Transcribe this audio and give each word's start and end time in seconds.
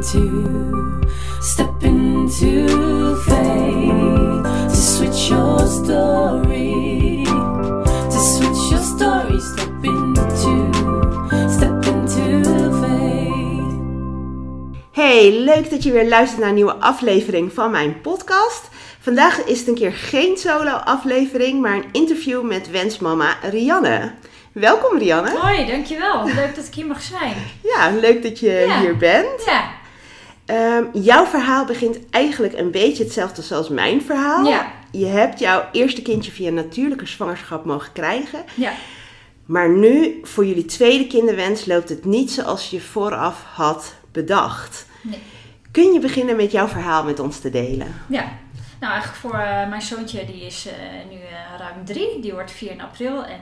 into, 0.00 1.00
step 1.40 1.82
into 1.82 3.16
faith 3.16 4.42
to 4.68 4.76
switch 4.76 5.28
your 5.28 5.66
story, 5.66 7.24
to 8.10 8.18
switch 8.18 8.70
your 8.70 8.82
story, 8.82 9.40
step 9.40 9.84
into, 9.84 10.72
step 11.48 11.84
into 11.86 12.42
faith. 12.80 13.74
Hey, 14.92 15.32
leuk 15.32 15.70
dat 15.70 15.82
je 15.82 15.92
weer 15.92 16.08
luistert 16.08 16.40
naar 16.40 16.48
een 16.48 16.54
nieuwe 16.54 16.74
aflevering 16.76 17.52
van 17.52 17.70
mijn 17.70 18.00
podcast. 18.00 18.68
Vandaag 19.00 19.44
is 19.44 19.58
het 19.58 19.68
een 19.68 19.74
keer 19.74 19.92
geen 19.92 20.36
solo-aflevering, 20.36 21.60
maar 21.62 21.74
een 21.76 21.88
interview 21.92 22.42
met 22.42 22.70
wensmama 22.70 23.36
Rianne. 23.50 24.12
Welkom 24.52 24.98
Rianne. 24.98 25.38
Hoi, 25.40 25.66
dankjewel. 25.66 26.24
Leuk 26.24 26.54
dat 26.56 26.66
ik 26.66 26.74
hier 26.74 26.86
mag 26.86 27.02
zijn. 27.02 27.34
Ja, 27.62 27.90
leuk 28.00 28.22
dat 28.22 28.38
je 28.40 28.50
Ja. 28.66 28.80
hier 28.80 28.96
bent. 28.96 29.44
Ja, 29.46 29.64
Ehm, 30.46 30.84
jouw 30.92 31.26
verhaal 31.26 31.64
begint 31.64 31.98
eigenlijk 32.10 32.58
een 32.58 32.70
beetje 32.70 33.04
hetzelfde 33.04 33.42
zoals 33.42 33.68
mijn 33.68 34.02
verhaal. 34.02 34.44
Ja. 34.44 34.72
Je 34.90 35.06
hebt 35.06 35.38
jouw 35.38 35.68
eerste 35.72 36.02
kindje 36.02 36.30
via 36.30 36.50
natuurlijke 36.50 37.06
zwangerschap 37.06 37.64
mogen 37.64 37.92
krijgen. 37.92 38.44
ja. 38.54 38.72
Maar 39.46 39.68
nu, 39.68 40.20
voor 40.22 40.46
jullie 40.46 40.64
tweede 40.64 41.06
kinderwens, 41.06 41.66
loopt 41.66 41.88
het 41.88 42.04
niet 42.04 42.30
zoals 42.30 42.70
je 42.70 42.80
vooraf 42.80 43.44
had 43.54 43.94
bedacht. 44.12 44.86
Nee. 45.02 45.18
Kun 45.70 45.92
je 45.92 46.00
beginnen 46.00 46.36
met 46.36 46.52
jouw 46.52 46.68
verhaal 46.68 47.04
met 47.04 47.20
ons 47.20 47.38
te 47.38 47.50
delen? 47.50 47.94
ja. 48.08 48.24
Nou, 48.80 48.92
eigenlijk 48.92 49.22
voor 49.22 49.40
eh, 49.40 49.68
mijn 49.68 49.82
zoontje, 49.82 50.24
die 50.24 50.46
is 50.46 50.66
eh, 50.66 50.74
nu 51.10 51.16
eh, 51.16 51.58
ruim 51.58 51.84
drie. 51.84 52.20
Die 52.20 52.32
wordt 52.32 52.50
4 52.50 52.70
in 52.70 52.80
april. 52.80 53.24
En 53.24 53.40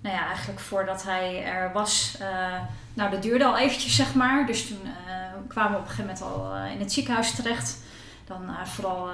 nou 0.00 0.14
ja, 0.14 0.26
eigenlijk 0.26 0.60
voordat 0.60 1.02
hij 1.02 1.44
er 1.44 1.72
was, 1.72 2.16
eh, 2.20 2.60
nou 2.94 3.10
dat 3.10 3.22
duurde 3.22 3.44
al 3.44 3.58
eventjes, 3.58 3.96
zeg 3.96 4.14
maar. 4.14 4.46
Dus 4.46 4.68
toen 4.68 4.80
eh, 4.84 5.14
kwamen 5.48 5.72
we 5.72 5.78
op 5.78 5.84
een 5.84 5.90
gegeven 5.90 6.14
moment 6.14 6.22
al 6.22 6.54
eh, 6.54 6.72
in 6.72 6.80
het 6.80 6.92
ziekenhuis 6.92 7.34
terecht. 7.34 7.78
Dan 8.24 8.50
vooral 8.64 9.08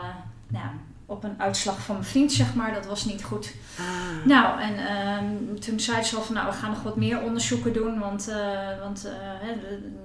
nou, 0.46 0.66
op 1.06 1.24
een 1.24 1.40
uitslag 1.40 1.80
van 1.80 1.94
mijn 1.94 2.06
vriend, 2.06 2.32
zeg 2.32 2.54
maar. 2.54 2.74
Dat 2.74 2.86
was 2.86 3.04
niet 3.04 3.24
goed. 3.24 3.54
Ah. 3.78 4.26
Nou, 4.26 4.60
en 4.60 4.86
ehm, 4.86 5.58
toen 5.60 5.80
zei 5.80 6.02
ze 6.02 6.16
al 6.16 6.22
van, 6.22 6.34
nou, 6.34 6.46
we 6.46 6.52
gaan 6.52 6.70
nog 6.70 6.82
wat 6.82 6.96
meer 6.96 7.22
onderzoeken 7.22 7.72
doen, 7.72 7.98
want, 7.98 8.32
want 8.80 9.08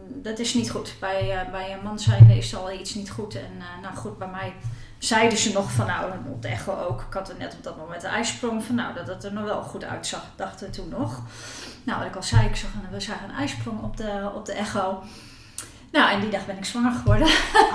dat 0.08 0.40
is 0.40 0.54
niet 0.54 0.72
goed. 0.72 0.96
Bij, 1.00 1.48
bij 1.52 1.74
een 1.74 1.84
man 1.84 2.00
zijnde 2.00 2.38
is 2.38 2.56
al 2.56 2.72
iets 2.72 2.94
niet 2.94 3.10
goed. 3.10 3.36
En 3.36 3.52
nou 3.82 3.96
goed, 3.96 4.18
bij 4.18 4.28
mij 4.28 4.54
zeiden 5.00 5.38
ze 5.38 5.52
nog 5.52 5.72
van, 5.72 5.86
nou, 5.86 6.12
op 6.30 6.42
de 6.42 6.48
echo 6.48 6.76
ook. 6.76 7.02
Ik 7.02 7.14
had 7.14 7.30
er 7.30 7.36
net 7.38 7.54
op 7.54 7.64
dat 7.64 7.78
moment 7.78 8.02
de 8.02 8.08
ijsprong 8.08 8.64
van, 8.64 8.76
nou, 8.76 8.94
dat 8.94 9.08
het 9.08 9.24
er 9.24 9.34
nog 9.34 9.44
wel 9.44 9.62
goed 9.62 9.84
uitzag, 9.84 10.26
dachten 10.36 10.72
toen 10.72 10.90
nog. 10.90 11.22
Nou, 11.84 12.00
wat 12.00 12.08
ik 12.08 12.16
al 12.16 12.24
zei, 12.24 12.48
ik 12.48 12.56
zag 12.56 12.70
we 12.92 13.00
zagen 13.00 13.30
een 13.30 13.36
ijsprong 13.36 13.84
op 13.84 13.98
de, 13.98 14.32
op 14.36 14.46
de 14.46 14.54
echo. 14.54 15.04
Nou, 15.92 16.12
en 16.12 16.20
die 16.20 16.30
dag 16.30 16.46
ben 16.46 16.58
ik 16.58 16.66
zwanger 16.66 16.92
geworden. 16.92 17.28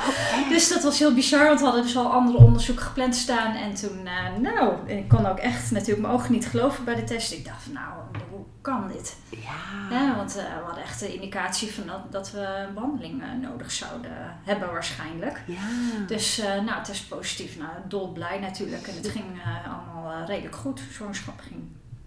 dus 0.52 0.68
dat 0.68 0.82
was 0.82 0.98
heel 0.98 1.14
bizar, 1.14 1.46
want 1.46 1.58
we 1.58 1.64
hadden 1.64 1.82
dus 1.82 1.96
al 1.96 2.12
andere 2.12 2.38
onderzoeken 2.38 2.84
gepland 2.84 3.16
staan. 3.16 3.54
En 3.54 3.74
toen, 3.74 4.06
eh, 4.06 4.40
nou, 4.40 4.88
ik 4.88 5.08
kon 5.08 5.26
ook 5.26 5.38
echt 5.38 5.70
natuurlijk 5.70 6.00
mijn 6.00 6.14
ogen 6.14 6.32
niet 6.32 6.46
geloven 6.46 6.84
bij 6.84 6.94
de 6.94 7.04
test. 7.04 7.32
Ik 7.32 7.44
dacht 7.44 7.72
nou, 7.72 7.94
hoe 8.30 8.44
kan 8.60 8.88
dit? 8.88 9.16
Ja. 9.30 9.96
Ja, 9.96 10.16
want 10.16 10.36
eh, 10.36 10.44
we 10.44 10.64
hadden 10.64 10.82
echt 10.82 11.00
de 11.00 11.14
indicatie 11.14 11.72
van 11.72 11.86
dat, 11.86 12.12
dat 12.12 12.30
we 12.30 12.64
een 12.68 12.74
behandeling 12.74 13.22
eh, 13.22 13.28
nodig 13.50 13.70
zouden 13.70 14.36
hebben 14.42 14.72
waarschijnlijk. 14.72 15.42
Ja. 15.46 16.06
Dus, 16.06 16.42
nou, 16.64 16.90
is 16.90 17.02
positief. 17.02 17.58
Nou, 17.58 17.70
dolblij 17.88 18.38
natuurlijk. 18.40 18.86
En 18.86 18.94
het 18.94 19.08
ging 19.08 19.24
allemaal 19.66 20.24
redelijk 20.26 20.56
goed. 20.56 20.80
Zwangerschap 20.90 21.40
ging 21.40 21.62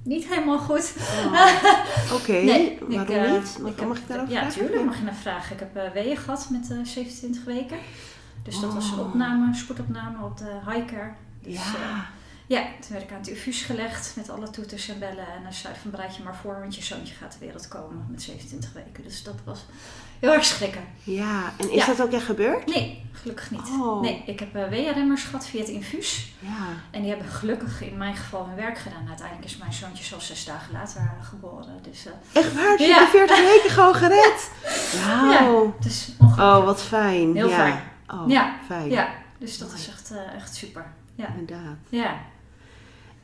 niet 0.08 0.26
helemaal 0.28 0.60
goed. 0.60 0.94
Oh. 1.26 1.64
Oké, 2.20 2.32
Nee, 2.32 2.78
waarom 2.80 3.02
ik, 3.02 3.10
eh, 3.10 3.32
niet? 3.32 3.58
Mag 3.62 3.72
ik 3.72 3.78
mag 3.82 3.88
heb- 3.88 3.98
ik 3.98 4.08
daarover 4.08 4.34
Ja, 4.34 4.40
vragen? 4.42 4.60
tuurlijk 4.62 4.86
mag 4.86 4.98
je 4.98 5.04
naar 5.04 5.16
vragen. 5.16 5.54
Ik 5.54 5.60
heb 5.60 5.76
eh 5.76 5.92
weeën 5.92 6.18
gehad 6.18 6.48
met 6.52 6.72
eh 6.72 6.78
27 6.84 7.44
weken. 7.44 7.78
Dus 8.44 8.60
dat 8.60 8.74
was 8.74 8.92
een 8.92 9.00
Oh. 9.00 9.06
opname, 9.08 9.56
spoedopname 9.56 10.26
op 10.26 10.38
de 10.38 10.52
highcare. 10.66 11.12
Dus, 11.42 11.54
Ja. 11.54 12.06
ja, 12.48 12.62
toen 12.80 12.92
werd 12.92 13.04
ik 13.04 13.12
aan 13.12 13.18
het 13.18 13.28
infuus 13.28 13.62
gelegd 13.62 14.14
met 14.16 14.30
alle 14.30 14.50
toeters 14.50 14.90
en 14.90 15.00
bellen. 15.00 15.28
En 15.36 15.44
dan 15.44 15.54
zei 15.54 15.74
van 15.82 15.92
bereid 15.92 16.16
je 16.16 16.24
maar 16.24 16.36
voor, 16.36 16.60
want 16.60 16.76
je 16.76 16.84
zoontje 16.84 17.16
gaat 17.16 17.32
de 17.32 17.40
wereld 17.40 17.68
komen 17.68 18.06
met 18.10 18.22
27 18.22 18.74
weken. 18.74 19.04
Dus 19.04 19.24
dat 19.24 19.36
was 19.44 19.66
heel 20.20 20.34
erg 20.34 20.46
schrikken. 20.46 20.84
ja, 21.04 21.54
en 21.58 21.72
is 21.72 21.86
Ja. 21.86 21.86
dat 21.86 22.02
ook 22.02 22.12
echt 22.12 22.26
gebeurd? 22.26 22.66
Nee, 22.76 23.06
gelukkig 23.12 23.52
niet. 23.52 23.62
Oh. 23.82 24.02
Nee, 24.02 24.24
ik 24.26 24.40
heb 24.40 24.56
uh, 24.56 24.68
weeënremmers 24.68 25.24
gehad 25.24 25.48
via 25.48 25.60
het 25.60 25.70
infuus. 25.70 26.32
Ja. 26.40 26.50
En 26.92 27.02
die 27.02 27.10
hebben 27.12 27.28
gelukkig 27.30 27.82
in 27.82 27.98
mijn 27.98 28.16
geval 28.16 28.46
hun 28.46 28.56
werk 28.56 28.78
gedaan. 28.78 29.08
Uiteindelijk 29.08 29.48
is 29.48 29.58
mijn 29.58 29.74
zoontje 29.74 30.04
zo 30.04 30.20
zes 30.20 30.46
dagen 30.46 30.74
later 30.74 31.02
eh, 31.02 31.28
geboren. 31.28 31.80
Dus 31.82 32.06
eh, 32.06 32.42
Echt 32.42 32.54
waar? 32.54 32.82
Je 32.82 32.88
Ja. 32.88 33.00
de 33.00 33.08
40 33.12 33.38
weken 33.38 33.70
gewoon 33.70 33.96
gered? 34.04 34.52
Wauw. 35.06 35.74
het 35.78 35.86
is 35.86 36.12
ongelooflijk. 36.20 36.58
Oh, 36.60 36.66
wat 36.66 36.82
fijn. 36.84 37.36
Heel 37.36 37.50
fijn. 37.50 37.80
Oh, 38.08 38.24
Ja. 38.30 38.56
fijn. 38.68 38.90
Ja, 38.90 39.10
dus 39.38 39.58
dat 39.58 39.74
is 39.74 39.88
echt, 39.88 40.12
eh, 40.12 40.34
echt 40.36 40.56
super. 40.56 40.86
Ja. 41.16 41.28
Inderdaad. 41.38 41.76
ja. 41.90 42.16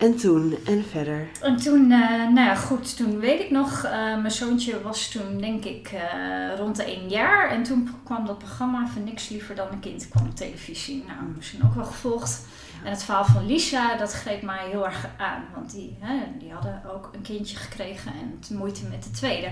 En 0.04 0.18
toen, 0.18 0.58
en 0.66 0.84
verder. 0.84 1.28
En 1.42 1.58
toen, 1.58 1.92
eh, 1.92 2.10
nou 2.10 2.40
ja, 2.40 2.56
goed, 2.56 2.98
toen 2.98 3.20
weet 3.20 3.40
ik 3.40 3.52
nog, 3.52 3.84
eh, 3.84 3.92
mijn 3.94 4.32
zoontje 4.32 4.82
was 4.82 5.08
toen 5.08 5.38
denk 5.38 5.66
ik 5.66 5.92
eh, 5.92 6.58
rond 6.58 6.76
de 6.76 6.84
één 6.84 7.10
jaar. 7.10 7.50
En 7.50 7.64
toen 7.64 7.90
kwam 8.04 8.26
dat 8.26 8.38
programma 8.38 8.88
van 8.88 9.04
Niks 9.04 9.30
Liever 9.30 9.56
dan 9.56 9.68
een 9.72 9.80
Kind 9.80 10.10
kwam 10.10 10.26
op 10.26 10.36
televisie. 10.36 11.04
Nou, 11.08 11.20
misschien 11.36 11.64
ook 11.64 11.76
wel 11.76 11.86
gevolgd. 11.86 12.42
En 12.84 12.90
het 12.90 13.04
verhaal 13.04 13.26
van 13.26 13.46
Lisa, 13.46 13.98
dat 13.98 14.14
greep 14.14 14.42
mij 14.42 14.70
heel 14.70 14.86
erg 14.86 15.10
aan. 15.18 15.44
Want 15.56 15.72
die, 15.72 15.98
hè, 16.00 16.16
die 16.40 16.52
hadden 16.52 16.82
ook 16.94 17.10
een 17.14 17.22
kindje 17.22 17.58
gekregen 17.58 18.12
en 18.12 18.38
het 18.40 18.50
moeite 18.50 18.86
met 18.86 19.04
de 19.04 19.12
tweede. 19.12 19.48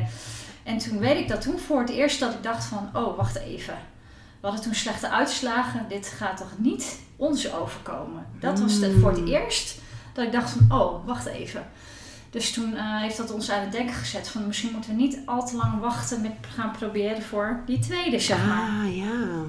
En 0.64 0.78
toen 0.78 1.00
weet 1.00 1.18
ik 1.18 1.28
dat 1.28 1.42
toen 1.42 1.60
voor 1.60 1.80
het 1.80 1.90
eerst 1.90 2.20
dat 2.20 2.34
ik 2.34 2.44
dacht 2.44 2.64
van, 2.64 2.90
oh, 2.94 3.18
wacht 3.18 3.38
even. 3.38 3.76
We 4.40 4.48
hadden 4.48 4.62
toen 4.62 4.76
slechte 4.76 5.10
uitslagen. 5.10 5.86
Dit 5.90 6.08
gaat 6.08 6.38
toch 6.38 6.54
niet 6.58 7.00
ons 7.16 7.54
overkomen? 7.54 8.26
Dat 8.40 8.60
was 8.60 8.80
de, 8.80 9.00
voor 9.00 9.12
het 9.12 9.28
eerst 9.28 9.80
dat 10.14 10.26
ik 10.26 10.32
dacht 10.32 10.50
van, 10.50 10.80
oh, 10.80 11.06
wacht 11.06 11.26
even. 11.26 11.68
Dus 12.30 12.52
toen 12.52 12.76
eh, 12.76 13.02
heeft 13.02 13.18
dat 13.18 13.32
ons 13.32 13.52
aan 13.52 13.62
het 13.62 13.72
denken 13.72 13.96
gezet 13.96 14.28
van 14.28 14.48
misschien 14.48 14.72
moeten 14.72 14.90
we 14.90 15.02
niet 15.02 15.20
al 15.26 15.46
te 15.46 15.56
lang 15.56 15.80
wachten 15.80 16.22
met 16.22 16.32
gaan 16.56 16.72
proberen 16.72 17.22
voor 17.22 17.62
die 17.66 17.80
tweede, 17.80 18.20
zeg 18.20 18.46
maar. 18.46 18.70
Ah, 18.70 18.96
ja. 18.96 19.44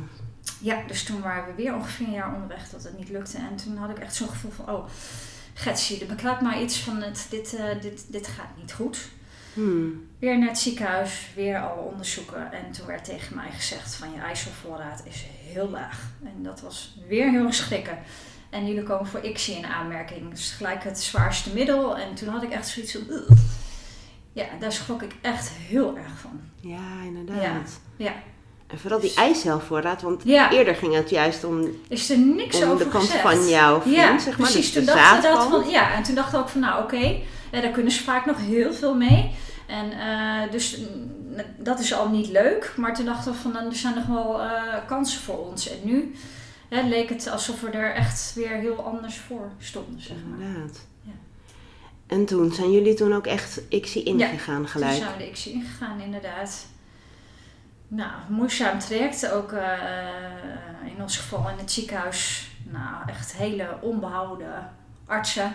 Ja, 0.61 0.83
dus 0.87 1.05
toen 1.05 1.21
waren 1.21 1.47
we 1.47 1.63
weer 1.63 1.75
ongeveer 1.75 2.07
een 2.07 2.13
jaar 2.13 2.35
onderweg 2.35 2.69
dat 2.69 2.83
het 2.83 2.99
niet 2.99 3.09
lukte. 3.09 3.37
En 3.37 3.57
toen 3.57 3.77
had 3.77 3.91
ik 3.91 3.99
echt 3.99 4.15
zo'n 4.15 4.29
gevoel 4.29 4.51
van, 4.51 4.71
oh, 4.75 4.89
Getsie, 5.55 6.01
er 6.01 6.07
bekruipt 6.07 6.41
maar 6.41 6.63
iets 6.63 6.79
van, 6.79 7.03
het, 7.03 7.27
dit, 7.31 7.55
eh, 7.55 7.81
dit, 7.81 8.05
dit 8.09 8.27
gaat 8.27 8.57
niet 8.57 8.73
goed. 8.73 9.09
Hmm. 9.55 10.07
Weer 10.19 10.39
naar 10.39 10.49
het 10.49 10.59
ziekenhuis, 10.59 11.31
weer 11.35 11.61
alle 11.61 11.81
onderzoeken. 11.81 12.53
En 12.53 12.73
toen 12.73 12.87
werd 12.87 13.05
tegen 13.05 13.37
mij 13.37 13.51
gezegd 13.51 13.95
van 13.95 14.13
je 14.13 14.21
ijzervoorraad 14.21 15.03
is 15.05 15.27
heel 15.53 15.69
laag. 15.69 16.11
En 16.25 16.43
dat 16.43 16.61
was 16.61 16.97
weer 17.09 17.31
heel 17.31 17.53
schrikken. 17.53 17.99
En 18.53 18.67
jullie 18.67 18.83
komen 18.83 19.07
voor 19.07 19.21
ICSI 19.25 19.53
in 19.53 19.67
aanmerking. 19.67 20.31
Dus 20.31 20.51
gelijk 20.51 20.85
het 20.85 21.01
zwaarste 21.01 21.51
middel. 21.55 21.97
En 21.99 22.15
toen 22.15 22.29
had 22.29 22.43
ik 22.43 22.51
echt 22.51 22.69
zoiets 22.69 22.93
van... 22.93 23.03
"Ugh." 23.11 23.31
Ja, 24.33 24.45
daar 24.61 24.73
schrok 24.73 25.03
ik 25.03 25.13
echt 25.21 25.51
heel 25.51 25.97
erg 25.97 26.19
van. 26.21 26.41
Ja, 26.61 27.03
inderdaad. 27.05 27.81
Ja. 27.97 28.13
En 28.67 28.79
vooral 28.79 29.01
die 29.01 29.15
eicelvoorraad, 29.15 30.03
want 30.03 30.23
Ja. 30.25 30.51
eerder 30.51 30.75
ging 30.75 30.95
het 30.95 31.11
juist 31.11 31.45
om, 31.45 31.69
Is 31.89 32.11
er 32.11 32.19
niks 32.19 32.63
om 32.63 32.71
over 32.71 32.85
de 32.85 32.91
kant 32.91 33.05
gezegd. 33.05 33.23
van 33.23 33.31
vriend, 33.33 33.49
Ja, 33.97 34.19
zeg 34.19 34.39
maar. 34.39 34.51
precies. 34.51 34.73
dus 34.73 34.85
Toen 34.85 34.85
dat 34.85 35.05
zaadkant. 35.05 35.51
van, 35.51 35.71
ja, 35.71 35.95
en 35.95 36.03
toen 36.03 36.15
dachten 36.15 36.35
we 36.39 36.45
ook 36.45 36.49
van, 36.51 36.61
nou 36.61 36.83
oké, 36.83 37.17
eh, 37.51 37.63
daar 37.63 37.71
kunnen 37.71 37.93
ze 37.93 38.03
vaak 38.03 38.27
nog 38.27 38.37
heel 38.39 38.73
veel 38.73 38.95
mee. 38.95 39.31
En 39.67 39.93
eh, 39.93 40.51
dus 40.51 40.77
mm, 40.79 41.11
dat 41.59 41.81
is 41.81 41.95
al 41.95 42.09
niet 42.09 42.29
leuk. 42.29 42.73
Maar 42.77 42.95
toen 42.95 43.05
dachten 43.05 43.33
we 43.33 43.39
van, 43.39 43.57
er 43.57 43.75
zijn 43.77 43.95
nog 43.95 44.07
wel 44.07 44.41
eh, 44.43 44.51
kansen 44.87 45.21
voor 45.21 45.39
ons. 45.49 45.71
En 45.71 45.79
nu 45.83 46.15
hè, 46.73 46.89
leek 46.89 47.09
het 47.09 47.29
alsof 47.29 47.61
we 47.61 47.71
er 47.71 47.95
echt 47.95 48.35
weer 48.35 48.57
heel 48.57 48.85
anders 48.85 49.17
voor 49.17 49.51
stonden, 49.59 50.01
zeg 50.01 50.17
maar. 50.29 50.47
Inderdaad. 50.47 50.87
Ja. 51.03 51.13
En 52.07 52.27
toen, 52.27 52.53
zijn 52.53 52.73
jullie 52.73 52.95
toen 52.95 53.13
ook 53.13 53.27
echt 53.27 53.61
ICSI 53.69 54.05
Ja, 54.17 54.29
ingegaan 54.29 54.57
Toen 54.57 54.69
gelijk? 54.69 54.93
zijn 54.93 55.17
we 55.17 55.25
de 55.25 55.31
XC 55.31 55.47
ingegaan, 55.47 56.01
inderdaad. 56.01 56.67
Nou, 57.89 58.13
moeizaam 58.29 58.79
traject. 58.79 59.31
Ook 59.31 59.53
eh, 59.53 59.79
in 60.97 61.03
ons 61.03 61.17
geval 61.17 61.49
in 61.49 61.59
het 61.59 61.73
ziekenhuis. 61.73 62.51
Nou, 62.71 63.09
echt 63.09 63.33
hele 63.37 63.79
onbehouden 63.81 64.71
artsen. 65.07 65.53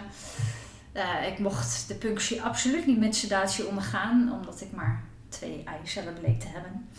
Eh, 0.92 1.28
ik 1.28 1.40
mocht 1.40 1.88
de 1.88 1.96
punctie 1.96 2.42
absoluut 2.42 2.86
niet 2.86 3.00
met 3.00 3.16
sedatie 3.16 3.66
ondergaan, 3.68 4.32
omdat 4.34 4.62
ik 4.62 4.72
maar 4.72 5.04
twee 5.30 5.64
eicellen 5.66 6.14
bleek 6.14 6.40
te 6.40 6.48
hebben. 6.48 6.90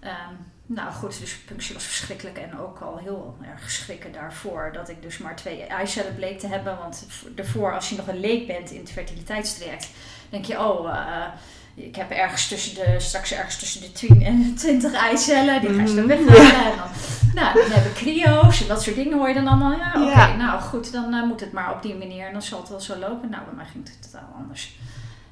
Ehm, 0.00 0.34
nou 0.66 0.92
goed, 0.92 1.18
dus 1.20 1.36
punctie 1.38 1.74
was 1.74 1.84
verschrikkelijk 1.84 2.38
en 2.38 2.58
ook 2.58 2.78
al 2.80 2.96
heel 2.98 3.36
erg 3.50 3.70
schrikken 3.70 4.12
daarvoor 4.12 4.70
dat 4.72 4.88
ik 4.88 5.02
dus 5.02 5.18
maar 5.18 5.36
twee 5.36 5.62
eicellen 5.64 6.14
bleek 6.14 6.38
te 6.38 6.46
hebben. 6.46 6.78
Want 6.78 7.06
daarvoor, 7.34 7.74
als 7.74 7.88
je 7.88 7.96
nog 7.96 8.08
een 8.08 8.20
leek 8.20 8.46
bent 8.46 8.70
in 8.70 8.80
het 8.80 8.90
fertiliteitstraject, 8.92 9.88
denk 10.30 10.44
je, 10.44 10.58
oh, 10.60 10.88
eh, 10.96 11.26
ik 11.74 11.96
heb 11.96 12.10
ergens 12.10 12.48
tussen 12.48 12.74
de, 12.74 12.94
straks 13.00 13.32
ergens 13.32 13.58
tussen 13.58 13.80
de 13.80 13.92
10 13.92 14.22
en 14.22 14.42
de 14.42 14.52
20 14.54 14.92
eicellen, 14.92 15.60
die 15.60 15.70
ga 15.74 15.82
je 15.82 15.94
dan 15.94 16.06
Mhm. 16.06 16.06
weghalen. 16.06 16.76
Dan, 16.76 16.88
nou, 17.34 17.54
dan 17.60 17.70
hebben 17.70 17.92
cryo's 17.92 18.60
en 18.62 18.68
dat 18.68 18.82
soort 18.82 18.96
dingen 18.96 19.18
hoor 19.18 19.28
je 19.28 19.34
dan 19.34 19.46
allemaal. 19.46 19.78
Ja, 19.78 19.92
oké, 19.94 20.10
Ja. 20.10 20.36
nou 20.36 20.60
goed, 20.60 20.92
dan 20.92 21.14
eh, 21.14 21.22
moet 21.22 21.40
het 21.40 21.52
maar 21.52 21.72
op 21.74 21.82
die 21.82 21.94
manier 21.94 22.26
en 22.26 22.32
dan 22.32 22.42
zal 22.42 22.60
het 22.60 22.68
wel 22.68 22.80
zo 22.80 22.96
lopen. 22.98 23.30
Nou, 23.30 23.44
bij 23.44 23.54
mij 23.54 23.64
ging 23.66 23.88
het 23.88 24.02
totaal 24.12 24.28
anders. 24.36 24.76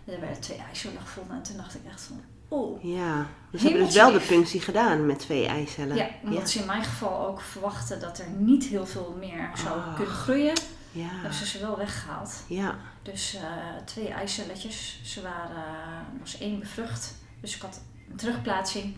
Er 0.04 0.20
werden 0.20 0.40
twee 0.40 0.62
eicellen 0.68 1.00
gevonden 1.00 1.36
en 1.36 1.42
toen 1.42 1.56
dacht 1.56 1.74
ik 1.74 1.80
echt 1.90 2.00
van, 2.02 2.20
oh. 2.48 2.82
Ja. 2.84 3.26
Dus 3.50 3.60
ze 3.60 3.66
hebben 3.68 3.86
dus 3.86 3.94
wel 3.94 4.12
de 4.12 4.20
punctie 4.20 4.60
gedaan 4.60 5.06
met 5.06 5.18
twee 5.18 5.46
eicellen. 5.46 5.96
Ja, 5.96 6.08
omdat 6.22 6.50
ze 6.50 6.58
in 6.58 6.66
mijn 6.66 6.84
geval 6.84 7.26
ook 7.28 7.40
verwachten 7.40 8.00
dat 8.00 8.18
er 8.18 8.28
niet 8.38 8.64
heel 8.64 8.86
veel 8.86 9.16
meer 9.20 9.50
zou 9.54 9.78
Ah. 9.80 9.94
kunnen 9.96 10.14
groeien. 10.14 10.54
Ja. 10.92 11.08
Hebben 11.08 11.34
ze 11.34 11.46
ze 11.46 11.60
wel 11.60 11.76
weggehaald. 11.76 12.42
Ja. 12.46 12.74
Dus 13.02 13.34
eh, 13.34 13.42
twee 13.84 14.08
eicelletjes. 14.08 15.00
Ze 15.04 15.22
waren, 15.22 15.56
er 15.56 16.18
was 16.20 16.38
één 16.38 16.58
bevrucht. 16.58 17.14
Dus 17.40 17.56
ik 17.56 17.62
had 17.62 17.80
een 18.10 18.16
terugplaatsing. 18.16 18.94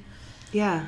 Ja. 0.50 0.85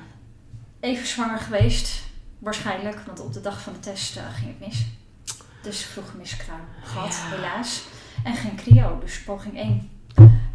Even 0.80 1.06
zwanger 1.06 1.38
geweest. 1.38 2.02
Waarschijnlijk, 2.38 3.00
want 3.06 3.20
op 3.20 3.32
de 3.32 3.40
dag 3.40 3.60
van 3.60 3.72
de 3.72 3.78
test 3.78 4.16
eh, 4.16 4.22
ging 4.34 4.48
het 4.58 4.66
mis. 4.68 4.86
Dus 5.62 5.84
vroeg 5.84 6.14
miskraam 6.18 6.60
gehad, 6.82 7.14
Ja. 7.30 7.36
helaas. 7.36 7.82
En 8.24 8.34
geen 8.34 8.56
cryo, 8.56 8.98
dus 9.00 9.22
poging 9.22 9.56
1. 9.58 9.90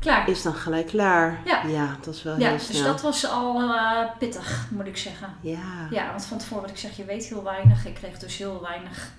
Klaar. 0.07 0.29
Is 0.29 0.41
dan 0.41 0.53
gelijk 0.53 0.87
klaar. 0.87 1.41
Ja. 1.45 1.63
Ja, 1.65 1.97
dat 2.01 2.15
is 2.15 2.23
wel 2.23 2.39
Ja, 2.39 2.47
heel 2.47 2.57
dus 2.57 2.67
snel. 2.67 2.83
dat 2.83 3.01
was 3.01 3.27
al 3.29 3.61
eh, 3.73 4.09
pittig, 4.19 4.67
moet 4.71 4.85
ik 4.87 4.97
zeggen. 4.97 5.33
Ja. 5.41 5.87
Ja, 5.89 6.09
want 6.09 6.25
van 6.25 6.37
tevoren 6.37 6.61
wat 6.61 6.71
ik 6.71 6.77
zeg, 6.77 6.97
je 6.97 7.05
weet 7.05 7.25
heel 7.25 7.43
weinig. 7.43 7.85
Ik 7.85 7.93
kreeg 7.93 8.19
dus 8.19 8.37
heel 8.37 8.61
weinig 8.61 9.11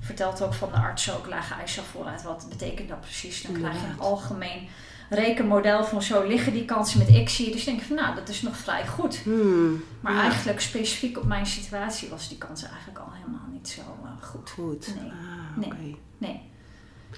verteld 0.00 0.42
ook 0.42 0.54
van 0.54 0.68
de 0.72 0.76
arts 0.78 1.12
ook 1.16 1.26
lage 1.26 1.54
eicelvoorraad. 1.54 2.22
Wat 2.22 2.46
betekent 2.48 2.88
dat 2.88 3.00
precies? 3.00 3.42
Dan 3.42 3.52
krijg 3.52 3.74
je 3.80 3.86
een 3.86 4.00
algemeen 4.00 4.68
rekenmodel 5.10 5.84
van 5.84 6.02
zo 6.02 6.26
liggen 6.26 6.52
die 6.52 6.64
kansen 6.64 6.98
met 6.98 7.08
ICSI. 7.08 7.52
Dus 7.52 7.64
denk 7.64 7.80
ik 7.80 7.86
van 7.86 7.96
nou, 7.96 8.14
dat 8.14 8.28
is 8.28 8.42
nog 8.42 8.56
vrij 8.56 8.86
goed. 8.86 9.16
Hmm. 9.18 9.82
Maar 10.00 10.12
Ja. 10.14 10.20
eigenlijk 10.22 10.60
specifiek 10.60 11.18
op 11.18 11.24
mijn 11.24 11.46
situatie 11.46 12.08
was 12.08 12.28
die 12.28 12.38
kans 12.38 12.62
eigenlijk 12.64 12.98
al 12.98 13.12
helemaal 13.12 13.48
niet 13.52 13.68
zo 13.68 13.80
eh, 14.04 14.28
goed. 14.28 14.50
Goed. 14.50 14.94
Nee. 15.00 15.10
Ah, 15.10 15.68
Nee. 15.78 15.98
Nee. 16.18 16.40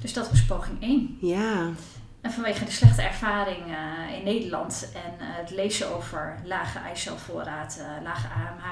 Dus 0.00 0.12
dat 0.12 0.30
was 0.30 0.44
poging 0.44 0.82
1. 0.82 1.18
Ja. 1.20 1.68
En 2.20 2.32
vanwege 2.32 2.64
de 2.64 2.70
slechte 2.70 3.02
ervaring 3.02 3.64
eh, 3.66 4.18
in 4.18 4.24
Nederland 4.24 4.88
en 4.94 5.26
eh, 5.26 5.26
het 5.36 5.50
lezen 5.50 5.94
over 5.94 6.36
lage 6.44 6.78
eicelvoorraad, 6.78 7.78
eh, 7.78 8.02
lage 8.02 8.26
AMH, 8.26 8.64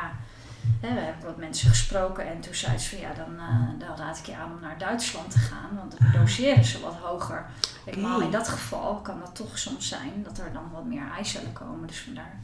hè, 0.81 0.95
we 0.95 1.01
hebben 1.01 1.25
wat 1.25 1.37
mensen 1.37 1.69
gesproken 1.69 2.27
en 2.27 2.41
toen 2.41 2.55
zei 2.55 2.79
ze 2.79 2.89
van 2.89 2.99
ja, 2.99 3.15
dan, 3.15 3.37
dan 3.79 3.97
raad 3.97 4.19
ik 4.19 4.27
je 4.27 4.37
aan 4.37 4.53
om 4.53 4.61
naar 4.61 4.79
Duitsland 4.79 5.31
te 5.31 5.39
gaan, 5.39 5.77
want 5.77 5.99
dan 5.99 6.21
doseren 6.21 6.65
ze 6.65 6.81
wat 6.81 6.95
hoger. 6.95 7.47
Helemaal 7.85 8.21
in 8.21 8.31
dat 8.31 8.49
geval 8.49 8.95
kan 8.95 9.21
dat 9.21 9.35
toch 9.35 9.59
soms 9.59 9.89
zijn 9.89 10.23
dat 10.23 10.39
er 10.39 10.53
dan 10.53 10.71
wat 10.73 10.85
meer 10.85 11.11
eicellen 11.17 11.53
komen, 11.53 11.87
dus 11.87 12.01
vandaar. 12.01 12.41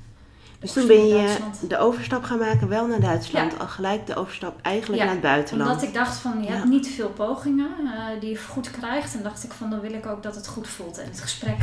Dus 0.65 0.73
toen 0.73 0.87
ben 0.87 1.07
je 1.07 1.37
de 1.69 1.79
overstap 1.79 2.23
gaan 2.25 2.39
maken, 2.39 2.69
wel 2.69 2.87
naar 2.87 3.01
Duitsland. 3.01 3.53
Ja. 3.53 3.59
Al 3.59 3.67
gelijk 3.69 4.07
de 4.07 4.15
overstap 4.15 4.61
eigenlijk 4.63 4.99
Ja, 5.01 5.05
naar 5.07 5.15
het 5.15 5.23
buitenland. 5.23 5.71
Omdat 5.71 5.85
ik 5.89 5.95
dacht 5.95 6.17
van 6.17 6.43
je 6.43 6.49
Ja. 6.49 6.55
hebt 6.55 6.69
niet 6.69 6.89
veel 6.89 7.09
pogingen 7.11 7.71
eh, 7.85 8.21
die 8.21 8.31
je 8.31 8.39
goed 8.49 8.71
krijgt. 8.71 9.15
En 9.15 9.23
dacht 9.23 9.45
ik 9.45 9.53
van 9.53 9.71
dan 9.71 9.81
wil 9.81 9.93
ik 9.93 10.07
ook 10.07 10.23
dat 10.23 10.35
het 10.35 10.47
goed 10.47 10.69
voelt. 10.69 10.99
En 10.99 11.09
het 11.09 11.21
gesprek, 11.21 11.57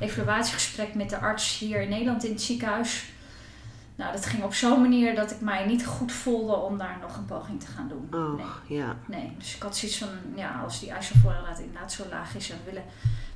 evaluatiegesprek 0.00 0.94
met 0.94 1.10
de 1.10 1.18
arts 1.18 1.58
hier 1.58 1.80
in 1.82 1.88
Nederland 1.88 2.24
in 2.24 2.32
het 2.32 2.42
ziekenhuis. 2.42 3.04
Nou, 3.96 4.12
dat 4.12 4.26
ging 4.26 4.42
op 4.42 4.54
zo'n 4.54 4.80
manier 4.80 5.14
dat 5.14 5.30
ik 5.30 5.40
mij 5.40 5.66
niet 5.66 5.86
goed 5.86 6.12
voelde 6.12 6.54
om 6.56 6.78
daar 6.78 6.98
nog 7.00 7.16
een 7.16 7.24
poging 7.24 7.60
te 7.60 7.66
gaan 7.66 7.88
doen. 7.88 8.20
Oh, 8.20 8.36
Nee, 8.66 8.78
ja. 8.78 8.96
nee. 9.06 9.34
Dus 9.38 9.54
ik 9.56 9.62
had 9.62 9.76
zoiets 9.76 9.98
van, 9.98 10.08
ja, 10.34 10.60
als 10.64 10.80
die 10.80 10.90
eiselvoorraad 10.90 11.58
inderdaad 11.58 11.92
zo 11.92 12.04
laag 12.10 12.34
is 12.34 12.50
en 12.50 12.56
we 12.64 12.70
willen 12.70 12.84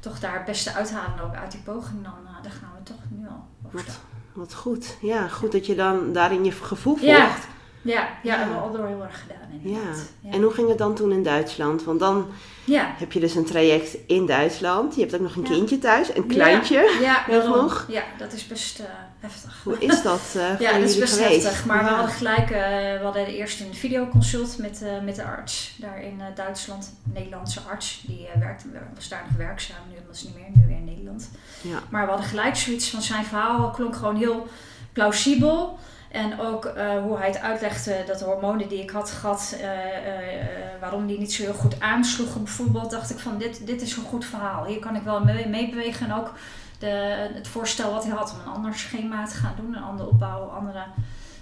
toch 0.00 0.20
daar 0.20 0.34
het 0.34 0.44
beste 0.44 0.72
uithalen 0.72 1.20
ook 1.24 1.34
uit 1.34 1.50
die 1.52 1.60
poging, 1.60 2.02
dan, 2.02 2.12
eh, 2.26 2.42
dan 2.42 2.52
gaan 2.52 2.70
we 2.78 2.82
toch 2.82 3.00
nu 3.08 3.26
al 3.28 3.44
overstappen. 3.66 4.01
Wat 4.32 4.54
goed. 4.54 4.96
Ja, 5.00 5.28
goed 5.28 5.52
dat 5.52 5.66
je 5.66 5.74
dan 5.74 6.12
daarin 6.12 6.44
je 6.44 6.52
gevoel 6.52 6.96
volgt. 6.96 7.02
Ja, 7.02 7.36
ja, 7.82 8.08
ja, 8.22 8.36
hebben 8.36 8.56
we 8.56 8.62
al 8.62 8.72
door 8.72 8.86
heel 8.86 9.02
erg 9.02 9.20
gedaan 9.20 9.38
Ja. 9.62 9.68
inderdaad. 9.68 10.12
Ja. 10.20 10.30
En 10.30 10.42
hoe 10.42 10.52
ging 10.52 10.68
het 10.68 10.78
dan 10.78 10.94
toen 10.94 11.12
in 11.12 11.22
Duitsland? 11.22 11.84
Want 11.84 12.00
dan 12.00 12.26
ja. 12.64 12.94
heb 12.96 13.12
je 13.12 13.20
dus 13.20 13.34
een 13.34 13.44
traject 13.44 13.96
in 14.06 14.26
Duitsland. 14.26 14.94
Je 14.94 15.00
hebt 15.00 15.14
ook 15.14 15.20
nog 15.20 15.36
een 15.36 15.42
kindje 15.42 15.78
thuis, 15.78 16.16
een 16.16 16.26
kleintje. 16.26 16.98
Ja, 17.00 17.24
Nog? 17.46 17.86
Ja, 17.88 18.02
dat 18.18 18.32
is 18.32 18.46
best 18.46 18.78
eh, 18.78 18.86
heftig. 19.20 19.60
Hoe 19.64 19.78
is 19.78 20.02
dat 20.02 20.20
voor 20.32 20.40
Ja, 20.58 20.72
dat 20.72 20.88
is 20.88 20.98
best 20.98 21.14
geweest? 21.16 21.44
heftig. 21.44 21.64
Maar 21.66 21.84
we 21.84 21.90
hadden 21.90 22.14
gelijk, 22.14 22.50
eh, 22.50 22.58
we 22.98 23.00
hadden 23.02 23.26
eerst 23.26 23.60
een 23.60 23.74
videoconsult 23.74 24.58
met, 24.58 24.84
met 25.04 25.16
de 25.16 25.24
arts 25.24 25.76
daar 25.80 26.02
in 26.02 26.20
Duitsland. 26.34 26.92
Een 27.06 27.12
Nederlandse 27.12 27.60
arts. 27.70 28.02
Die 28.06 28.26
werkte, 28.38 28.66
was 28.94 29.08
daar 29.08 29.24
nog 29.28 29.36
werkzaam. 29.38 29.76
Nu 29.90 29.96
was 30.08 30.22
niet 30.22 30.34
meer, 30.34 30.44
nu 30.54 30.62
weer 30.66 30.76
in 30.76 30.84
Nederland. 30.84 31.30
Ja. 31.60 31.78
Maar 31.90 32.02
we 32.04 32.08
hadden 32.10 32.28
gelijk 32.28 32.56
zoiets 32.56 32.90
van 32.90 33.02
zijn 33.02 33.24
verhaal 33.24 33.70
klonk 33.70 33.96
gewoon 33.96 34.16
heel 34.16 34.46
plausibel. 34.92 35.78
En 36.12 36.40
ook 36.40 36.64
eh, 36.64 37.02
hoe 37.02 37.18
hij 37.18 37.26
het 37.26 37.40
uitlegde, 37.40 38.04
dat 38.06 38.18
de 38.18 38.24
hormonen 38.24 38.68
die 38.68 38.82
ik 38.82 38.90
had 38.90 39.10
gehad, 39.10 39.56
eh, 39.60 39.96
eh, 39.96 40.46
waarom 40.80 41.06
die 41.06 41.18
niet 41.18 41.32
zo 41.32 41.42
heel 41.42 41.54
goed 41.54 41.80
aansloegen 41.80 42.44
bijvoorbeeld, 42.44 42.90
dacht 42.90 43.10
ik 43.10 43.18
van 43.18 43.38
dit, 43.38 43.66
dit 43.66 43.82
is 43.82 43.96
een 43.96 44.04
goed 44.04 44.24
verhaal. 44.24 44.64
Hier 44.64 44.78
kan 44.78 44.96
ik 44.96 45.02
wel 45.02 45.24
mee, 45.24 45.48
meebewegen. 45.48 46.06
En 46.06 46.14
ook 46.16 46.32
de, 46.78 46.86
het 47.34 47.48
voorstel 47.48 47.92
wat 47.92 48.04
hij 48.04 48.12
had 48.12 48.32
om 48.32 48.38
een 48.40 48.54
ander 48.54 48.74
schema 48.74 49.26
te 49.26 49.34
gaan 49.34 49.54
doen, 49.56 49.76
een 49.76 49.82
andere 49.82 50.08
opbouw, 50.08 50.40
andere 50.40 50.84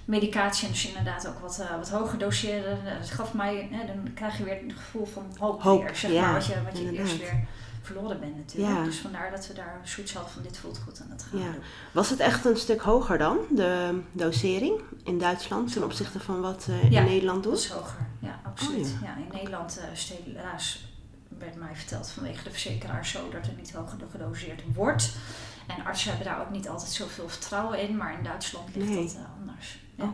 medicatie. 0.04 0.66
En 0.66 0.72
dus 0.72 0.86
inderdaad 0.86 1.28
ook 1.28 1.38
wat, 1.38 1.62
wat 1.78 1.90
hoger 1.90 2.18
doseren. 2.18 2.78
Dat 3.00 3.10
gaf 3.10 3.34
mij, 3.34 3.68
hè, 3.70 3.86
dan 3.86 4.12
krijg 4.14 4.38
je 4.38 4.44
weer 4.44 4.58
het 4.66 4.72
gevoel 4.76 5.06
van 5.06 5.22
hoop, 5.38 5.62
Hoop, 5.62 5.82
weer, 5.82 5.96
zeg 5.96 6.10
ja, 6.10 6.22
maar, 6.22 6.32
wat 6.32 6.46
je, 6.46 6.62
wat 6.64 6.78
je 6.78 6.92
eerst 6.92 7.18
weer 7.18 7.44
verloren 7.92 8.20
bent 8.20 8.36
natuurlijk. 8.36 8.76
Ja. 8.78 8.84
Dus 8.84 8.98
vandaar 8.98 9.30
dat 9.30 9.46
we 9.46 9.54
daar 9.54 9.80
zoiets 9.84 10.12
hadden 10.14 10.32
van 10.32 10.42
dit 10.42 10.58
voelt 10.58 10.78
goed 10.84 10.98
en 11.00 11.06
dat 11.10 11.22
gaan 11.30 11.38
Ja. 11.40 11.44
doen. 11.52 11.62
Was 11.92 12.10
het 12.10 12.18
echt 12.20 12.44
een 12.44 12.56
stuk 12.56 12.80
hoger 12.80 13.18
dan, 13.18 13.38
de 13.50 14.00
dosering 14.12 14.80
in 15.04 15.18
Duitsland, 15.18 15.72
ten 15.72 15.84
opzichte 15.84 16.20
van 16.20 16.40
wat 16.40 16.66
eh, 16.68 16.90
Ja, 16.90 17.00
in 17.00 17.06
Nederland 17.06 17.42
doet? 17.42 17.58
is 17.58 17.68
hoger, 17.70 18.06
ja, 18.18 18.40
absoluut. 18.44 18.86
Oh, 18.96 19.02
ja. 19.02 19.16
in 19.16 19.28
Nederland 19.32 19.78
uh, 19.78 19.84
het 19.90 20.12
helaas, 20.24 20.84
werd 21.38 21.54
mij 21.56 21.74
verteld 21.74 22.10
vanwege 22.10 22.44
de 22.44 22.50
verzekeraar 22.50 23.06
zo 23.06 23.28
dat 23.30 23.46
er 23.46 23.52
niet 23.56 23.72
hoger 23.72 23.98
gedoseerd 24.10 24.62
wordt. 24.74 25.12
En 25.66 25.84
artsen 25.84 26.08
hebben 26.10 26.26
daar 26.26 26.40
ook 26.40 26.50
niet 26.50 26.68
altijd 26.68 26.90
zoveel 26.90 27.28
vertrouwen 27.28 27.80
in, 27.88 27.96
maar 27.96 28.18
in 28.18 28.24
Duitsland 28.24 28.76
ligt 28.76 28.88
Nee. 28.88 29.04
dat 29.04 29.14
eh, 29.14 29.20
anders. 29.40 29.78
Ja. 29.94 30.04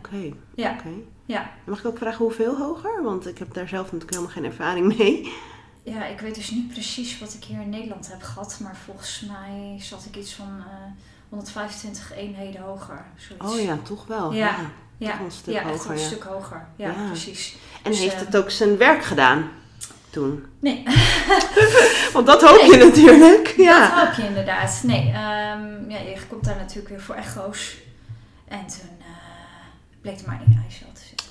Ja. 0.54 0.70
oké. 0.78 0.88
Ja. 1.24 1.50
Mag 1.66 1.78
ik 1.78 1.86
ook 1.86 1.98
vragen 1.98 2.18
hoeveel 2.24 2.56
hoger? 2.56 3.02
Want 3.02 3.26
ik 3.26 3.38
heb 3.38 3.54
daar 3.54 3.68
zelf 3.68 3.84
natuurlijk 3.84 4.10
helemaal 4.10 4.32
geen 4.32 4.44
ervaring 4.44 4.96
mee. 4.96 5.32
Ja, 5.94 6.06
ik 6.06 6.20
weet 6.20 6.34
dus 6.34 6.50
niet 6.50 6.68
precies 6.68 7.18
wat 7.18 7.34
ik 7.34 7.44
hier 7.44 7.60
in 7.60 7.68
Nederland 7.68 8.08
heb 8.10 8.22
gehad, 8.22 8.58
maar 8.62 8.76
volgens 8.84 9.24
mij 9.28 9.76
zat 9.80 10.04
ik 10.08 10.16
iets 10.16 10.32
van 10.34 10.58
eh 10.58 10.90
125 11.28 12.12
eenheden 12.12 12.60
hoger. 12.60 13.04
Zoiets. 13.16 13.46
Oh 13.46 13.60
ja, 13.60 13.78
toch 13.82 14.06
wel. 14.06 14.32
Ja. 14.32 14.46
Ja. 14.46 14.56
ja, 14.96 15.10
toch 15.16 15.20
een 15.26 15.30
stuk 15.32 15.54
ja, 15.54 15.62
hoger, 15.62 15.90
een 15.90 15.98
ja. 15.98 16.06
stuk 16.06 16.22
hoger. 16.22 16.66
Ja, 16.76 16.86
Ja. 16.88 17.06
precies. 17.06 17.56
En 17.82 17.90
Dus, 17.90 18.00
heeft 18.00 18.14
eh, 18.14 18.20
het 18.20 18.36
ook 18.36 18.50
zijn 18.50 18.76
werk 18.76 19.04
gedaan 19.04 19.48
toen? 20.10 20.44
Nee, 20.60 20.82
Want 22.12 22.26
dat 22.26 22.42
hoop 22.42 22.72
je 22.72 22.76
natuurlijk. 22.84 23.44
Dat 23.46 23.56
Ja. 23.56 24.04
hoop 24.06 24.14
je 24.14 24.22
inderdaad. 24.26 24.80
Nee, 24.82 25.06
ehm, 25.06 25.90
ja, 25.90 25.98
je 25.98 26.16
komt 26.28 26.44
daar 26.44 26.56
natuurlijk 26.56 26.88
weer 26.88 27.00
voor 27.00 27.14
echo's. 27.14 27.76
En 28.48 28.66
toen 28.66 28.90
eh, 28.98 29.06
bleek 30.00 30.20
er 30.20 30.26
maar 30.26 30.40
één 30.46 30.62
eicel 30.68 30.86
te 30.92 31.00
zitten. 31.08 31.26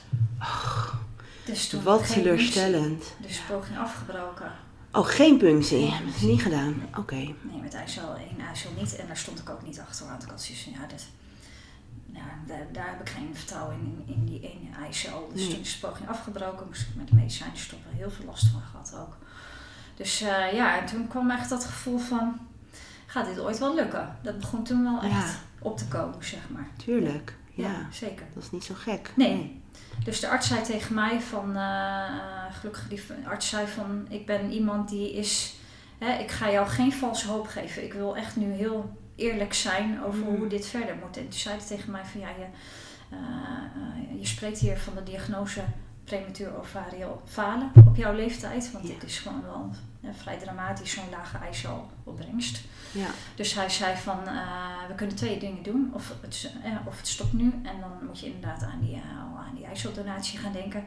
Dus 1.46 1.68
toen 1.70 1.84
Wat 1.84 2.08
teleurstellend. 2.14 2.98
punctie. 2.98 3.28
Dus 3.28 3.40
poging 3.50 3.78
afgebroken. 3.78 4.52
Oh, 4.92 5.06
geen 5.08 5.38
punctie. 5.38 5.78
Nee. 5.90 6.06
Dat 6.06 6.16
is 6.16 6.22
niet 6.22 6.42
gedaan. 6.42 6.76
Oké. 6.98 7.16
Nee, 7.16 7.62
met 7.62 7.74
eicel 7.74 8.16
één 8.16 8.40
eicel 8.48 8.72
niet. 8.78 8.96
En 8.96 9.08
daar 9.08 9.18
stond 9.18 9.40
ik 9.40 9.50
ook 9.50 9.64
niet 9.64 9.80
achter. 9.80 10.08
Want 10.08 10.24
ik 10.24 10.30
had 10.30 10.44
zoiets 10.44 10.64
van, 10.64 10.74
ja, 10.74 10.88
dit, 10.88 11.08
nou, 12.06 12.26
daar, 12.48 12.66
daar 12.72 12.88
heb 12.90 13.00
ik 13.02 13.10
geen 13.10 13.30
vertrouwen 13.34 13.76
in, 13.76 14.04
in, 14.06 14.14
in 14.14 14.26
die 14.26 14.40
ene 14.42 14.76
eicel. 14.86 15.30
Dus 15.34 15.42
Nee. 15.42 15.50
toen 15.52 15.60
is 15.60 15.80
de 15.80 15.88
poging 15.88 16.10
afgebroken. 16.10 16.66
Moest 16.68 16.82
ik 16.82 16.88
met 16.96 17.08
de 17.08 17.16
medicijnen 17.16 17.58
stoppen. 17.58 17.92
Heel 17.94 18.12
veel 18.12 18.26
last 18.26 18.48
van 18.48 18.62
gehad 18.72 18.96
ook. 19.00 19.18
Dus 19.96 20.22
eh, 20.22 20.54
ja, 20.54 20.80
en 20.80 20.86
toen 20.86 21.08
kwam 21.08 21.32
echt 21.32 21.50
dat 21.50 21.66
gevoel 21.66 21.98
van, 21.98 22.40
gaat 23.06 23.26
dit 23.26 23.40
ooit 23.40 23.58
wel 23.60 23.76
lukken? 23.76 24.18
Dat 24.22 24.40
begon 24.40 24.64
toen 24.64 24.84
wel 24.84 25.02
echt 25.02 25.12
Ja. 25.12 25.36
op 25.60 25.78
te 25.78 25.86
komen, 25.88 26.16
zeg 26.26 26.50
maar. 26.50 26.68
Tuurlijk. 26.86 27.36
Ja. 27.54 27.88
zeker. 27.92 28.26
Dat 28.34 28.44
is 28.44 28.52
niet 28.52 28.64
zo 28.64 28.74
gek. 28.78 29.12
Nee. 29.16 29.62
Dus 30.04 30.20
de 30.20 30.28
arts 30.30 30.48
zei 30.48 30.62
tegen 30.62 30.96
mij 30.96 31.22
van, 31.22 31.56
eh, 31.56 31.62
eh, 32.08 32.54
gelukkig 32.60 32.88
die 32.88 33.02
arts 33.28 33.50
zei 33.50 33.68
van, 33.68 34.06
ik 34.10 34.26
ben 34.26 34.52
iemand 34.52 34.90
die 34.90 35.14
is, 35.14 35.56
hè, 35.98 36.18
ik 36.20 36.32
ga 36.32 36.52
jou 36.52 36.68
geen 36.68 36.94
valse 36.94 37.28
hoop 37.28 37.48
geven. 37.48 37.84
Ik 37.84 37.94
wil 37.94 38.16
echt 38.18 38.36
nu 38.36 38.52
heel 38.52 38.98
eerlijk 39.16 39.54
zijn 39.54 40.04
over 40.04 40.20
Mm. 40.20 40.36
hoe 40.36 40.48
dit 40.48 40.68
verder 40.68 40.96
moet. 40.96 41.18
En 41.18 41.24
toen 41.24 41.40
zei 41.40 41.58
hij 41.58 41.68
tegen 41.68 41.92
mij 41.92 42.06
van, 42.06 42.22
ja, 42.22 42.30
je, 42.30 42.46
eh, 43.10 44.20
je 44.20 44.26
spreekt 44.26 44.60
hier 44.60 44.78
van 44.78 44.94
de 44.96 45.04
diagnose 45.04 45.62
prematuur 46.04 46.58
ovarieel 46.60 47.22
falen 47.26 47.72
op 47.88 47.96
jouw 47.96 48.14
leeftijd. 48.14 48.72
Want 48.72 48.88
Ja. 48.88 48.94
dit 48.94 49.04
is 49.04 49.20
gewoon 49.20 49.42
wel 49.42 49.72
vrij 50.14 50.38
dramatisch, 50.38 50.92
zo'n 50.92 51.10
lage 51.12 51.38
eicelopbrengst. 51.38 52.62
Ja. 52.92 53.08
Dus 53.36 53.54
hij 53.54 53.70
zei 53.70 53.98
van, 53.98 54.28
eh, 54.28 54.88
we 54.88 54.96
kunnen 54.96 55.16
twee 55.16 55.40
dingen 55.40 55.64
doen. 55.64 55.92
Of 55.94 56.14
het, 56.22 56.52
eh, 56.64 56.72
of 56.88 56.98
het 56.98 57.08
stopt 57.08 57.34
nu 57.34 57.54
en 57.64 57.80
dan 57.80 57.92
moet 58.08 58.20
je 58.20 58.26
inderdaad 58.26 58.64
aan 58.64 58.80
die, 58.82 58.96
al 58.96 59.38
aan 59.38 59.56
die 60.22 60.38
gaan 60.38 60.52
denken. 60.52 60.84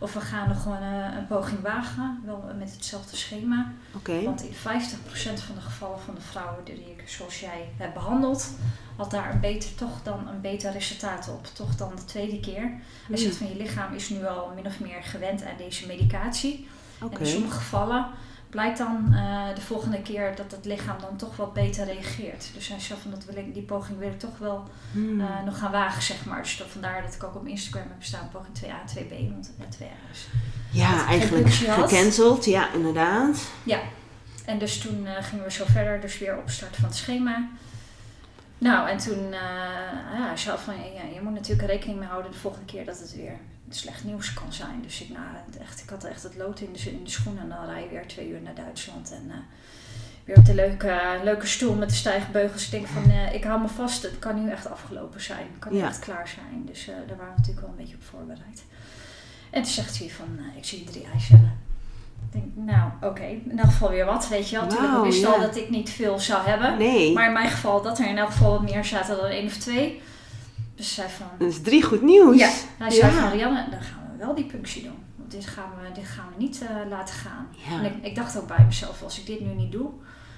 Of 0.00 0.12
we 0.12 0.20
gaan 0.20 0.48
nog 0.48 0.62
gewoon 0.62 0.82
een 0.82 1.26
poging 1.26 1.60
wagen, 1.60 2.22
wel 2.24 2.44
met 2.58 2.72
hetzelfde 2.72 3.16
schema. 3.16 3.72
Oké. 3.94 4.22
Want 4.22 4.42
in 4.42 4.54
50% 4.54 5.40
van 5.40 5.54
de 5.54 5.60
gevallen 5.60 6.00
van 6.00 6.14
de 6.14 6.20
vrouwen 6.20 6.64
die 6.64 6.74
ik, 6.74 7.08
zoals 7.08 7.40
jij 7.40 7.68
hebt 7.76 7.94
behandeld, 7.94 8.50
had 8.96 9.10
daar 9.10 9.34
een 9.34 9.40
beter, 9.40 9.74
toch 9.74 10.02
dan 10.02 10.28
een 10.28 10.40
beter 10.40 10.72
resultaat 10.72 11.28
op. 11.28 11.46
Toch 11.46 11.76
dan 11.76 11.92
de 11.96 12.04
tweede 12.04 12.40
keer. 12.40 12.72
Hij 13.08 13.16
zegt 13.16 13.36
van 13.36 13.48
je 13.48 13.56
lichaam 13.56 13.94
is 13.94 14.08
nu 14.08 14.26
al 14.26 14.52
min 14.54 14.66
of 14.66 14.80
meer 14.80 15.02
gewend 15.02 15.44
aan 15.44 15.56
deze 15.56 15.86
medicatie. 15.86 16.68
En 16.98 17.18
in 17.18 17.26
sommige 17.26 17.56
gevallen 17.56 18.06
blijkt 18.50 18.78
dan 18.78 19.12
eh, 19.14 19.54
de 19.54 19.60
volgende 19.60 20.02
keer 20.02 20.36
dat 20.36 20.50
het 20.50 20.64
lichaam 20.64 21.00
dan 21.00 21.16
toch 21.16 21.36
wat 21.36 21.52
beter 21.52 21.84
reageert. 21.84 22.50
Dus 22.54 22.68
hij 22.68 22.80
zei 22.80 22.98
van 23.02 23.10
dat 23.10 23.24
wil 23.24 23.36
ik, 23.36 23.54
die 23.54 23.62
poging 23.62 23.98
wil 23.98 24.08
ik 24.08 24.18
toch 24.18 24.38
wel 24.38 24.68
Hmm. 24.92 25.20
eh, 25.20 25.42
nog 25.44 25.58
gaan 25.58 25.70
wagen, 25.72 26.02
zeg 26.02 26.24
maar. 26.24 26.42
Dus 26.42 26.56
dat, 26.56 26.66
vandaar 26.66 27.02
dat 27.02 27.14
ik 27.14 27.24
ook 27.24 27.34
op 27.34 27.46
Instagram 27.46 27.88
heb 27.88 28.02
staan 28.02 28.28
poging 28.32 28.58
2a, 28.58 28.92
2b, 28.94 29.30
want 29.32 29.52
ja, 29.58 29.64
2a 29.78 30.10
is. 30.12 30.28
ja, 30.70 31.06
eigenlijk 31.06 31.50
gecanceld. 31.52 32.44
Ja, 32.44 32.72
inderdaad. 32.72 33.50
En 34.44 34.58
dus 34.58 34.78
toen 34.78 35.06
eh, 35.06 35.24
gingen 35.24 35.44
we 35.44 35.50
zo 35.50 35.64
verder, 35.66 36.00
dus 36.00 36.18
weer 36.18 36.36
opstarten 36.38 36.80
van 36.80 36.88
het 36.88 36.98
schema. 36.98 37.48
Nou, 38.58 38.88
en 38.88 38.98
toen, 38.98 39.30
ja, 39.30 40.34
hij 40.34 40.58
van, 40.58 40.74
ja, 40.74 41.02
je 41.14 41.20
moet 41.22 41.32
natuurlijk 41.34 41.68
rekening 41.68 41.98
mee 41.98 42.08
houden 42.08 42.30
de 42.30 42.38
volgende 42.38 42.66
keer 42.66 42.84
dat 42.84 42.98
het 42.98 43.14
weer 43.16 43.38
slecht 43.76 44.04
nieuws 44.04 44.32
kan 44.34 44.52
zijn. 44.52 44.82
Dus 44.82 45.00
ik, 45.02 45.08
nou, 45.08 45.24
echt, 45.60 45.82
ik 45.82 45.88
had 45.88 46.04
echt 46.04 46.22
het 46.22 46.36
lood 46.36 46.60
in 46.60 46.72
de, 46.72 46.90
in 46.90 47.04
de 47.04 47.10
schoenen 47.10 47.42
en 47.42 47.48
dan 47.48 47.64
rij 47.66 47.82
je 47.82 47.88
weer 47.88 48.06
twee 48.06 48.28
uur 48.28 48.40
naar 48.40 48.54
Duitsland. 48.54 49.10
En 49.12 49.30
eh, 49.30 49.36
weer 50.24 50.36
op 50.36 50.44
de 50.44 50.54
leuke, 50.54 51.00
leuke 51.24 51.46
stoel 51.46 51.74
met 51.74 51.88
de 51.88 51.94
stijgbeugels. 51.94 52.64
Ik 52.64 52.70
denk 52.70 52.86
van, 52.86 53.10
eh, 53.10 53.34
ik 53.34 53.44
hou 53.44 53.60
me 53.60 53.68
vast, 53.68 54.02
het 54.02 54.18
kan 54.18 54.44
nu 54.44 54.50
echt 54.50 54.70
afgelopen 54.70 55.20
zijn. 55.20 55.46
Het 55.50 55.58
kan 55.58 55.72
nu 55.72 55.78
Ja. 55.78 55.86
echt 55.86 55.98
klaar 55.98 56.28
zijn. 56.28 56.66
Dus 56.66 56.88
eh, 56.88 56.94
daar 57.06 57.16
waren 57.16 57.32
we 57.34 57.38
natuurlijk 57.38 57.60
wel 57.60 57.70
een 57.70 57.76
beetje 57.84 57.94
op 57.96 58.02
voorbereid. 58.04 58.62
En 59.50 59.62
toen 59.62 59.72
zegt 59.72 59.98
hij 59.98 60.08
van, 60.08 60.38
ik 60.56 60.64
zie 60.64 60.84
drie 60.84 61.06
eicellen. 61.12 61.58
Ik 62.32 62.40
denk, 62.40 62.66
nou, 62.68 62.90
oké, 63.00 63.22
in 63.24 63.58
elk 63.58 63.70
geval 63.70 63.90
weer 63.90 64.04
wat, 64.04 64.28
weet 64.28 64.48
je 64.48 64.56
wel. 64.56 64.66
Natuurlijk, 64.66 65.02
wist 65.04 65.24
al 65.26 65.40
dat 65.40 65.56
ik 65.56 65.70
niet 65.70 65.90
veel 65.90 66.18
zou 66.18 66.46
hebben. 66.46 66.78
Nee. 66.78 67.12
Maar 67.12 67.26
in 67.26 67.32
mijn 67.32 67.48
geval 67.50 67.82
dat 67.82 67.98
er 67.98 68.06
in 68.08 68.18
elk 68.18 68.30
geval 68.30 68.50
wat 68.50 68.62
meer 68.70 68.84
zaten 68.84 69.16
dan 69.16 69.24
één 69.26 69.46
of 69.46 69.56
twee. 69.56 70.02
Dus 70.80 70.94
zei 70.94 71.08
van, 71.08 71.26
Dat 71.38 71.48
is 71.48 71.60
drie 71.62 71.82
goed 71.82 72.02
nieuws. 72.02 72.38
ja, 72.38 72.50
hij 72.78 72.90
zei 72.90 73.12
Ja. 73.14 73.20
van 73.20 73.30
Rianne, 73.30 73.66
dan 73.70 73.80
gaan 73.82 74.08
we 74.12 74.16
wel 74.24 74.34
die 74.34 74.44
punctie 74.44 74.82
doen. 74.82 74.98
Want 75.16 75.30
dit 75.30 75.46
gaan 75.46 75.70
we, 75.82 75.92
dit 75.92 76.04
gaan 76.08 76.24
we 76.36 76.42
niet 76.42 76.60
eh, 76.62 76.68
laten 76.88 77.14
gaan. 77.14 77.46
Ja. 77.68 77.78
En 77.78 77.84
ik, 77.84 78.04
ik 78.04 78.14
dacht 78.14 78.38
ook 78.38 78.46
bij 78.46 78.64
mezelf, 78.64 79.02
als 79.02 79.18
ik 79.20 79.26
dit 79.26 79.40
nu 79.40 79.52
niet 79.54 79.72
doe, 79.72 79.90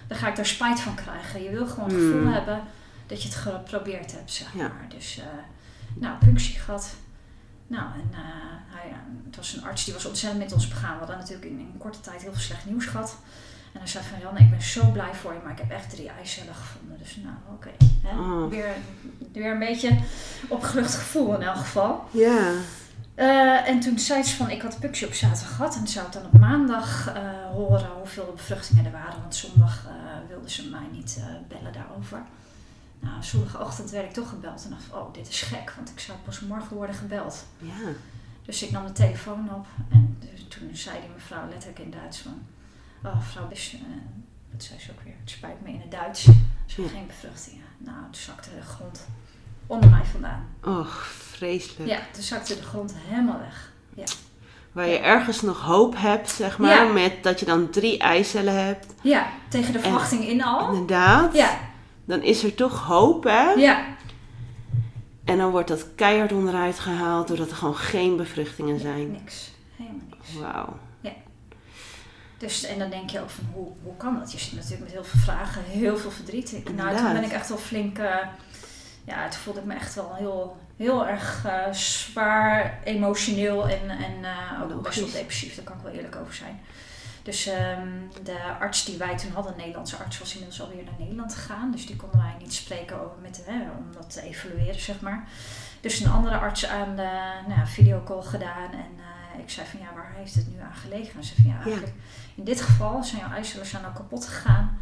dan 0.08 0.18
ga 0.18 0.28
ik 0.28 0.36
daar 0.36 0.46
spijt 0.46 0.80
van 0.80 0.94
krijgen. 0.94 1.42
Je 1.42 1.50
wil 1.50 1.66
gewoon 1.66 1.88
het 1.88 1.98
gevoel 1.98 2.20
Hmm. 2.22 2.32
hebben 2.32 2.62
dat 3.06 3.22
je 3.22 3.28
het 3.28 3.36
geprobeerd 3.36 4.12
hebt, 4.12 4.30
zeg 4.30 4.52
Ja. 4.54 4.58
maar. 4.68 4.86
Dus, 4.88 5.18
eh, 5.18 5.24
nou, 5.94 6.18
punctie 6.18 6.58
gehad. 6.58 6.94
Nou, 7.66 7.84
en 7.94 8.08
eh, 8.12 8.18
hij, 8.66 8.92
het 9.26 9.36
was 9.36 9.52
een 9.56 9.64
arts 9.64 9.84
die 9.84 9.94
was 9.94 10.04
ontzettend 10.06 10.42
met 10.42 10.52
ons 10.52 10.68
begaan. 10.68 10.92
We 10.92 10.98
hadden 10.98 11.18
natuurlijk 11.18 11.44
in, 11.44 11.58
in 11.58 11.78
korte 11.78 12.00
tijd 12.00 12.22
heel 12.22 12.32
veel 12.32 12.40
slecht 12.40 12.66
nieuws 12.66 12.86
gehad. 12.86 13.16
En 13.72 13.78
hij 13.78 13.86
zei 13.86 14.04
van, 14.04 14.18
Janne, 14.20 14.40
ik 14.40 14.50
ben 14.50 14.62
zo 14.62 14.90
blij 14.90 15.14
voor 15.14 15.32
je, 15.32 15.38
maar 15.42 15.52
ik 15.52 15.58
heb 15.58 15.70
echt 15.70 15.90
drie 15.90 16.08
eicellen 16.08 16.54
gevonden. 16.54 16.98
Dus 16.98 17.16
nou, 17.16 17.36
oké. 17.52 17.70
Oh. 18.04 18.50
Weer, 18.50 18.74
weer 19.32 19.52
een 19.52 19.58
beetje 19.58 19.98
opgelucht 20.48 20.94
gevoel 20.94 21.34
in 21.34 21.42
elk 21.42 21.56
geval. 21.56 22.04
Ja. 22.10 22.50
Eh, 23.14 23.68
en 23.68 23.80
toen 23.80 23.98
zei 23.98 24.22
ze 24.22 24.36
van, 24.36 24.50
ik 24.50 24.62
had 24.62 24.72
de 24.72 24.78
punctie 24.78 25.06
op 25.06 25.12
zaterdag 25.12 25.56
gehad 25.56 25.76
en 25.76 25.88
zou 25.88 26.06
ik 26.06 26.12
dan 26.12 26.24
op 26.24 26.38
maandag 26.38 27.08
eh, 27.14 27.22
horen 27.50 27.90
hoeveel 27.98 28.32
bevruchtingen 28.36 28.84
er 28.84 28.92
waren. 28.92 29.20
Want 29.20 29.34
zondag 29.34 29.86
eh 29.86 29.92
wilden 30.28 30.50
ze 30.50 30.68
mij 30.68 30.88
niet 30.92 31.20
bellen 31.48 31.72
daarover. 31.72 32.22
Nou, 33.00 33.22
zondagochtend 33.22 33.90
werd 33.90 34.04
ik 34.04 34.12
toch 34.12 34.28
gebeld 34.28 34.64
en 34.64 34.70
dacht 34.70 34.82
van, 34.82 34.98
oh, 34.98 35.12
dit 35.12 35.28
is 35.28 35.42
gek, 35.42 35.72
want 35.76 35.90
ik 35.90 36.00
zou 36.00 36.18
pas 36.24 36.40
morgen 36.40 36.76
worden 36.76 36.94
gebeld. 36.94 37.44
Ja. 37.58 37.88
Dus 38.44 38.62
ik 38.62 38.70
nam 38.70 38.86
de 38.86 38.92
telefoon 38.92 39.54
op 39.54 39.66
en 39.90 40.16
dus 40.18 40.44
toen 40.48 40.70
zei 40.72 41.00
die 41.00 41.10
mevrouw 41.14 41.48
letterlijk 41.48 41.78
in 41.78 41.90
Duits 41.90 42.18
van, 42.18 42.42
oh, 43.04 43.14
mevrouw, 43.14 43.48
dus, 43.48 43.72
eh, 43.74 43.80
wat 44.52 44.62
zei 44.62 44.80
ze 44.80 44.90
ook 44.90 45.00
weer, 45.04 45.14
het 45.20 45.30
spijt 45.30 45.62
me 45.62 45.68
in 45.68 45.80
het 45.80 45.90
Duits. 45.90 46.22
Ze 46.66 46.82
Ja. 46.82 46.88
geen 46.88 47.06
bevruchtingen. 47.06 47.64
Nou, 47.78 47.96
toen 48.02 48.14
zakte 48.22 48.50
de 48.54 48.62
grond 48.62 49.06
onder 49.66 49.90
mij 49.90 50.04
vandaan. 50.04 50.46
Och, 50.64 51.06
vreselijk. 51.06 51.90
Ja, 51.90 51.98
toen 52.12 52.22
zakte 52.22 52.54
de 52.56 52.62
grond 52.62 52.94
helemaal 52.96 53.38
weg. 53.38 53.70
Waar 54.72 54.88
je 54.88 54.98
ergens 54.98 55.40
nog 55.42 55.60
hoop 55.60 55.94
hebt, 55.96 56.30
zeg 56.30 56.58
maar, 56.58 56.84
Ja. 56.84 56.92
met 56.92 57.22
dat 57.22 57.40
je 57.40 57.46
dan 57.46 57.70
drie 57.70 57.98
eicellen 57.98 58.64
hebt. 58.64 58.86
Ja, 59.02 59.26
tegen 59.48 59.72
de 59.72 59.80
verwachting 59.80 60.26
in 60.28 60.42
al. 60.44 60.72
Inderdaad. 60.72 61.34
Ja, 61.34 61.58
Dan 62.04 62.22
is 62.22 62.44
er 62.44 62.54
toch 62.54 62.86
hoop, 62.86 63.24
hè? 63.24 63.50
ja, 63.52 63.84
En 65.24 65.38
dan 65.38 65.50
wordt 65.50 65.68
dat 65.68 65.94
keihard 65.94 66.32
onderuit 66.32 66.78
gehaald 66.78 67.28
doordat 67.28 67.50
er 67.50 67.56
gewoon 67.56 67.76
geen 67.76 68.16
bevruchtingen 68.16 68.80
zijn. 68.80 69.10
niks. 69.10 69.50
Helemaal 69.76 70.00
niks. 70.10 70.32
Wauw. 70.34 70.78
Dus, 72.42 72.64
en 72.64 72.78
dan 72.78 72.90
denk 72.90 73.10
je 73.10 73.20
ook 73.20 73.30
van, 73.30 73.44
hoe, 73.54 73.68
hoe 73.82 73.96
kan 73.96 74.18
dat? 74.18 74.32
Je 74.32 74.38
zit 74.38 74.52
natuurlijk 74.52 74.80
met 74.82 74.90
heel 74.92 75.04
veel 75.04 75.20
vragen, 75.20 75.62
heel 75.64 75.96
veel 75.98 76.10
verdriet. 76.10 76.52
Ik- 76.52 76.74
Nou, 76.74 76.96
toen 76.96 77.12
ben 77.12 77.24
ik 77.24 77.32
echt 77.32 77.48
wel 77.48 77.58
flink... 77.58 77.98
eh, 77.98 78.16
ja, 79.04 79.28
toen 79.28 79.40
voelde 79.40 79.60
ik 79.60 79.66
me 79.66 79.74
echt 79.74 79.94
wel 79.94 80.14
heel, 80.14 80.56
heel 80.76 81.06
erg 81.08 81.44
eh, 81.46 81.72
zwaar, 81.72 82.78
emotioneel 82.84 83.68
en, 83.68 83.90
en 83.90 84.24
eh, 84.24 84.62
ook 84.62 84.82
best 84.82 85.00
wel 85.00 85.10
depressief. 85.10 85.54
Daar 85.54 85.64
kan 85.64 85.76
ik 85.76 85.82
wel 85.82 85.92
eerlijk 85.92 86.16
over 86.16 86.34
zijn. 86.34 86.60
Dus 87.22 87.46
ehm, 87.46 87.88
de 88.22 88.36
arts 88.60 88.84
die 88.84 88.98
wij 88.98 89.16
toen 89.16 89.32
hadden, 89.32 89.52
een 89.52 89.58
Nederlandse 89.58 89.96
arts, 89.96 90.18
was 90.18 90.32
inmiddels 90.32 90.60
alweer 90.62 90.84
naar 90.84 90.94
Nederland 90.98 91.34
gegaan. 91.34 91.70
Dus 91.70 91.86
die 91.86 91.96
konden 91.96 92.18
wij 92.20 92.34
niet 92.38 92.54
spreken 92.54 93.00
over 93.00 93.16
met, 93.22 93.42
hè, 93.46 93.60
om 93.78 93.86
dat 93.92 94.10
te 94.12 94.22
evalueren, 94.22 94.80
zeg 94.80 95.00
maar. 95.00 95.28
Dus 95.80 96.00
een 96.00 96.10
andere 96.10 96.36
arts 96.38 96.66
aan 96.66 96.96
de 96.96 97.08
nou, 97.48 97.66
videocall 97.66 98.22
gedaan. 98.22 98.72
En 98.72 99.00
ik 99.38 99.50
zei 99.50 99.66
van, 99.66 99.80
ja, 99.80 99.94
waar 99.94 100.12
heeft 100.16 100.34
het 100.34 100.54
nu 100.54 100.60
aan 100.60 100.74
gelegen? 100.74 101.14
En 101.16 101.24
ze 101.24 101.34
zei 101.34 101.48
van, 101.48 101.58
ja, 101.58 101.64
eigenlijk 101.64 101.94
in 102.34 102.44
dit 102.44 102.60
geval 102.60 103.04
zijn 103.04 103.22
jouw 103.52 103.64
zijn 103.64 103.84
al 103.84 103.92
kapot 103.92 104.26
gegaan 104.26 104.78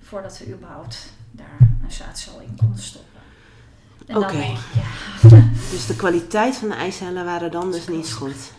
voordat 0.00 0.38
we 0.38 0.52
überhaupt 0.52 1.12
daar 1.30 1.58
een 1.82 1.92
zaadcel 1.92 2.40
in 2.40 2.56
konden 2.56 2.82
stoppen. 2.82 3.20
En 4.06 4.16
Oké. 4.16 4.36
ja, 4.36 4.58
Dus 5.70 5.86
de 5.86 5.96
kwaliteit 5.96 6.56
van 6.56 6.68
de 6.68 6.74
eicellen 6.74 7.24
waren 7.24 7.50
dan 7.50 7.72
dus 7.72 7.88
niet 7.88 8.12
goed. 8.12 8.52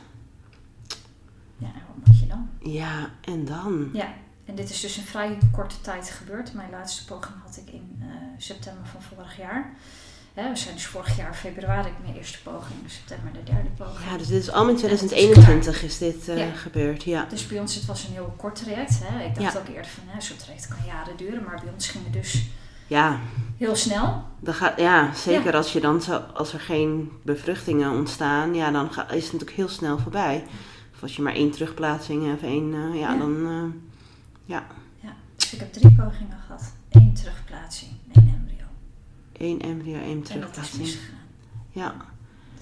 ja, 1.57 1.67
en 1.67 1.81
wat 1.87 2.05
moet 2.05 2.19
je 2.19 2.27
dan? 2.27 2.49
Ja, 2.59 3.09
en 3.21 3.45
dan? 3.45 3.89
Ja, 3.93 4.13
en 4.45 4.55
dit 4.55 4.69
is 4.69 4.81
dus 4.81 4.97
in 4.97 5.03
vrij 5.03 5.37
korte 5.51 5.81
tijd 5.81 6.09
gebeurd. 6.09 6.53
Mijn 6.53 6.69
laatste 6.69 7.05
poging 7.05 7.35
had 7.45 7.57
ik 7.57 7.73
in 7.73 7.97
eh, 8.01 8.07
september 8.37 8.85
van 8.85 9.01
vorig 9.01 9.37
jaar. 9.37 9.73
Hè, 10.35 10.49
we 10.49 10.55
zijn 10.55 10.73
dus 10.75 10.85
vorig 10.85 11.17
jaar 11.17 11.33
februari 11.33 11.89
mijn 12.03 12.15
eerste 12.15 12.41
poging, 12.43 12.79
in 12.83 12.89
september 12.89 13.33
de 13.33 13.43
derde 13.51 13.69
poging. 13.77 14.09
Ja, 14.11 14.17
dus 14.17 14.27
dit 14.27 14.41
is 14.41 14.49
allemaal 14.51 14.75
in 14.75 14.83
En 14.83 14.89
het 14.89 15.01
is 15.01 15.07
2021 15.07 15.83
is 15.83 15.97
dit 15.97 16.27
eh, 16.29 16.37
Ja. 16.37 16.51
gebeurd. 16.55 17.03
Ja. 17.03 17.25
Dus 17.29 17.47
bij 17.47 17.59
ons 17.59 17.75
het 17.75 17.85
was 17.85 18.03
een 18.07 18.13
heel 18.13 18.33
kort 18.37 18.55
traject. 18.55 18.99
Hè. 19.03 19.23
Ik 19.25 19.35
dacht 19.35 19.53
Ja. 19.53 19.59
ook 19.59 19.67
eerder 19.67 19.85
van, 19.91 20.03
hè, 20.07 20.21
zo'n 20.21 20.37
traject 20.37 20.67
kan 20.67 20.77
jaren 20.85 21.17
duren. 21.17 21.43
Maar 21.43 21.61
bij 21.63 21.73
ons 21.73 21.87
ging 21.87 22.03
het 22.03 22.13
dus 22.13 22.45
Ja, 22.87 23.19
heel 23.57 23.75
snel. 23.75 24.23
dan 24.39 24.53
gaat, 24.53 24.79
ja 24.79 25.13
zeker 25.13 25.55
als, 25.55 25.73
je 25.73 25.79
dan 25.79 26.01
zo, 26.01 26.21
als 26.33 26.53
er 26.53 26.59
geen 26.59 27.11
bevruchtingen 27.21 27.91
ontstaan, 27.91 28.53
ja, 28.55 28.71
dan 28.71 28.91
ga, 28.93 29.09
is 29.09 29.23
het 29.23 29.31
natuurlijk 29.33 29.57
heel 29.57 29.69
snel 29.69 29.97
voorbij. 29.99 30.43
Of 30.95 31.01
als 31.01 31.15
je 31.15 31.21
maar 31.21 31.33
één 31.33 31.51
terugplaatsing 31.51 32.25
hebt, 32.25 32.41
één, 32.43 32.73
eh, 32.73 32.99
ja, 32.99 33.11
Ja. 33.13 33.17
dan, 33.17 33.45
eh, 33.47 33.79
ja, 34.45 34.63
Ja, 34.99 35.13
dus 35.35 35.53
ik 35.53 35.59
heb 35.59 35.73
drie 35.73 35.91
pogingen 35.95 36.37
gehad. 36.47 36.73
Één 39.45 39.61
embryo, 39.61 39.93
één 39.95 40.03
En 40.03 40.15
dat 40.19 40.27
is 40.27 40.27
terugplaatsing. 40.29 40.87
Ja, 41.71 41.95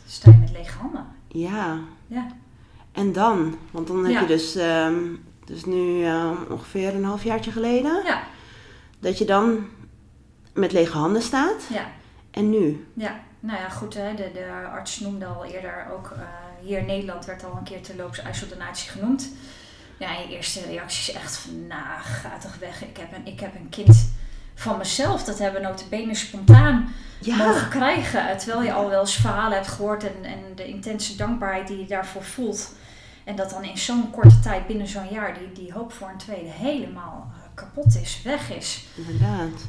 sta 0.07 0.31
je 0.31 0.37
met 0.37 0.51
lege 0.51 0.77
handen. 0.77 1.05
ja. 1.27 1.79
Ja. 2.07 2.27
En 2.91 3.11
dan? 3.13 3.57
Want 3.71 3.87
dan 3.87 4.03
heb 4.03 4.13
Ja. 4.13 4.21
je 4.21 4.27
dus, 4.27 4.55
ehm, 4.55 4.97
dus 5.45 5.65
nu 5.65 6.05
eh, 6.05 6.31
ongeveer 6.49 6.95
een 6.95 7.03
halfjaartje 7.03 7.51
geleden, 7.51 8.03
Ja, 8.05 8.23
dat 8.99 9.17
je 9.17 9.25
dan 9.25 9.65
met 10.53 10.71
lege 10.71 10.97
handen 10.97 11.21
staat. 11.21 11.63
ja, 11.69 11.85
En 12.31 12.49
nu? 12.49 12.87
ja. 12.93 13.19
Nou 13.39 13.59
ja, 13.59 13.69
goed, 13.69 13.93
hè. 13.93 14.13
De, 14.15 14.29
de 14.33 14.49
arts 14.71 14.99
noemde 14.99 15.25
al 15.25 15.45
eerder 15.45 15.87
ook 15.93 16.11
eh, 16.11 16.21
hier 16.61 16.77
in 16.79 16.85
Nederland 16.85 17.25
werd 17.25 17.43
al 17.43 17.57
een 17.57 17.63
keer 17.63 17.81
terloops 17.81 18.19
ijsseldonatie 18.19 18.89
genoemd. 18.91 19.29
Ja, 19.99 20.11
je 20.11 20.27
eerste 20.35 20.61
reactie 20.65 21.13
is 21.13 21.19
echt 21.21 21.37
van, 21.37 21.67
nou, 21.67 21.99
ga 22.01 22.37
toch 22.37 22.57
weg. 22.59 22.83
Ik 22.83 22.97
heb 22.97 23.13
een, 23.13 23.25
ik 23.33 23.39
heb 23.39 23.55
een 23.55 23.69
kind 23.69 24.11
van 24.55 24.77
mezelf. 24.77 25.23
Dat 25.23 25.39
hebben 25.39 25.61
we 25.61 25.67
notabene 25.67 26.15
spontaan 26.15 26.93
Ja, 27.19 27.35
mogen 27.35 27.69
krijgen. 27.69 28.37
Terwijl 28.37 28.63
je 28.63 28.73
al 28.73 28.89
wel 28.89 28.99
eens 28.99 29.15
verhalen 29.15 29.57
hebt 29.57 29.67
gehoord 29.67 30.03
en, 30.03 30.23
en 30.23 30.39
de 30.55 30.67
intense 30.67 31.15
dankbaarheid 31.15 31.67
die 31.67 31.79
je 31.79 31.87
daarvoor 31.87 32.23
voelt. 32.23 32.71
En 33.23 33.35
dat 33.35 33.49
dan 33.49 33.63
in 33.63 33.77
zo'n 33.77 34.09
korte 34.09 34.39
tijd, 34.39 34.67
binnen 34.67 34.87
zo'n 34.87 35.07
jaar, 35.11 35.37
die, 35.37 35.51
die 35.51 35.73
hoop 35.73 35.93
voor 35.93 36.09
een 36.09 36.17
tweede 36.17 36.49
helemaal 36.49 37.31
eh, 37.33 37.41
kapot 37.53 37.95
is, 37.95 38.21
weg 38.23 38.49
is. 38.49 38.85
inderdaad. 38.95 39.67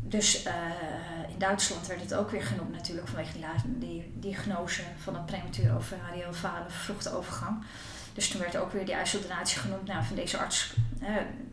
Dus 0.00 0.42
eh, 0.42 0.54
in 1.28 1.38
Duitsland 1.38 1.86
werd 1.86 2.00
het 2.00 2.14
ook 2.14 2.30
weer 2.30 2.42
genoemd 2.42 2.72
natuurlijk 2.72 3.08
vanwege 3.08 3.38
die, 3.66 4.12
diagnose 4.14 4.82
van 5.02 5.14
een 5.14 5.24
premature 5.24 5.76
ovariële 5.76 6.32
falen, 6.32 6.70
vervroegde 6.70 7.16
overgang. 7.16 7.64
Dus 8.16 8.28
toen 8.28 8.40
werd 8.40 8.56
ook 8.56 8.72
weer 8.72 8.84
die 8.84 8.94
ijsseldonatie 8.94 9.58
genoemd 9.58 9.86
nou, 9.86 10.04
van 10.04 10.16
deze 10.16 10.38
arts. 10.38 10.74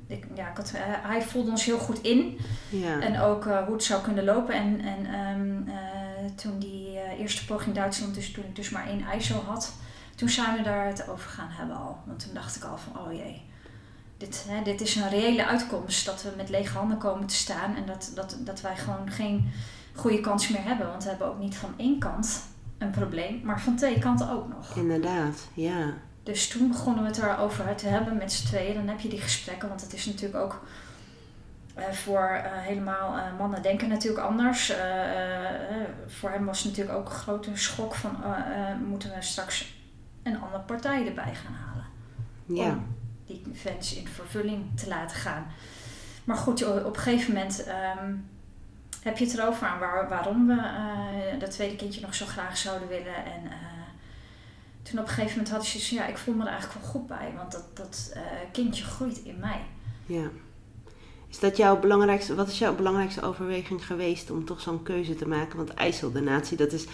ik, 0.08 0.25
ja, 0.36 0.50
ik 0.50 0.58
had, 0.58 0.72
eh, 0.74 0.82
hij 0.86 1.22
voelde 1.22 1.50
ons 1.50 1.65
heel 1.65 1.77
goed 1.77 2.01
in. 2.01 2.39
Ja. 2.70 3.00
En 3.00 3.20
ook 3.20 3.46
eh, 3.46 3.63
hoe 3.63 3.74
het 3.74 3.84
zou 3.84 4.01
kunnen 4.01 4.24
lopen. 4.24 4.53
En, 4.53 4.82
en 4.82 5.05
ehm, 5.05 5.77
eh, 5.77 6.32
toen 6.36 6.60
die 6.60 7.00
eerste 7.17 7.46
poging 7.46 7.75
Duitsland, 7.75 8.15
dus 8.15 8.32
toen 8.32 8.43
ik 8.43 8.55
dus 8.55 8.70
maar 8.70 8.88
één 8.88 9.05
ISO 9.17 9.43
had, 9.48 9.74
toen 10.15 10.29
zijn 10.29 10.58
we 10.58 10.63
daar 10.63 10.88
het 10.88 11.10
over 11.10 11.29
gaan 11.29 11.50
hebben 11.50 11.75
al. 11.75 11.98
Want 12.05 12.20
toen 12.20 12.34
dacht 12.34 12.55
ik 12.55 12.63
al 12.63 12.77
van, 12.77 13.01
oh 13.01 13.13
jee, 13.13 13.41
dit, 14.17 14.46
hè, 14.48 14.63
dit 14.63 14.82
is 14.82 14.96
een 14.96 15.10
reële 15.10 15.46
uitkomst. 15.46 16.05
Dat 16.05 16.24
we 16.24 16.29
met 16.38 16.50
lege 16.50 16.77
handen 16.77 16.98
komen 16.98 17.27
te 17.27 17.36
staan 17.36 17.75
en 17.75 17.86
dat, 17.86 18.12
dat, 18.15 18.38
dat 18.39 18.62
wij 18.62 18.77
gewoon 18.77 19.12
geen 19.12 19.51
goede 19.96 20.20
kans 20.20 20.48
meer 20.48 20.63
hebben. 20.63 20.88
Want 20.88 21.03
we 21.03 21.10
hebben 21.10 21.27
ook 21.27 21.39
niet 21.39 21.55
van 21.55 21.74
één 21.77 22.00
kant 22.00 22.41
een 22.77 22.91
probleem, 22.91 23.41
maar 23.43 23.62
van 23.62 23.75
twee 23.75 24.00
kanten 24.00 24.29
ook 24.29 24.48
nog. 24.48 24.75
Inderdaad, 24.75 25.48
ja. 25.53 25.93
Dus 26.23 26.47
toen 26.47 26.67
begonnen 26.67 27.03
we 27.03 27.09
het 27.09 27.17
erover 27.17 27.75
te 27.75 27.87
hebben 27.87 28.17
met 28.17 28.31
z'n 28.31 28.45
tweeën. 28.47 28.73
Dan 28.73 28.87
heb 28.87 28.99
je 28.99 29.09
die 29.09 29.21
gesprekken, 29.21 29.67
want 29.67 29.81
het 29.81 29.93
is 29.93 30.05
natuurlijk 30.05 30.43
ook 30.43 30.61
eh, 31.73 31.91
voor 31.91 32.27
eh, 32.29 32.51
helemaal 32.51 33.17
eh, 33.17 33.37
mannen 33.37 33.61
denken 33.61 33.89
natuurlijk 33.89 34.23
anders. 34.23 34.73
Voor 36.07 36.29
hem 36.29 36.45
was 36.45 36.59
het 36.59 36.67
natuurlijk 36.67 36.97
ook 36.97 37.05
een 37.09 37.15
grote 37.15 37.57
schok 37.57 37.95
van 37.95 38.15
moeten 38.87 39.09
we 39.15 39.21
straks 39.21 39.75
een 40.23 40.41
andere 40.41 40.63
partij 40.63 41.07
erbij 41.07 41.35
gaan 41.35 41.53
halen 41.53 41.85
Ja. 42.45 42.71
om 42.71 42.95
die 43.25 43.43
wens 43.63 43.95
in 43.95 44.07
vervulling 44.07 44.79
te 44.79 44.87
laten 44.87 45.17
gaan. 45.17 45.45
Maar 46.23 46.37
goed, 46.37 46.65
op 46.65 46.95
een 46.95 47.01
gegeven 47.01 47.33
moment 47.33 47.63
ehm, 47.63 48.13
heb 49.01 49.17
je 49.17 49.25
het 49.25 49.37
erover 49.37 49.67
aan 49.67 49.79
waar, 49.79 50.09
waarom 50.09 50.47
we 50.47 50.61
dat 51.39 51.51
tweede 51.51 51.75
kindje 51.75 52.01
nog 52.01 52.15
zo 52.15 52.25
graag 52.25 52.57
zouden 52.57 52.87
willen. 52.87 53.15
En 53.15 53.41
toen 54.83 54.99
op 54.99 55.05
een 55.07 55.13
gegeven 55.13 55.37
moment 55.37 55.49
had 55.49 55.63
je 55.65 55.69
zoiets 55.71 55.87
van, 55.89 55.97
ja, 55.97 56.07
ik 56.07 56.17
voel 56.17 56.33
me 56.33 56.41
er 56.43 56.49
eigenlijk 56.51 56.81
wel 56.81 56.91
goed 56.91 57.07
bij, 57.07 57.31
want 57.37 57.51
dat, 57.51 57.63
dat 57.73 58.11
eh, 58.13 58.21
kindje 58.51 58.83
groeit 58.83 59.21
in 59.23 59.37
mij. 59.39 59.61
Ja. 60.05 60.29
Is 61.29 61.39
dat 61.39 61.57
jouw 61.57 61.79
belangrijkste, 61.79 62.35
wat 62.35 62.47
is 62.47 62.59
jouw 62.59 62.75
belangrijkste 62.75 63.21
overweging 63.21 63.85
geweest 63.85 64.31
om 64.31 64.45
toch 64.45 64.61
zo'n 64.61 64.83
keuze 64.83 65.15
te 65.15 65.27
maken? 65.27 65.57
Want 65.57 65.73
ijseldonatie, 65.73 66.57
dat 66.57 66.71
is 66.71 66.85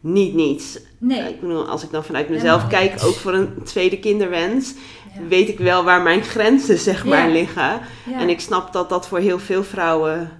niet 0.00 0.34
niets. 0.34 0.78
Nee. 0.98 1.28
Ik 1.32 1.40
bedoel, 1.40 1.68
als 1.68 1.82
ik 1.82 1.90
dan 1.90 2.04
vanuit 2.04 2.28
mezelf 2.28 2.62
Helemaal 2.62 2.80
kijk, 2.80 2.92
niets. 2.92 3.04
ook 3.04 3.14
voor 3.14 3.34
een 3.34 3.62
tweede 3.64 3.98
kinderwens, 3.98 4.74
Ja. 5.14 5.26
weet 5.28 5.48
ik 5.48 5.58
wel 5.58 5.84
waar 5.84 6.02
mijn 6.02 6.22
grenzen 6.22 6.78
zeg 6.78 7.04
maar 7.04 7.26
Ja. 7.26 7.32
liggen. 7.32 7.80
Ja. 8.10 8.18
En 8.18 8.28
ik 8.28 8.40
snap 8.40 8.72
dat 8.72 8.88
dat 8.88 9.08
voor 9.08 9.18
heel 9.18 9.38
veel 9.38 9.64
vrouwen 9.64 10.30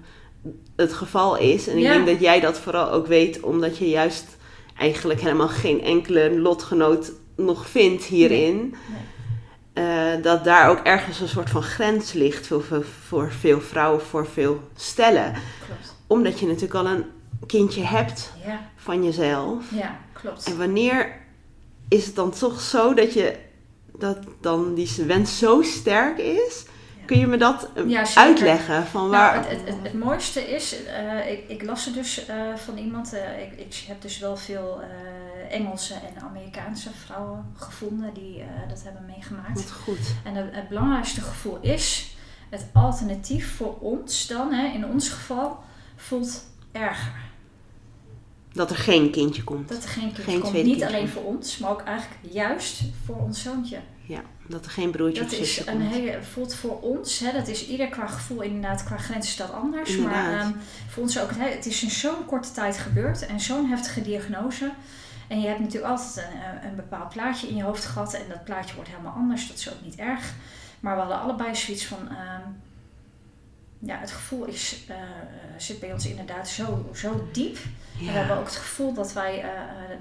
het 0.76 0.92
geval 0.92 1.36
is. 1.36 1.68
En 1.68 1.76
ik 1.76 1.82
denk 1.82 2.06
dat 2.06 2.20
jij 2.20 2.40
dat 2.40 2.58
vooral 2.58 2.90
ook 2.90 3.06
weet, 3.06 3.40
omdat 3.40 3.78
je 3.78 3.88
juist 3.88 4.33
eigenlijk 4.76 5.21
helemaal 5.21 5.49
geen 5.49 5.83
enkele 5.83 6.40
lotgenoot 6.40 7.12
nog 7.37 7.69
vindt 7.69 8.04
hierin. 8.04 8.75
Eh, 9.73 9.85
dat 10.23 10.45
daar 10.45 10.71
ook 10.71 10.78
ergens 10.78 11.21
een 11.21 11.28
soort 11.28 11.50
van 11.50 11.62
grens 11.62 12.12
ligt 12.12 12.47
voor, 12.47 12.62
voor, 12.62 12.85
voor 12.85 13.33
veel 13.33 13.61
vrouwen, 13.61 14.00
voor 14.02 14.26
veel 14.26 14.61
stellen. 14.76 15.33
Klopt. 15.66 15.95
Omdat 16.07 16.38
je 16.40 16.47
natuurlijk 16.47 16.75
al 16.75 16.87
een 16.87 17.04
kindje 17.47 17.83
hebt 17.83 18.33
Ja, 18.47 18.71
van 18.76 19.04
jezelf. 19.04 19.64
ja, 19.71 19.99
klopt. 20.12 20.45
En 20.47 20.59
wanneer 20.59 21.12
is 21.88 22.07
het 22.07 22.14
dan 22.14 22.31
toch 22.31 22.61
zo 22.61 22.95
dat 22.95 23.12
je 23.12 23.37
dat 23.99 24.19
dan 24.40 24.75
die 24.75 24.90
wens 25.07 25.38
zo 25.38 25.62
sterk 25.62 26.19
is? 26.19 26.64
Kun 27.06 27.18
je 27.18 27.26
me 27.26 27.37
dat 27.37 27.68
eh, 27.75 27.88
Ja, 27.88 28.04
uitleggen? 28.14 28.87
Van 28.87 29.08
waar... 29.08 29.34
Nou, 29.34 29.46
het, 29.46 29.61
het, 29.64 29.76
het, 29.82 29.94
mooiste 29.94 30.40
is, 30.54 30.84
eh, 30.84 31.30
ik, 31.30 31.49
ik 31.49 31.62
las 31.62 31.87
er 31.87 31.92
dus 31.92 32.26
eh, 32.26 32.37
van 32.56 32.78
iemand, 32.78 33.14
ik, 33.14 33.61
ik 33.66 33.84
heb 33.87 34.02
dus 34.02 34.18
wel 34.18 34.37
veel 34.37 34.80
Engelse 35.50 35.94
en 35.94 36.23
Amerikaanse 36.23 36.90
vrouwen 37.04 37.52
gevonden 37.56 38.14
die 38.14 38.44
dat 38.68 38.82
hebben 38.82 39.04
meegemaakt. 39.06 39.54
Wat 39.54 39.73
goed. 39.73 40.14
En 40.25 40.34
het, 40.34 40.46
het 40.50 40.68
belangrijkste 40.68 41.20
gevoel 41.20 41.58
is, 41.61 42.16
het 42.50 42.66
alternatief 42.73 43.56
voor 43.56 43.78
ons 43.78 44.26
dan, 44.26 44.52
hè, 44.52 44.66
in 44.66 44.87
ons 44.87 45.08
geval, 45.08 45.58
voelt 45.96 46.44
erger. 46.73 47.23
Dat 48.52 48.70
er 48.70 48.76
geen 48.76 49.11
kindje 49.11 49.44
komt. 49.44 49.68
Dat 49.68 49.82
er 49.82 49.88
geen 49.88 50.12
kind 50.12 50.28
Geen 50.28 50.40
komt. 50.40 50.52
Niet 50.52 50.64
kindje 50.64 50.87
alleen 50.87 51.08
voor 51.08 51.25
ons, 51.25 51.58
maar 51.58 51.70
ook 51.70 51.82
eigenlijk 51.82 52.20
juist 52.34 52.80
voor 53.04 53.16
ons 53.16 53.42
zoontje. 53.42 53.78
Ja, 54.06 54.20
dat 54.46 54.64
er 54.64 54.70
geen 54.70 54.90
broertje 54.90 55.23
Dat 55.23 55.32
is 55.32 55.66
een 55.66 55.78
komt. 55.78 55.92
hele, 55.92 56.23
voelt 56.23 56.54
voor 56.54 56.80
ons, 56.80 57.18
hè, 57.18 57.32
dat 57.32 57.49
is 57.49 57.68
ieder 57.68 57.88
qua 57.88 58.06
gevoel 58.06 58.42
inderdaad, 58.42 58.84
qua 58.84 58.96
grens 58.96 59.26
is 59.26 59.37
dat 59.37 59.52
anders. 59.52 59.96
Maar 59.96 60.40
ehm, 60.40 60.52
voor 60.88 61.02
ons 61.02 61.20
ook, 61.20 61.30
hè, 61.37 61.49
het 61.49 61.66
is 61.66 61.82
in 61.82 61.90
zo'n 61.90 62.25
korte 62.26 62.52
tijd 62.52 62.78
gebeurd 62.78 63.26
en 63.26 63.40
zo'n 63.40 63.66
heftige 63.66 64.02
diagnose. 64.02 64.73
En 65.28 65.40
je 65.40 65.46
hebt 65.46 65.61
natuurlijk 65.61 65.92
altijd 65.92 66.26
een, 66.26 66.68
een 66.68 66.76
bepaald 66.76 67.08
plaatje 67.08 67.49
in 67.49 67.56
je 67.56 67.62
hoofd 67.62 67.84
gehad 67.84 68.14
en 68.14 68.28
dat 68.28 68.44
plaatje 68.44 68.75
wordt 68.75 68.90
helemaal 68.90 69.12
anders, 69.12 69.49
dat 69.49 69.58
is 69.58 69.73
ook 69.73 69.82
niet 69.82 69.96
erg. 69.96 70.32
Maar 70.80 70.94
we 70.94 71.00
hadden 71.00 71.20
allebei 71.20 71.54
zoiets 71.54 71.87
van, 71.87 72.08
ehm, 72.08 72.49
ja, 73.78 73.99
het 73.99 74.11
gevoel 74.11 74.44
is, 74.44 74.84
eh, 74.88 74.96
eh, 74.96 75.02
zit 75.56 75.80
bij 75.80 75.92
ons 75.92 76.06
inderdaad 76.06 76.49
zo, 76.49 76.90
zo 76.94 77.28
diep. 77.32 77.56
En 77.99 78.04
we 78.04 78.11
hebben 78.11 78.37
ook 78.38 78.44
het 78.44 78.56
gevoel 78.56 78.94
dat 78.94 79.12
wij 79.12 79.42
eh, 79.42 79.50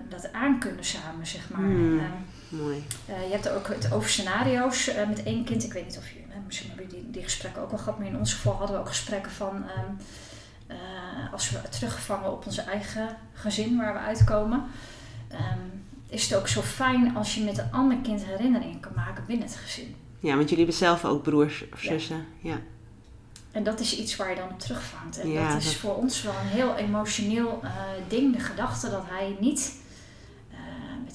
dat 0.10 0.34
aan 0.34 0.60
kunnen 0.60 0.86
samen, 0.86 1.28
zeg 1.28 1.50
maar. 1.50 1.60
Hmm. 1.60 2.00
En, 2.00 2.06
ehm, 2.06 2.12
mooi. 2.54 2.84
eh, 3.06 3.26
je 3.26 3.32
hebt 3.32 3.46
er 3.46 3.56
ook 3.56 3.68
het 3.68 3.92
over 3.92 4.10
scenario's 4.10 4.88
eh, 4.88 5.08
met 5.08 5.24
één 5.24 5.44
kind. 5.44 5.64
Ik 5.64 5.74
weet 5.74 5.86
niet 5.86 5.98
of 5.98 6.10
je, 6.10 6.20
eh, 6.30 6.36
misschien 6.46 6.68
hebben 6.70 6.86
jullie 6.88 7.02
die, 7.04 7.12
die 7.12 7.24
gesprekken 7.24 7.62
ook 7.62 7.72
al 7.72 7.78
gehad, 7.78 7.98
maar 7.98 8.08
in 8.08 8.18
ons 8.18 8.34
geval 8.34 8.54
hadden 8.54 8.76
we 8.76 8.82
ook 8.82 8.88
gesprekken 8.88 9.32
van 9.32 9.64
ehm, 9.70 9.92
eh, 10.68 10.78
als 11.34 11.50
we 11.50 11.60
terugvangen 11.70 12.32
op 12.32 12.46
onze 12.46 12.62
eigen 12.62 13.18
gezin 13.34 13.78
waar 13.78 13.94
we 13.94 14.00
uitkomen. 14.00 14.64
ehm, 15.28 15.60
is 16.08 16.24
het 16.30 16.36
ook 16.40 16.48
zo 16.48 16.62
fijn 16.62 17.16
als 17.16 17.36
je 17.36 17.44
met 17.44 17.58
een 17.58 17.72
ander 17.72 17.98
kind 18.04 18.26
herinneringen 18.26 18.80
kan 18.80 18.92
maken 18.96 19.24
binnen 19.28 19.46
het 19.48 19.56
gezin. 19.56 19.96
Ja, 20.20 20.30
want 20.36 20.50
jullie 20.50 20.58
hebben 20.66 20.76
zelf 20.76 21.06
ook 21.06 21.24
broers 21.24 21.64
of 21.74 21.80
zussen. 21.80 22.26
Ja. 22.40 22.60
En 23.52 23.64
dat 23.64 23.80
is 23.80 23.98
iets 23.98 24.16
waar 24.16 24.30
je 24.30 24.36
dan 24.36 24.50
op 24.50 24.60
terugvangt. 24.60 25.20
En 25.20 25.30
Ja, 25.32 25.48
dat 25.48 25.58
is 25.58 25.64
dat- 25.66 25.74
voor 25.74 25.96
ons 25.96 26.22
wel 26.24 26.34
een 26.42 26.48
heel 26.48 26.76
emotioneel 26.76 27.62
ding. 28.08 28.36
De 28.36 28.40
gedachte 28.44 28.90
dat 28.90 29.04
hij 29.10 29.38
niet 29.40 29.74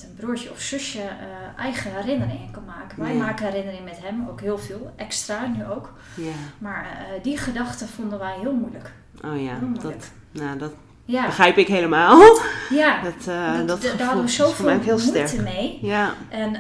met 0.00 0.08
een 0.11 0.16
broertje 0.16 0.50
of 0.50 0.61
zusje 0.61 1.00
eh, 1.00 1.62
eigen 1.62 1.94
herinneringen 1.94 2.50
kan 2.50 2.64
maken. 2.64 3.00
Wij 3.02 3.14
Ja. 3.14 3.22
maken 3.24 3.46
herinneringen 3.46 3.84
met 3.84 3.98
hem, 4.02 4.28
ook 4.28 4.40
heel 4.40 4.58
veel. 4.58 4.92
Extra 4.96 5.46
nu 5.46 5.64
ook. 5.66 5.92
ja. 6.14 6.32
Maar 6.58 6.84
eh, 6.84 7.22
die 7.22 7.38
gedachte 7.38 7.87
vonden 7.87 8.18
wij 8.18 8.37
heel 8.40 8.54
moeilijk. 8.54 8.92
Oh 9.24 9.42
ja, 9.42 9.54
moeilijk. 9.61 9.82
dat, 9.82 10.11
nou, 10.30 10.58
dat 10.58 10.72
Ja, 11.04 11.26
begrijp 11.26 11.56
ik 11.56 11.66
helemaal. 11.66 12.20
ja. 12.70 13.02
Dat, 13.08 13.26
eh, 13.26 13.66
dat, 13.66 13.80
d- 13.80 13.98
daar 13.98 14.06
hadden 14.06 14.24
we 14.24 14.30
is 14.30 14.37
voor 14.37 14.64
mij 14.64 14.74
zoveel 14.74 14.80
heel 14.96 15.04
moeite 15.04 15.26
sterk. 15.28 15.42
mee. 15.42 15.78
Ja, 15.82 16.14
En 16.28 16.50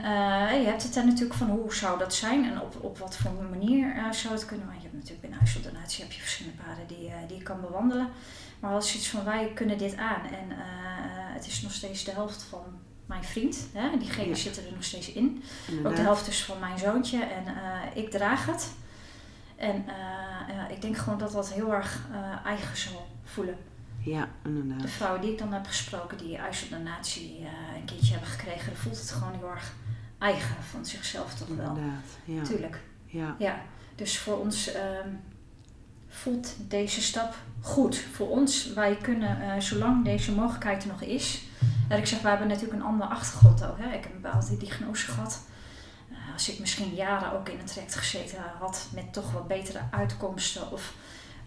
je 0.60 0.66
hebt 0.66 0.82
het 0.82 0.94
dan 0.94 1.06
natuurlijk 1.06 1.34
van 1.34 1.48
hoe 1.48 1.74
zou 1.74 1.98
dat 1.98 2.14
zijn 2.14 2.44
en 2.44 2.60
op, 2.60 2.76
op 2.80 2.98
wat 2.98 3.16
voor 3.16 3.32
manier 3.50 3.94
zou 4.10 4.34
het 4.34 4.44
kunnen. 4.46 4.66
Want 4.66 4.76
je 4.78 4.82
hebt 4.88 4.94
natuurlijk 4.94 5.20
bij 5.20 5.30
een 5.30 5.36
huissoldatie 5.36 6.04
heb 6.04 6.12
je 6.12 6.20
verschillende 6.20 6.58
paden 6.62 6.86
die, 6.86 7.10
die 7.28 7.36
je 7.36 7.42
kan 7.42 7.60
bewandelen. 7.60 8.08
Maar 8.60 8.72
als 8.72 8.94
iets 8.94 9.08
van 9.08 9.24
wij 9.24 9.50
kunnen 9.54 9.78
dit 9.78 9.96
aan 9.96 10.22
en 10.26 10.56
het 11.34 11.46
is 11.46 11.62
nog 11.62 11.72
steeds 11.72 12.04
de 12.04 12.10
helft 12.10 12.42
van 12.42 12.62
mijn 13.08 13.24
vriend. 13.24 13.66
Hè? 13.72 13.98
Diegene 13.98 14.28
Ja. 14.28 14.34
zit 14.34 14.56
er 14.56 14.72
nog 14.74 14.84
steeds 14.84 15.12
in. 15.12 15.42
Ook 15.84 15.96
de 15.96 16.02
helft 16.02 16.28
is 16.28 16.44
van 16.44 16.58
mijn 16.58 16.78
zoontje 16.78 17.22
en 17.24 17.46
eh, 17.46 18.02
ik 18.02 18.10
draag 18.10 18.46
het. 18.46 18.70
En 19.56 19.84
eh, 19.88 20.70
ik 20.76 20.82
denk 20.82 20.96
gewoon 20.96 21.18
dat 21.18 21.32
dat 21.32 21.52
heel 21.52 21.74
erg 21.74 22.06
eh, 22.12 22.46
eigen 22.46 22.76
zal 22.76 23.06
voelen. 23.24 23.56
Ja, 23.98 24.28
inderdaad. 24.44 24.80
De 24.82 24.88
vrouwen 24.88 25.20
die 25.20 25.30
ik 25.32 25.38
dan 25.38 25.52
heb 25.52 25.66
gesproken 25.66 26.18
die 26.18 26.36
ijsseldonatie 26.36 27.38
eh 27.38 27.76
een 27.76 27.84
kindje 27.84 28.12
hebben 28.12 28.30
gekregen, 28.30 28.76
voelt 28.76 28.98
het 28.98 29.10
gewoon 29.10 29.32
heel 29.38 29.50
erg 29.50 29.72
eigen 30.18 30.62
van 30.62 30.86
zichzelf 30.86 31.34
toch 31.34 31.48
wel. 31.48 31.68
Inderdaad, 31.68 32.04
ja. 32.24 32.42
Tuurlijk. 32.42 32.80
ja. 33.06 33.34
Ja. 33.38 33.60
Dus 33.94 34.18
voor 34.18 34.38
ons 34.38 34.72
ehm, 34.72 35.08
voelt 36.08 36.54
deze 36.68 37.02
stap 37.02 37.34
goed. 37.60 37.96
Voor 38.12 38.28
ons, 38.28 38.72
wij 38.72 38.96
kunnen, 38.96 39.42
eh, 39.42 39.60
zolang 39.60 40.04
deze 40.04 40.32
mogelijkheid 40.32 40.82
er 40.82 40.88
nog 40.88 41.02
is. 41.02 41.42
En 41.88 41.98
ik 41.98 42.06
zeg, 42.06 42.20
we 42.20 42.28
hebben 42.28 42.48
natuurlijk 42.48 42.74
een 42.80 42.86
andere 42.86 43.10
achtergrond 43.10 43.64
ook. 43.64 43.78
Hè. 43.78 43.86
Ik 43.96 44.02
heb 44.02 44.14
een 44.14 44.20
bepaalde 44.20 44.56
diagnose 44.56 45.10
gehad. 45.10 45.40
Eh, 46.10 46.16
als 46.32 46.50
ik 46.50 46.58
misschien 46.58 46.94
jaren 46.94 47.32
ook 47.32 47.48
in 47.48 47.58
het 47.58 47.66
traject 47.66 47.94
gezeten 47.94 48.38
had 48.58 48.88
met 48.94 49.12
toch 49.12 49.32
wat 49.32 49.48
betere 49.48 49.80
uitkomsten 49.90 50.72
of 50.72 50.94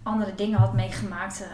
andere 0.03 0.35
dingen 0.35 0.59
had 0.59 0.73
meegemaakt. 0.73 1.41
eh, 1.41 1.47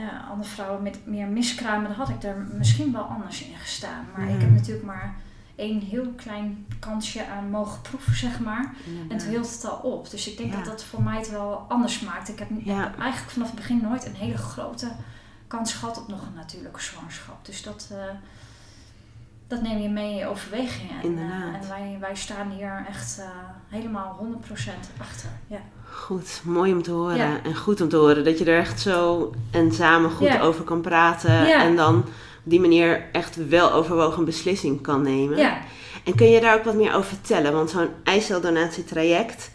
ja, 0.00 0.26
andere 0.30 0.48
vrouwen 0.48 0.82
met 0.82 1.06
meer 1.06 1.26
miskramen, 1.26 1.88
dan 1.88 1.96
had 1.98 2.08
ik 2.08 2.22
er 2.22 2.36
misschien 2.52 2.92
wel 2.92 3.02
anders 3.02 3.42
in 3.42 3.56
gestaan. 3.56 4.04
Maar 4.16 4.24
ik 4.28 4.40
heb 4.40 4.48
Mhm. 4.48 4.54
natuurlijk 4.54 4.86
maar 4.86 5.14
één 5.56 5.80
heel 5.80 6.12
klein 6.16 6.66
kansje 6.78 7.26
aan 7.26 7.50
mogen 7.50 7.80
proeven, 7.80 8.14
zeg 8.16 8.40
maar. 8.40 8.74
En 9.08 9.18
toen 9.18 9.28
hield 9.28 9.52
het 9.52 9.64
al 9.70 9.76
op. 9.76 10.10
Dus 10.10 10.28
ik 10.28 10.36
denk 10.36 10.50
Ja. 10.50 10.56
dat 10.56 10.64
dat 10.66 10.84
voor 10.84 11.02
mij 11.02 11.16
het 11.18 11.30
wel 11.30 11.64
anders 11.68 12.00
maakt. 12.00 12.28
Ik 12.28 12.38
heb, 12.38 12.48
Ja. 12.64 12.94
eigenlijk 12.98 13.32
vanaf 13.32 13.46
het 13.48 13.56
begin 13.56 13.80
nooit 13.82 14.06
een 14.06 14.14
hele 14.14 14.36
grote 14.36 14.92
kans 15.46 15.72
gehad 15.74 15.98
op 15.98 16.08
nog 16.08 16.22
een 16.22 16.34
natuurlijke 16.34 16.82
zwangerschap. 16.82 17.44
Dus 17.46 17.62
dat, 17.62 17.88
eh, 17.92 17.98
dat 19.48 19.62
neem 19.62 19.78
je 19.78 19.88
mee 19.88 20.10
in 20.10 20.16
je 20.16 20.26
overwegingen. 20.26 20.90
En, 20.94 20.98
eh, 21.02 21.04
Inderdaad. 21.04 21.62
en 21.62 21.68
wij, 21.68 21.96
wij 22.00 22.14
staan 22.16 22.50
hier 22.50 22.84
echt 22.88 23.18
eh, 23.18 23.26
helemaal 23.68 24.16
100% 24.18 24.90
achter. 25.00 25.28
Ja. 25.46 25.60
Goed, 25.90 26.40
mooi 26.44 26.72
om 26.72 26.82
te 26.82 26.90
horen. 26.90 27.16
Ja. 27.16 27.42
En 27.42 27.56
goed 27.56 27.80
om 27.80 27.88
te 27.88 27.96
horen 27.96 28.24
dat 28.24 28.38
je 28.38 28.44
er 28.44 28.58
echt 28.58 28.80
zo 28.80 29.32
en 29.50 29.72
samen 29.72 30.10
goed 30.10 30.40
over 30.40 30.64
kan 30.64 30.80
praten. 30.80 31.46
Ja. 31.46 31.62
En 31.62 31.76
dan 31.76 32.04
die 32.44 32.60
manier 32.60 33.04
echt 33.12 33.48
wel 33.48 33.72
overwogen 33.72 34.24
beslissing 34.24 34.80
kan 34.80 35.02
nemen. 35.02 35.38
ja, 35.38 35.58
En 36.04 36.14
kun 36.14 36.30
je 36.30 36.40
daar 36.40 36.56
ook 36.56 36.64
wat 36.64 36.74
meer 36.74 36.94
over 36.94 37.08
vertellen? 37.08 37.52
Want 37.52 37.70
zo'n 37.70 37.88
eiceldonatietraject, 38.04 39.50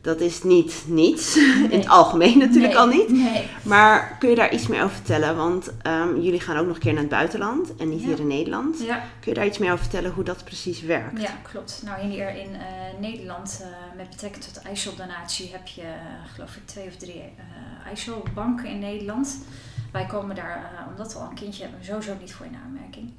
dat 0.00 0.20
is 0.20 0.42
niet 0.42 0.82
niets. 0.86 1.36
In 1.70 1.78
het 1.78 1.88
algemeen 1.88 2.38
natuurlijk 2.38 2.72
Nee, 2.72 2.78
al 2.82 2.86
niet. 2.86 3.08
Nee. 3.08 3.46
Maar 3.62 4.16
kun 4.18 4.28
je 4.28 4.34
daar 4.34 4.52
iets 4.52 4.66
meer 4.66 4.82
over 4.82 4.94
vertellen? 4.96 5.36
Want 5.36 5.72
ehm, 5.82 6.20
jullie 6.20 6.40
gaan 6.40 6.56
ook 6.56 6.66
nog 6.66 6.74
een 6.74 6.80
keer 6.82 6.92
naar 6.92 7.00
het 7.00 7.10
buitenland 7.10 7.76
en 7.76 7.88
niet 7.88 8.00
Ja. 8.00 8.06
hier 8.06 8.18
in 8.18 8.26
Nederland. 8.26 8.80
Ja. 8.80 8.96
Kun 9.20 9.32
je 9.32 9.34
daar 9.34 9.46
iets 9.46 9.58
meer 9.58 9.72
over 9.72 9.84
vertellen 9.84 10.10
hoe 10.12 10.24
dat 10.24 10.44
precies 10.44 10.80
werkt? 10.82 11.20
Ja, 11.22 11.30
klopt. 11.52 11.82
Nou, 11.84 12.00
hier 12.08 12.28
in 12.36 12.54
eh, 12.54 13.00
Nederland, 13.00 13.58
eh, 13.62 13.96
met 13.96 14.08
betrekking 14.10 14.44
tot 14.44 14.62
ijseldonatie, 14.62 15.48
heb 15.52 15.66
je, 15.66 15.82
eh, 15.82 16.32
geloof 16.34 16.56
ik, 16.56 16.62
twee 16.66 16.86
of 16.86 16.96
drie 16.96 17.22
ijselbanken 17.86 18.68
in 18.68 18.78
Nederland. 18.78 19.38
Wij 19.92 20.06
komen 20.06 20.36
daar, 20.36 20.56
eh, 20.56 20.86
omdat 20.90 21.12
we 21.12 21.18
al 21.18 21.28
een 21.28 21.34
kindje 21.34 21.62
hebben, 21.62 21.84
sowieso 21.84 22.16
niet 22.20 22.32
voor 22.32 22.46
in 22.46 22.56
aanmerking. 22.64 23.12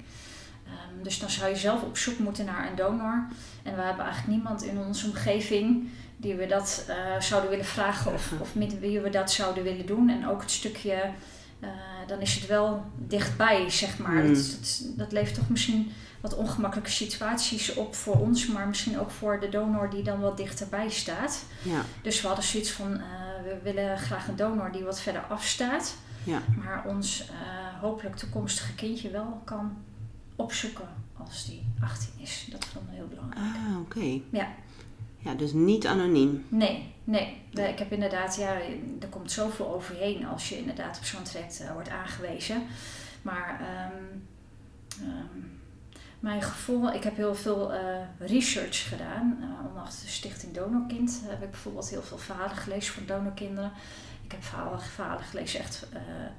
Ehm, 0.66 1.04
dus 1.04 1.20
dan 1.20 1.30
zou 1.30 1.50
je 1.50 1.56
zelf 1.56 1.82
op 1.82 1.98
zoek 1.98 2.20
moeten 2.20 2.46
naar 2.46 2.70
een 2.70 2.76
donor. 2.76 3.28
En 3.64 3.76
we 3.76 3.82
hebben 3.82 4.06
eigenlijk 4.06 4.36
niemand 4.36 4.64
in 4.64 4.78
onze 4.78 5.06
omgeving 5.08 5.90
die 6.18 6.36
we 6.36 6.46
dat 6.46 6.86
eh, 6.88 6.96
zouden 7.20 7.50
willen 7.50 7.66
vragen 7.66 8.14
of, 8.14 8.32
of 8.40 8.56
met 8.56 8.80
wie 8.80 9.00
we 9.00 9.10
dat 9.10 9.32
zouden 9.32 9.64
willen 9.64 9.86
doen. 9.86 10.10
En 10.10 10.28
ook 10.28 10.42
het 10.42 10.52
stukje, 10.52 11.12
eh, 11.60 11.70
dan 12.08 12.20
is 12.20 12.36
het 12.36 12.48
wel 12.48 12.86
dichtbij, 12.96 13.70
zeg 13.70 13.98
maar. 13.98 14.24
Mm. 14.24 14.34
Dat, 14.34 14.58
dat, 14.60 14.82
dat 14.96 15.12
levert 15.12 15.36
toch 15.36 15.50
misschien 15.50 15.92
wat 16.22 16.36
ongemakkelijke 16.36 16.92
situaties 16.92 17.74
op 17.74 17.96
voor 17.96 18.16
ons, 18.16 18.48
maar 18.48 18.68
misschien 18.68 19.00
ook 19.00 19.12
voor 19.12 19.40
de 19.40 19.50
donor 19.50 19.90
die 19.90 20.04
dan 20.04 20.20
wat 20.20 20.38
dichterbij 20.38 20.90
staat. 20.90 21.44
Ja, 21.62 21.82
Dus 22.02 22.22
we 22.22 22.28
hadden 22.28 22.46
zoiets 22.46 22.72
van, 22.72 23.02
we 23.44 23.60
willen 23.64 23.98
graag 23.98 24.28
een 24.28 24.36
donor 24.36 24.72
die 24.72 24.84
wat 24.84 25.00
verder 25.00 25.22
afstaat, 25.22 25.96
ja. 26.26 26.42
maar 26.64 26.86
ons 26.88 27.30
eh, 27.30 27.80
hopelijk 27.82 28.16
toekomstige 28.16 28.76
kindje 28.76 29.10
wel 29.10 29.42
kan 29.44 29.78
opzoeken 30.36 30.88
als 31.18 31.46
die 31.46 31.66
18 31.80 32.10
is. 32.18 32.48
Dat 32.52 32.66
vonden 32.66 32.92
we 32.92 32.96
heel 32.96 33.08
belangrijk. 33.08 33.46
Ah, 33.46 33.80
oké. 33.80 34.20
Ja. 34.30 34.48
Ja, 35.24 35.34
dus 35.34 35.54
niet 35.54 35.88
anoniem. 35.88 36.46
Nee, 36.50 36.94
nee. 37.04 37.42
Ik 37.52 37.80
heb 37.80 37.92
inderdaad, 37.92 38.36
ja, 38.36 38.56
er 39.00 39.08
komt 39.10 39.32
zoveel 39.32 39.74
overheen 39.74 40.26
als 40.26 40.50
je 40.50 40.58
inderdaad 40.58 40.98
op 40.98 41.04
zo'n 41.04 41.24
traject 41.24 41.60
eh, 41.62 41.72
wordt 41.72 41.90
aangewezen. 41.90 42.64
Maar 43.22 43.60
ehm, 43.62 44.04
ehm, 45.10 45.40
mijn 46.20 46.42
gevoel, 46.42 46.94
ik 46.94 47.04
heb 47.04 47.16
heel 47.16 47.36
veel 47.36 47.74
eh, 47.74 47.80
research 48.20 48.90
gedaan. 48.90 49.38
Uh, 49.40 49.68
onder 49.68 49.84
de 49.84 50.08
Stichting 50.08 50.54
Donorkind 50.54 51.22
heb 51.26 51.44
ik 51.44 51.52
bijvoorbeeld 51.52 51.90
heel 51.90 52.02
veel 52.02 52.18
verhalen 52.18 52.56
gelezen 52.56 52.94
van 52.94 53.06
donorkinderen. 53.06 53.72
Ik 54.34 54.40
heb 54.40 54.50
verhalen, 54.50 54.82
verhalen 54.82 55.24
gelezen 55.24 55.60
echt, 55.60 55.88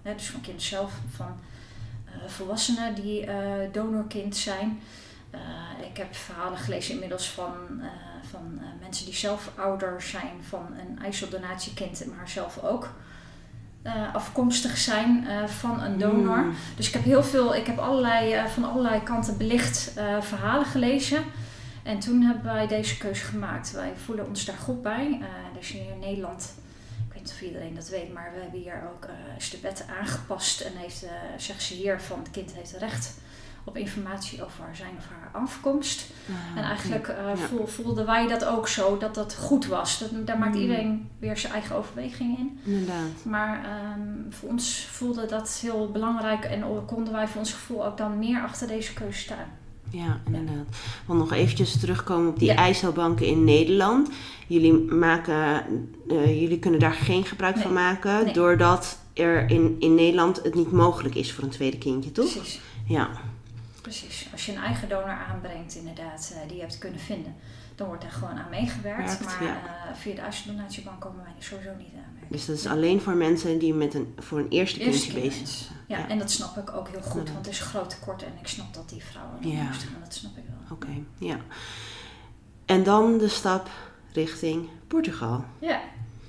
hè, 0.03 0.15
dus 0.15 0.27
van 0.27 0.41
kinderen 0.41 0.69
zelf, 0.69 0.93
van 1.17 1.41
eh, 2.05 2.29
volwassenen 2.29 2.95
die 2.95 3.27
eh, 3.27 3.73
donorkind 3.73 4.37
zijn. 4.37 4.81
Ik 5.91 5.97
heb 5.97 6.15
verhalen 6.15 6.59
gelezen 6.59 6.95
inmiddels 6.95 7.29
van, 7.29 7.53
van 8.31 8.61
mensen 8.81 9.05
die 9.05 9.15
zelf 9.15 9.51
ouder 9.57 10.03
zijn 10.03 10.33
van 10.49 10.67
een 10.79 11.03
ijzeldonatiekind, 11.03 12.07
maar 12.17 12.29
zelf 12.29 12.63
ook 12.63 12.93
afkomstig 14.13 14.77
zijn 14.79 15.27
van 15.47 15.83
een 15.83 15.99
donor. 15.99 16.39
Mm. 16.39 16.55
Dus 16.77 16.89
ik 16.89 16.95
heb 16.95 17.05
heel 17.05 17.23
veel, 17.23 17.55
ik 17.55 17.67
heb 17.67 17.79
allerlei, 17.79 18.49
van 18.49 18.65
allerlei 18.65 19.03
kanten 19.03 19.37
belicht 19.37 19.93
verhalen 20.21 20.67
gelezen. 20.67 21.25
En 21.83 21.99
toen 21.99 22.23
hebben 22.23 22.45
wij 22.45 22.67
deze 22.67 22.97
keuze 22.97 23.25
gemaakt. 23.25 23.73
Wij 23.73 23.93
voelen 24.05 24.27
ons 24.27 24.45
daar 24.45 24.57
goed 24.57 24.83
bij. 24.83 25.21
Dus 25.59 25.69
hier 25.69 25.93
in 25.93 25.99
Nederland, 25.99 26.55
niet 27.25 27.33
of 27.33 27.43
iedereen 27.43 27.75
dat 27.75 27.89
weet, 27.89 28.13
maar 28.13 28.31
we 28.35 28.41
hebben 28.41 28.61
hier 28.61 28.91
ook 28.95 29.05
eh, 29.05 29.11
is 29.39 29.51
de 29.51 29.61
wet 29.61 29.85
aangepast. 30.01 30.61
En 30.61 30.73
heeft, 30.77 31.03
eh 31.03 31.11
zegt 31.37 31.63
ze 31.63 31.75
hier 31.75 32.01
van 32.01 32.19
het 32.19 32.31
kind 32.31 32.53
heeft 32.53 32.73
recht 32.73 33.15
op 33.65 33.77
informatie 33.77 34.45
over 34.45 34.65
zijn 34.77 34.95
of 34.99 35.05
haar 35.09 35.43
afkomst. 35.43 36.11
Ah, 36.29 36.59
En 36.59 36.65
eigenlijk 36.69 37.09
eh, 37.09 37.17
Ja. 37.17 37.37
voel- 37.37 37.67
voelden 37.67 38.07
wij 38.07 38.29
dat 38.29 38.45
ook 38.45 38.69
zo, 38.69 38.99
dat 38.99 39.15
dat 39.15 39.35
goed 39.35 39.67
was. 39.67 39.99
Dat, 39.99 40.27
daar 40.27 40.39
maakt 40.39 40.55
Mm. 40.55 40.61
iedereen 40.61 41.11
weer 41.19 41.37
zijn 41.39 41.53
eigen 41.53 41.77
overweging 41.77 42.39
in. 42.39 42.61
Inderdaad. 42.65 43.25
Maar 43.25 43.65
ehm, 43.65 44.31
voor 44.31 44.49
ons 44.49 44.87
voelde 44.91 45.27
dat 45.27 45.59
heel 45.63 45.91
belangrijk 45.91 46.45
en 46.45 46.85
konden 46.87 47.13
wij 47.13 47.29
voor 47.29 47.41
ons 47.41 47.53
gevoel 47.53 47.87
ook 47.87 47.97
dan 47.97 48.19
meer 48.19 48.43
achter 48.43 48.67
deze 48.69 48.93
keuze 48.95 49.19
staan. 49.19 49.49
Ja, 49.95 50.21
inderdaad. 50.27 50.67
Want 51.07 51.19
nog 51.19 51.33
eventjes 51.33 51.81
terugkomen 51.81 52.29
op 52.29 52.39
die 52.39 52.53
Ja. 52.53 52.73
in 53.21 53.45
Nederland. 53.45 54.09
Jullie, 54.47 54.73
maken, 54.73 55.63
eh, 56.09 56.41
jullie 56.41 56.59
kunnen 56.59 56.81
daar 56.81 56.93
geen 56.93 57.25
gebruik 57.25 57.59
van 57.59 57.73
maken, 57.73 58.25
Nee. 58.25 58.33
doordat 58.35 58.99
er 59.13 59.51
in, 59.51 59.77
in 59.79 59.95
Nederland 59.95 60.43
het 60.43 60.55
niet 60.55 60.73
mogelijk 60.73 61.15
is 61.15 61.33
voor 61.33 61.45
een 61.45 61.51
tweede 61.51 61.79
kindje, 61.79 62.13
toch? 62.13 62.33
Precies. 62.33 62.61
Ja, 62.87 63.11
Precies. 63.83 64.29
Als 64.33 64.47
je 64.47 64.53
een 64.53 64.63
eigen 64.63 64.89
donor 64.89 65.19
aanbrengt, 65.33 65.75
inderdaad, 65.75 66.33
eh, 66.35 66.49
die 66.49 66.57
je 66.57 66.63
hebt 66.63 66.79
kunnen 66.79 67.01
vinden, 67.01 67.35
dan 67.75 67.87
wordt 67.87 68.03
daar 68.03 68.11
gewoon 68.11 68.39
aan 68.39 68.51
meegewerkt. 68.51 69.19
Werkt, 69.19 69.25
maar 69.25 69.43
ja. 69.45 69.57
eh, 69.89 69.95
via 69.95 70.15
de 70.15 70.21
ijzeldonatiebank 70.21 71.01
komen 71.01 71.23
wij 71.25 71.33
er 71.39 71.43
sowieso 71.45 71.71
niet 71.79 71.93
aan. 71.97 72.13
dus 72.29 72.47
dat 72.47 72.57
is 72.57 72.67
alleen 72.67 73.01
voor 73.01 73.15
mensen 73.15 73.59
die 73.59 73.75
met 73.75 73.95
een, 73.95 74.15
voor 74.19 74.39
een 74.39 74.49
eerste 74.49 74.79
kindje 74.79 74.95
Eerste 75.01 75.15
bezig 75.21 75.35
kind. 75.37 75.49
zijn. 75.49 75.79
Ja, 75.89 75.99
Ja. 75.99 76.09
en 76.09 76.19
dat 76.19 76.31
snap 76.31 76.57
ik 76.57 76.73
ook 76.75 76.89
heel 76.89 77.03
goed, 77.03 77.33
want 77.33 77.47
er 77.47 77.53
is 77.53 77.61
een 77.61 77.67
groot 77.67 77.91
tekort 77.91 78.23
en 78.23 78.33
ik 78.41 78.47
snap 78.47 78.75
dat 78.75 78.89
die 78.89 79.05
vrouwen 79.05 79.49
Ja. 79.49 79.63
moesten 79.63 79.89
gaan. 79.89 80.01
Dat 80.01 80.15
snap 80.15 80.37
ik 80.37 80.45
wel. 80.49 80.77
Oké, 80.77 80.89
ja. 81.19 81.37
En 82.65 82.83
dan 82.83 83.19
de 83.19 83.29
stap 83.29 83.69
richting 84.13 84.69
Portugal. 84.89 85.45
Ja, 85.59 85.81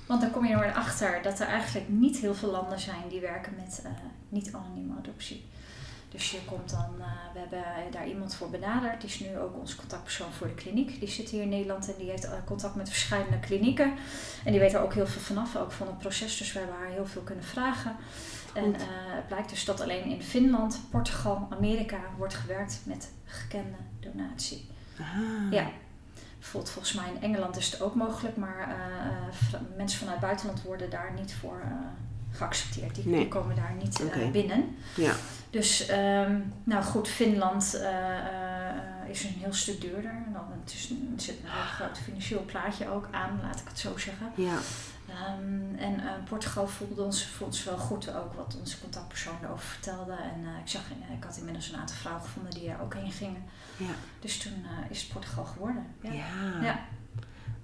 want 0.06 0.20
dan 0.20 0.30
kom 0.30 0.44
je 0.46 0.52
er 0.52 0.58
maar 0.58 0.74
achter 0.74 1.20
dat 1.22 1.40
er 1.40 1.46
eigenlijk 1.46 1.88
niet 1.88 2.16
heel 2.16 2.34
veel 2.34 2.50
landen 2.50 2.80
zijn 2.80 3.02
die 3.08 3.20
werken 3.20 3.52
met 3.56 3.80
eh, 3.84 3.90
niet-anonieme 4.28 4.94
adoptie. 4.98 5.44
Dus 6.16 6.30
je 6.30 6.38
komt 6.44 6.70
dan, 6.70 6.94
eh, 7.00 7.06
we 7.32 7.38
hebben 7.38 7.62
daar 7.90 8.08
iemand 8.08 8.34
voor 8.34 8.50
benaderd, 8.50 9.00
die 9.00 9.10
is 9.10 9.20
nu 9.20 9.38
ook 9.38 9.56
onze 9.58 9.76
contactpersoon 9.76 10.32
voor 10.32 10.46
de 10.46 10.54
kliniek. 10.54 11.00
Die 11.00 11.08
zit 11.08 11.28
hier 11.28 11.42
in 11.42 11.48
Nederland 11.48 11.88
en 11.88 11.94
die 11.98 12.10
heeft 12.10 12.24
eh, 12.24 12.32
contact 12.44 12.74
met 12.74 12.88
verschillende 12.88 13.38
klinieken. 13.40 13.92
En 14.44 14.50
die 14.52 14.60
weet 14.60 14.72
er 14.74 14.80
ook 14.80 14.94
heel 14.94 15.06
veel 15.06 15.20
vanaf, 15.20 15.56
ook 15.56 15.72
van 15.72 15.86
het 15.86 15.98
proces, 15.98 16.36
dus 16.38 16.52
we 16.52 16.58
hebben 16.58 16.76
haar 16.76 16.88
heel 16.88 17.06
veel 17.06 17.22
kunnen 17.22 17.44
vragen. 17.44 17.96
En 18.54 18.64
Goed. 18.64 18.74
eh, 18.76 18.86
het 18.90 19.26
blijkt 19.26 19.48
dus 19.50 19.64
dat 19.64 19.80
alleen 19.80 20.04
in 20.04 20.22
Finland, 20.22 20.80
Portugal, 20.90 21.46
Amerika 21.50 21.98
wordt 22.18 22.34
gewerkt 22.34 22.80
met 22.84 23.10
gekende 23.24 23.76
donatie. 24.00 24.68
Ah, 25.00 25.52
Ja. 25.52 25.70
Bijvoorbeeld 26.38 26.72
volgens 26.72 26.94
mij 26.94 27.08
in 27.14 27.22
Engeland 27.22 27.56
is 27.56 27.70
het 27.70 27.80
ook 27.80 27.94
mogelijk, 27.94 28.36
maar 28.36 28.76
mensen 29.76 29.98
vanuit 29.98 30.16
het 30.16 30.26
buitenland 30.26 30.62
worden 30.62 30.90
daar 30.90 31.12
niet 31.18 31.34
voor 31.34 31.62
geaccepteerd. 32.30 32.94
Die, 32.94 33.06
Nee. 33.06 33.18
die 33.20 33.28
komen 33.28 33.56
daar 33.56 33.74
niet 33.82 34.02
binnen. 34.32 34.76
Ja, 34.96 35.14
Dus, 35.56 35.86
ehm, 35.86 36.40
nou 36.64 36.84
goed, 36.84 37.08
Finland 37.08 37.74
eh, 37.74 38.18
eh, 38.18 39.08
is 39.08 39.24
een 39.24 39.30
heel 39.30 39.52
stuk 39.52 39.80
duurder. 39.80 40.10
En 40.10 40.32
dan, 40.32 40.44
het 40.60 40.72
is, 40.72 40.92
zit 41.16 41.36
een 41.38 41.50
heel 41.50 41.74
groot 41.74 41.98
financieel 41.98 42.44
plaatje 42.44 42.88
ook 42.88 43.08
aan, 43.10 43.40
laat 43.42 43.60
ik 43.60 43.68
het 43.68 43.78
zo 43.78 43.96
zeggen. 43.98 44.32
ja. 44.34 44.58
Ehm, 45.08 45.74
en 45.78 46.00
eh, 46.00 46.12
Portugal 46.28 46.68
voelde 46.68 47.02
ons, 47.02 47.26
voelde 47.26 47.44
ons 47.44 47.64
wel 47.64 47.78
goed, 47.78 48.14
ook 48.14 48.34
wat 48.34 48.56
onze 48.60 48.80
contactpersoon 48.80 49.36
erover 49.42 49.66
vertelde. 49.66 50.12
En 50.12 50.46
ik, 50.62 50.68
zag, 50.68 50.82
ik 51.16 51.24
had 51.24 51.36
inmiddels 51.36 51.72
een 51.72 51.78
aantal 51.78 51.96
vrouwen 51.96 52.24
gevonden 52.24 52.50
die 52.50 52.68
er 52.70 52.80
ook 52.80 52.94
heen 52.94 53.12
gingen. 53.12 53.44
Ja. 53.76 53.94
Dus 54.20 54.38
toen 54.38 54.64
is 54.90 55.02
het 55.02 55.12
Portugal 55.12 55.44
geworden. 55.44 55.86
Ja. 56.00 56.12
Ja. 56.12 56.62
Ja. 56.62 56.78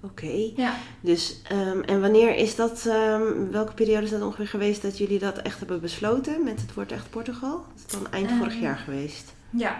Oké. 0.03 0.51
Ja. 0.55 0.73
Dus, 1.01 1.41
ehm, 1.43 1.79
en 1.81 2.01
wanneer 2.01 2.35
is 2.35 2.55
dat, 2.55 2.85
ehm, 2.85 3.21
welke 3.51 3.73
periode 3.73 4.03
is 4.03 4.09
dat 4.09 4.21
ongeveer 4.21 4.47
geweest 4.47 4.81
dat 4.81 4.97
jullie 4.97 5.19
dat 5.19 5.37
echt 5.37 5.59
hebben 5.59 5.81
besloten 5.81 6.43
met 6.43 6.61
het 6.61 6.73
woord 6.73 6.91
echt 6.91 7.09
Portugal? 7.09 7.65
Is 7.75 7.81
het 7.81 7.91
dan 7.91 8.11
eind 8.11 8.29
Ehm, 8.29 8.37
vorig 8.37 8.59
jaar 8.59 8.77
geweest? 8.77 9.33
Ja, 9.49 9.75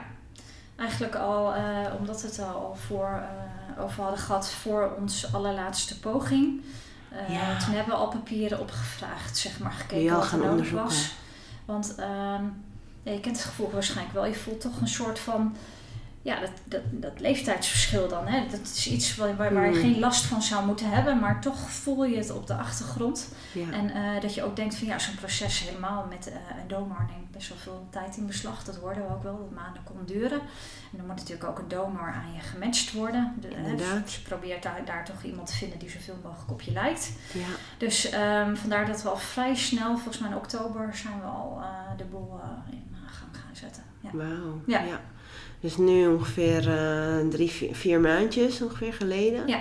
eigenlijk 0.75 1.15
al, 1.15 1.53
eh, 1.53 1.63
omdat 1.99 2.21
we 2.21 2.27
het 2.27 2.39
al 2.39 2.75
voor, 2.87 3.23
eh, 3.77 3.83
over 3.83 4.01
hadden 4.03 4.19
gehad 4.19 4.51
voor 4.51 4.95
onze 4.99 5.27
allerlaatste 5.33 5.99
poging. 5.99 6.61
Eh, 7.09 7.33
Ja. 7.33 7.57
Toen 7.59 7.73
hebben 7.73 7.93
we 7.93 7.99
al 7.99 8.07
papieren 8.07 8.59
opgevraagd, 8.59 9.37
zeg 9.37 9.59
maar, 9.59 9.71
gekeken 9.71 10.13
al 10.13 10.19
wat 10.19 10.31
er 10.31 10.37
nodig 10.37 10.51
onderzoeken. 10.51 10.85
was. 10.85 11.13
Want 11.65 11.93
ja, 13.03 13.11
je 13.11 13.19
kent 13.19 13.37
het 13.37 13.45
gevoel 13.45 13.71
waarschijnlijk 13.71 14.13
wel. 14.15 14.25
Je 14.25 14.33
voelt 14.33 14.61
toch 14.61 14.81
een 14.81 14.87
soort 14.87 15.19
van, 15.19 15.55
ja, 16.23 16.39
dat, 16.39 16.51
dat, 16.63 16.81
dat 16.91 17.19
leeftijdsverschil 17.19 18.07
dan. 18.07 18.27
Hè? 18.27 18.47
Dat 18.51 18.59
is 18.61 18.87
iets 18.87 19.15
waar, 19.15 19.35
waar, 19.35 19.53
waar 19.53 19.65
je 19.65 19.71
Hmm. 19.71 19.81
geen 19.81 19.99
last 19.99 20.25
van 20.25 20.41
zou 20.41 20.65
moeten 20.65 20.89
hebben, 20.89 21.19
maar 21.19 21.41
toch 21.41 21.69
voel 21.69 22.05
je 22.05 22.17
het 22.17 22.31
op 22.31 22.47
de 22.47 22.53
achtergrond. 22.55 23.27
Ja. 23.53 23.71
En 23.71 23.89
eh, 23.89 24.21
dat 24.21 24.33
je 24.33 24.43
ook 24.43 24.55
denkt 24.55 24.75
van 24.75 24.87
ja, 24.87 24.99
zo'n 24.99 25.15
proces 25.15 25.59
helemaal 25.59 26.05
met 26.09 26.27
eh, 26.27 26.33
een 26.61 26.67
donor 26.67 27.05
neemt 27.09 27.31
best 27.31 27.49
wel 27.49 27.57
veel 27.57 27.87
tijd 27.89 28.17
in 28.17 28.27
beslag. 28.27 28.63
Dat 28.63 28.75
hoorden 28.75 29.07
we 29.07 29.13
ook 29.13 29.23
wel, 29.23 29.37
dat 29.37 29.51
maanden 29.63 29.83
kon 29.83 29.97
duren. 30.05 30.39
En 30.91 30.97
dan 30.97 31.05
moet 31.05 31.15
natuurlijk 31.15 31.49
ook 31.49 31.59
een 31.59 31.67
donor 31.67 32.11
aan 32.13 32.33
je 32.33 32.39
gematcht 32.39 32.91
worden. 32.91 33.33
De, 33.41 33.47
hè, 33.47 33.55
Inderdaad. 33.55 34.03
dus 34.03 34.15
je 34.15 34.21
probeert 34.21 34.63
daar, 34.63 34.81
daar 34.85 35.05
toch 35.05 35.23
iemand 35.23 35.47
te 35.47 35.53
vinden 35.53 35.79
die 35.79 35.89
zoveel 35.89 36.17
mogelijk 36.23 36.51
op 36.51 36.61
je 36.61 36.71
lijkt. 36.71 37.11
ja. 37.33 37.45
Dus 37.77 38.09
ehm, 38.09 38.55
vandaar 38.55 38.85
dat 38.85 39.01
we 39.03 39.09
al 39.09 39.17
vrij 39.17 39.55
snel, 39.55 39.93
volgens 39.93 40.17
mij 40.19 40.29
in 40.29 40.35
oktober, 40.35 40.95
zijn 40.95 41.19
we 41.19 41.25
al 41.25 41.59
eh, 41.61 41.97
de 41.97 42.05
boel 42.05 42.39
in 42.71 42.95
gang 43.05 43.31
gaan 43.43 43.55
zetten. 43.55 43.83
Ja. 43.99 44.09
Wauw. 44.13 44.61
Ja. 44.67 44.81
Dus 45.63 45.77
nu 45.77 46.07
ongeveer 46.07 46.69
eh, 46.73 47.27
drie, 47.29 47.51
vier, 47.51 47.75
vier 47.75 47.99
maandjes 47.99 48.61
ongeveer 48.61 48.93
geleden. 48.93 49.47
Ja. 49.47 49.59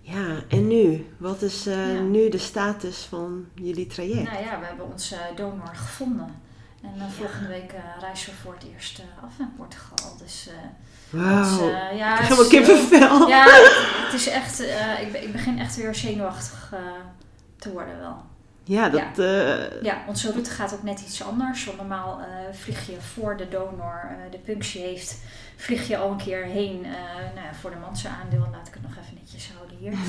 Ja, 0.00 0.26
en 0.48 0.66
nu? 0.68 1.06
Wat 1.16 1.42
is 1.42 1.66
eh, 1.66 1.94
Ja. 1.94 2.00
nu 2.00 2.28
de 2.28 2.38
status 2.38 3.06
van 3.08 3.46
jullie 3.54 3.86
traject? 3.86 4.30
Nou 4.32 4.44
ja, 4.44 4.60
we 4.60 4.66
hebben 4.66 4.92
onze 4.92 5.16
donor 5.36 5.70
gevonden. 5.74 6.34
En 6.82 6.92
eh, 6.98 7.04
volgende 7.18 7.48
week 7.48 7.72
eh, 7.72 7.80
reizen 8.00 8.30
we 8.30 8.36
voor 8.42 8.54
het 8.54 8.64
eerst 8.74 8.98
eh, 8.98 9.24
af 9.24 9.32
naar 9.38 9.48
Portugal. 9.56 10.16
Dus 10.18 10.48
eh, 10.48 11.20
Wauw. 11.20 11.68
eh, 11.70 11.98
ja, 11.98 12.20
ik 12.20 12.26
heb 12.28 12.46
kippenvel. 12.48 13.28
Ja, 13.28 13.44
het, 14.04 14.12
is 14.12 14.28
echt, 14.28 14.60
eh, 14.60 15.00
ik, 15.02 15.22
ik 15.22 15.32
begin 15.32 15.58
echt 15.58 15.76
weer 15.76 15.94
zenuwachtig 15.94 16.70
eh, 16.72 16.78
te 17.58 17.72
worden 17.72 17.98
wel. 18.00 18.22
Ja, 18.64 18.88
dat... 18.88 19.18
eh, 19.18 19.82
Ja, 19.82 20.04
onze 20.06 20.30
route 20.30 20.50
gaat 20.50 20.74
ook 20.74 20.82
net 20.82 21.00
iets 21.00 21.22
anders. 21.22 21.64
Want 21.64 21.78
normaal 21.78 22.20
eh, 22.20 22.26
vlieg 22.52 22.86
je 22.86 23.00
voor 23.00 23.36
de 23.36 23.48
donor 23.48 24.06
eh, 24.10 24.30
de 24.30 24.38
punctie 24.38 24.80
heeft, 24.82 25.18
vlieg 25.56 25.88
je 25.88 25.96
al 25.96 26.10
een 26.10 26.16
keer 26.16 26.44
heen 26.44 26.80
nou 27.34 27.46
ja, 27.46 27.54
voor 27.60 27.70
de 27.70 27.76
manse 27.76 28.08
aandeel. 28.08 28.48
Laat 28.52 28.68
ik 28.68 28.74
het 28.74 28.82
nog 28.82 28.96
even 29.02 29.14
netjes 29.14 29.50
houden 29.56 29.76
hier. 29.76 29.92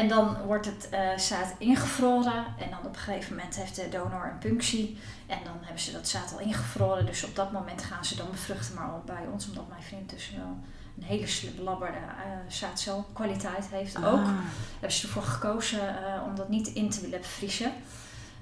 En 0.00 0.08
dan 0.08 0.36
wordt 0.46 0.66
het 0.66 0.88
zaad 1.22 1.54
ingevroren. 1.58 2.44
En 2.58 2.70
dan 2.70 2.78
op 2.78 2.94
een 2.94 3.00
gegeven 3.00 3.36
moment 3.36 3.56
heeft 3.56 3.76
de 3.76 3.88
donor 3.88 4.28
een 4.32 4.38
punctie. 4.38 4.98
En 5.26 5.38
dan 5.44 5.54
hebben 5.60 5.80
ze 5.82 5.92
dat 5.92 6.08
zaad 6.08 6.32
al 6.32 6.40
ingevroren. 6.40 7.06
Dus 7.06 7.24
op 7.24 7.36
dat 7.36 7.52
moment 7.52 7.82
gaan 7.82 8.04
ze 8.04 8.16
dan 8.16 8.30
bevruchten. 8.30 8.74
Maar 8.74 8.88
al 8.90 9.02
bij 9.06 9.26
ons, 9.32 9.48
omdat 9.48 9.68
mijn 9.68 9.82
vriend 9.82 10.10
dus 10.10 10.32
wel 10.36 10.56
een 10.98 11.02
hele 11.02 11.26
belabberde 11.56 11.98
uh, 11.98 12.24
zaadcelkwaliteit 12.48 13.66
heeft 13.70 13.96
ook 13.96 14.04
ah, 14.04 14.38
hebben 14.72 14.92
ze 14.92 15.06
ervoor 15.06 15.22
gekozen 15.22 16.04
eh, 16.04 16.22
om 16.26 16.34
dat 16.34 16.48
niet 16.48 16.68
in 16.68 16.90
te 16.90 17.00
willen 17.00 17.20
bevriezen. 17.20 17.72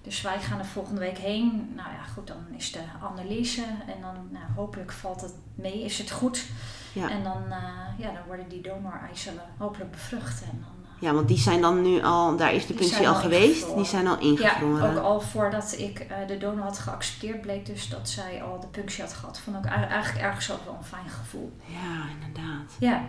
Dus 0.03 0.21
wij 0.21 0.41
gaan 0.41 0.59
er 0.59 0.65
volgende 0.65 1.01
week 1.01 1.19
heen. 1.19 1.73
Nou 1.77 1.89
ja, 1.93 2.03
goed, 2.03 2.27
dan 2.27 2.47
is 2.57 2.73
de 2.73 2.83
analyse. 3.03 3.65
En 3.87 4.01
dan 4.01 4.29
nou, 4.31 4.45
hopelijk 4.55 4.93
valt 4.93 5.21
het 5.21 5.35
mee, 5.55 5.85
is 5.85 5.99
het 5.99 6.11
goed. 6.11 6.47
Ja. 6.93 7.11
En 7.11 7.23
dan, 7.23 7.43
eh, 7.51 7.99
ja, 7.99 8.13
dan 8.13 8.23
worden 8.27 8.49
die 8.49 8.61
donoreicellen 8.61 9.45
hopelijk 9.59 9.91
bevrucht. 9.91 10.43
En 10.43 10.65
ja, 11.03 11.13
want 11.13 11.29
die 11.29 11.39
zijn 11.39 11.61
dan 11.61 11.83
nu 11.83 12.03
al... 12.03 12.37
Daar 12.37 12.55
is 12.55 12.67
de 12.67 12.75
punctie 12.75 13.09
al 13.09 13.15
al 13.15 13.21
geweest. 13.21 13.75
Die 13.75 13.85
zijn 13.85 14.07
al 14.07 14.15
ja, 14.15 14.21
ingevroren. 14.21 14.91
ook 14.99 15.05
al 15.05 15.21
voordat 15.21 15.75
ik 15.79 15.99
eh, 15.99 16.17
de 16.27 16.39
donor 16.39 16.65
had 16.65 16.79
geaccepteerd, 16.79 17.41
bleek 17.41 17.67
dus 17.67 17.89
dat 17.89 18.09
zij 18.09 18.43
al 18.43 18.61
de 18.61 18.67
punctie 18.67 19.03
had 19.05 19.13
gehad. 19.13 19.39
Vond 19.41 19.57
ik 19.57 19.65
eigenlijk- 19.65 20.25
ergens 20.25 20.53
ook 20.53 20.65
wel 20.65 20.75
een 20.79 20.85
fijn 20.85 21.09
gevoel. 21.11 21.53
Ja, 21.67 22.05
inderdaad. 22.21 22.71
Ja, 22.79 23.03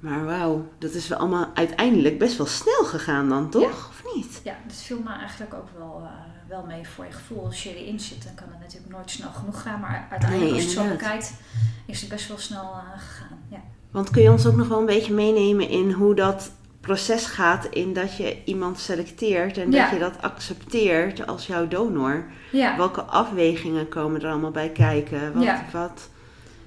Maar 0.00 0.24
wauw, 0.24 0.68
dat 0.78 0.92
is 0.92 1.08
wel 1.08 1.18
allemaal 1.18 1.46
uiteindelijk 1.54 2.18
best 2.18 2.36
wel 2.36 2.46
snel 2.46 2.84
gegaan 2.84 3.28
dan, 3.28 3.50
toch? 3.50 3.62
Ja. 3.62 3.68
Of 3.68 4.02
niet? 4.14 4.40
ja 4.44 4.54
dat 4.66 4.76
viel 4.76 5.00
me 5.04 5.12
eigenlijk 5.12 5.54
ook 5.54 5.68
wel, 5.78 6.00
eh, 6.04 6.10
wel 6.48 6.64
mee 6.66 6.86
voor 6.88 7.04
je 7.04 7.12
gevoel. 7.12 7.44
Als 7.44 7.62
je 7.62 7.76
erin 7.84 8.00
zit, 8.00 8.24
dan 8.24 8.34
kan 8.34 8.46
het 8.50 8.60
natuurlijk 8.60 8.92
nooit 8.92 9.10
snel 9.10 9.30
genoeg 9.32 9.62
gaan. 9.62 9.80
Maar 9.80 10.06
uiteindelijk, 10.10 10.40
Nee, 10.40 10.52
als 10.52 10.60
je 10.62 10.66
het 10.68 10.76
zo 10.78 10.82
inderdaad. 10.82 11.08
bekijkt, 11.12 11.32
is 11.86 12.00
het 12.00 12.10
best 12.10 12.28
wel 12.28 12.38
snel 12.38 12.62
eh, 12.62 13.00
gegaan. 13.00 13.38
Ja. 13.48 13.60
Want 13.90 14.10
kun 14.10 14.22
je 14.22 14.30
ons 14.30 14.46
ook 14.46 14.56
nog 14.56 14.68
wel 14.68 14.78
een 14.78 14.86
beetje 14.86 15.12
meenemen 15.14 15.68
in 15.68 15.92
hoe 15.92 16.14
dat 16.14 16.50
proces 16.86 17.26
gaat 17.26 17.64
in 17.64 17.92
dat 17.92 18.16
je 18.16 18.36
iemand 18.44 18.78
selecteert 18.78 19.58
en 19.58 19.70
Ja. 19.70 19.82
dat 19.82 19.92
je 19.92 19.98
dat 19.98 20.22
accepteert 20.22 21.26
als 21.26 21.46
jouw 21.46 21.68
donor? 21.68 22.24
Ja. 22.52 22.76
Welke 22.76 23.02
afwegingen 23.02 23.88
komen 23.88 24.22
er 24.22 24.30
allemaal 24.30 24.50
bij 24.50 24.68
kijken? 24.70 25.32
Wat, 25.34 25.42
Ja. 25.42 25.64
wat, 25.72 26.08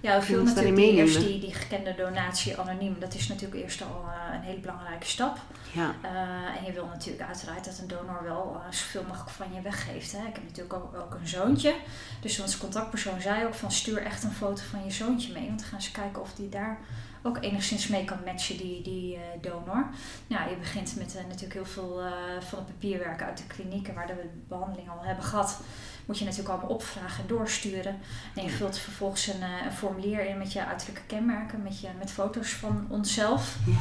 Ja, 0.02 0.20
we 0.20 0.26
viel 0.26 0.44
natuurlijk 0.44 0.76
die, 0.76 0.92
eerst 0.92 1.20
die, 1.20 1.40
die 1.40 1.54
gekende 1.54 1.96
donatie 1.98 2.58
anoniem. 2.58 2.96
Dat 3.00 3.14
is 3.14 3.28
natuurlijk 3.28 3.62
eerst 3.62 3.82
al 3.82 4.06
eh, 4.08 4.34
een 4.36 4.42
hele 4.42 4.60
belangrijke 4.60 5.06
stap. 5.06 5.38
ja, 5.72 5.96
Eh, 6.02 6.58
en 6.60 6.66
je 6.66 6.72
wil 6.72 6.86
natuurlijk 6.86 7.28
uiteraard 7.28 7.66
dat 7.66 7.78
een 7.82 7.88
donor 7.88 8.24
wel 8.24 8.62
eh, 8.66 8.72
zoveel 8.74 9.04
mogelijk 9.08 9.30
van 9.30 9.48
je 9.54 9.62
weggeeft. 9.62 10.12
Hè. 10.12 10.18
Ik 10.18 10.34
heb 10.34 10.44
natuurlijk 10.44 10.74
ook, 10.74 10.96
ook 10.96 11.14
een 11.22 11.28
zoontje. 11.28 11.74
Dus 12.22 12.40
onze 12.40 12.58
contactpersoon 12.58 13.22
zei 13.22 13.46
ook 13.46 13.54
van 13.54 13.72
stuur 13.72 14.02
echt 14.02 14.24
een 14.24 14.32
foto 14.32 14.62
van 14.70 14.84
je 14.86 14.92
zoontje 14.92 15.34
mee. 15.34 15.46
Want 15.48 15.60
dan 15.60 15.70
gaan 15.70 15.82
ze 15.82 15.92
kijken 15.92 16.22
of 16.22 16.34
die 16.34 16.50
daar 16.50 16.80
ook 17.22 17.38
enigszins 17.42 17.88
mee 17.88 18.06
kan 18.06 18.18
matchen, 18.26 18.58
die, 18.58 18.82
die 18.82 19.16
eh, 19.16 19.22
donor. 19.42 19.88
Nou, 20.28 20.50
je 20.50 20.56
begint 20.56 20.96
met 20.98 21.16
eh, 21.16 21.24
natuurlijk 21.24 21.54
heel 21.54 21.66
veel 21.66 22.02
eh, 22.02 22.12
van 22.40 22.60
het 22.60 22.68
papierwerk 22.68 23.22
uit 23.22 23.38
de 23.38 23.44
klinieken 23.48 23.94
waar 23.94 24.08
we 24.08 24.14
de 24.14 24.30
behandeling 24.48 24.90
al 24.90 25.04
hebben 25.04 25.24
gehad. 25.24 25.60
Moet 26.06 26.18
je 26.20 26.26
natuurlijk 26.26 26.52
allemaal 26.52 26.76
opvragen 26.76 27.22
en 27.22 27.28
doorsturen. 27.28 28.00
En 28.36 28.44
je 28.44 28.50
vult 28.50 28.78
vervolgens 28.78 29.28
een, 29.28 29.42
een 29.42 29.72
formulier 29.72 30.26
in 30.26 30.38
met 30.38 30.54
je 30.54 30.66
uiterlijke 30.66 31.02
kenmerken, 31.08 31.64
met, 31.64 31.80
je, 31.80 31.88
met 31.98 32.12
foto's 32.12 32.50
van 32.50 32.86
onszelf. 32.90 33.56
ja. 33.66 33.76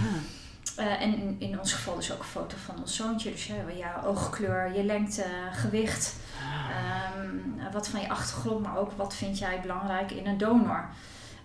En 0.76 1.14
in, 1.14 1.36
in 1.38 1.58
ons 1.58 1.72
geval 1.72 1.94
dus 1.96 2.12
ook 2.12 2.18
een 2.18 2.24
foto 2.24 2.56
van 2.56 2.78
ons 2.78 2.96
zoontje. 2.96 3.30
Dus 3.30 3.46
ja, 3.46 3.54
ja, 3.76 4.02
oogkleur, 4.04 4.74
je 4.76 4.84
lengte, 4.84 5.24
gewicht. 5.52 6.16
ehm, 6.70 7.72
wat 7.72 7.88
van 7.88 8.00
je 8.00 8.08
achtergrond, 8.08 8.62
maar 8.62 8.76
ook 8.76 8.92
wat 8.92 9.14
vind 9.14 9.38
jij 9.38 9.60
belangrijk 9.60 10.10
in 10.10 10.26
een 10.26 10.38
donor. 10.38 10.88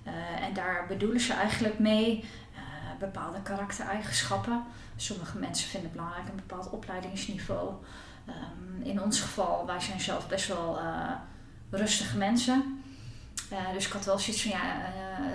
Eh, 0.03 0.45
en 0.45 0.53
daar 0.53 0.85
bedoelen 0.87 1.21
ze 1.21 1.33
eigenlijk 1.33 1.79
mee 1.79 2.25
eh, 2.55 2.61
bepaalde 2.99 3.41
karaktereigenschappen. 3.41 4.63
Sommige 4.95 5.37
mensen 5.37 5.69
vinden 5.69 5.89
het 5.89 5.97
belangrijk 5.97 6.27
een 6.29 6.45
bepaald 6.47 6.69
opleidingsniveau. 6.69 7.73
Ehm, 8.25 8.81
in 8.83 9.01
ons 9.01 9.19
geval, 9.19 9.65
wij 9.65 9.79
zijn 9.79 9.99
zelf 9.99 10.27
best 10.27 10.47
wel 10.47 10.79
eh, 10.79 11.11
rustige 11.69 12.17
mensen. 12.17 12.77
Dus 13.73 13.85
ik 13.85 13.93
had 13.93 14.05
wel 14.05 14.19
zoiets 14.19 14.41
van, 14.41 14.51
ja, 14.51 14.59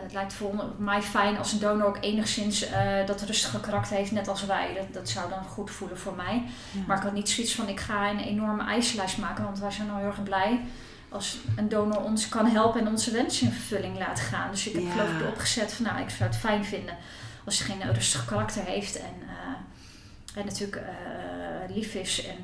het 0.02 0.12
lijkt 0.12 0.32
voor 0.32 0.64
mij 0.78 1.02
fijn 1.02 1.38
als 1.38 1.52
een 1.52 1.58
donor 1.58 1.86
ook 1.86 1.98
enigszins 2.00 2.66
dat 3.06 3.22
rustige 3.22 3.60
karakter 3.60 3.96
heeft, 3.96 4.12
net 4.12 4.28
als 4.28 4.46
wij. 4.46 4.74
Dat, 4.74 4.94
dat 4.94 5.08
zou 5.08 5.30
dan 5.30 5.44
goed 5.44 5.70
voelen 5.70 5.98
voor 5.98 6.14
mij. 6.14 6.42
Ja. 6.72 6.80
Maar 6.86 6.96
ik 6.96 7.02
had 7.02 7.12
niet 7.12 7.28
zoiets 7.28 7.54
van, 7.54 7.68
ik 7.68 7.80
ga 7.80 8.10
een 8.10 8.18
enorme 8.18 8.64
eisenlijst 8.64 9.18
maken, 9.18 9.44
want 9.44 9.58
wij 9.58 9.70
zijn 9.70 9.90
al 9.90 9.96
heel 9.96 10.06
erg 10.06 10.22
blij 10.22 10.60
als 11.08 11.36
een 11.56 11.68
donor 11.68 12.02
ons 12.02 12.28
kan 12.28 12.46
helpen 12.46 12.80
en 12.80 12.88
onze 12.88 13.10
wensen 13.10 13.46
in 13.46 13.52
vervulling 13.52 13.98
laat 13.98 14.20
gaan. 14.20 14.50
Dus 14.50 14.66
ik 14.66 14.72
heb 14.72 14.82
Ja. 14.82 14.90
geloof 14.90 15.10
ik 15.10 15.20
erop 15.20 15.38
gezet 15.38 15.72
van, 15.72 15.84
nou, 15.84 16.00
ik 16.00 16.10
zou 16.10 16.30
het 16.30 16.38
fijn 16.38 16.64
vinden 16.64 16.96
als 17.44 17.58
hij 17.58 17.66
geen 17.76 17.92
rustig 17.92 18.24
karakter 18.24 18.64
heeft 18.64 18.96
en, 18.96 19.14
eh, 19.28 20.38
en 20.40 20.44
natuurlijk 20.46 20.76
eh, 20.76 21.74
lief 21.74 21.94
is 21.94 22.26
en 22.26 22.36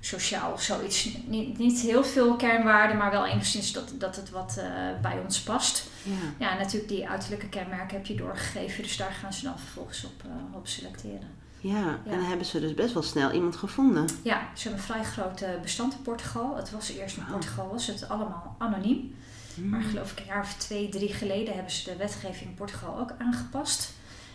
sociaal 0.00 0.52
of 0.52 0.62
zoiets. 0.62 1.08
Niet, 1.26 1.58
niet 1.58 1.80
heel 1.80 2.04
veel 2.04 2.36
kernwaarden, 2.36 2.96
maar 2.96 3.10
wel 3.10 3.26
enigszins 3.26 3.72
dat, 3.72 3.92
dat 3.98 4.16
het 4.16 4.30
wat 4.30 4.56
eh, 4.58 4.66
bij 5.02 5.18
ons 5.24 5.40
past. 5.40 5.88
ja. 6.02 6.12
Ja, 6.46 6.56
natuurlijk 6.58 6.88
die 6.88 7.08
uiterlijke 7.08 7.48
kenmerken 7.48 7.96
heb 7.96 8.06
je 8.06 8.14
doorgegeven, 8.14 8.82
dus 8.82 8.96
daar 8.96 9.12
gaan 9.12 9.32
ze 9.32 9.44
dan 9.44 9.58
vervolgens 9.58 10.04
op, 10.04 10.22
op 10.52 10.66
selecteren. 10.66 11.28
Ja, 11.60 11.98
en 12.04 12.10
dan 12.10 12.24
hebben 12.24 12.46
ze 12.46 12.60
dus 12.60 12.74
best 12.74 12.92
wel 12.94 13.02
snel 13.02 13.30
iemand 13.32 13.56
gevonden. 13.56 14.04
Ja, 14.22 14.40
ze 14.54 14.62
hebben 14.68 14.80
een 14.80 14.86
vrij 14.86 15.04
groot 15.04 15.40
eh, 15.40 15.50
bestand 15.62 15.92
in 15.92 16.02
Portugal. 16.02 16.56
Het 16.56 16.70
was 16.70 16.88
eerst 16.90 17.16
in 17.16 17.22
Wauw. 17.22 17.32
Portugal, 17.32 17.68
was 17.72 17.86
het 17.86 18.08
allemaal 18.08 18.54
anoniem. 18.58 19.14
Maar 19.54 19.80
Hmm. 19.80 19.90
geloof 19.90 20.12
ik 20.12 20.18
een 20.18 20.24
jaar 20.26 20.40
of 20.42 20.54
twee, 20.54 20.88
drie 20.88 21.12
geleden 21.12 21.54
hebben 21.54 21.72
ze 21.72 21.84
de 21.90 21.96
wetgeving 21.96 22.50
in 22.50 22.54
Portugal 22.54 22.98
ook 22.98 23.12
aangepast. 23.18 23.92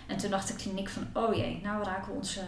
En 0.07 0.17
toen 0.17 0.29
dacht 0.29 0.47
de 0.47 0.55
kliniek 0.55 0.89
van, 0.89 1.07
oh 1.13 1.35
jee, 1.35 1.59
nou 1.63 1.83
raken 1.83 2.11
we 2.11 2.17
onze 2.17 2.41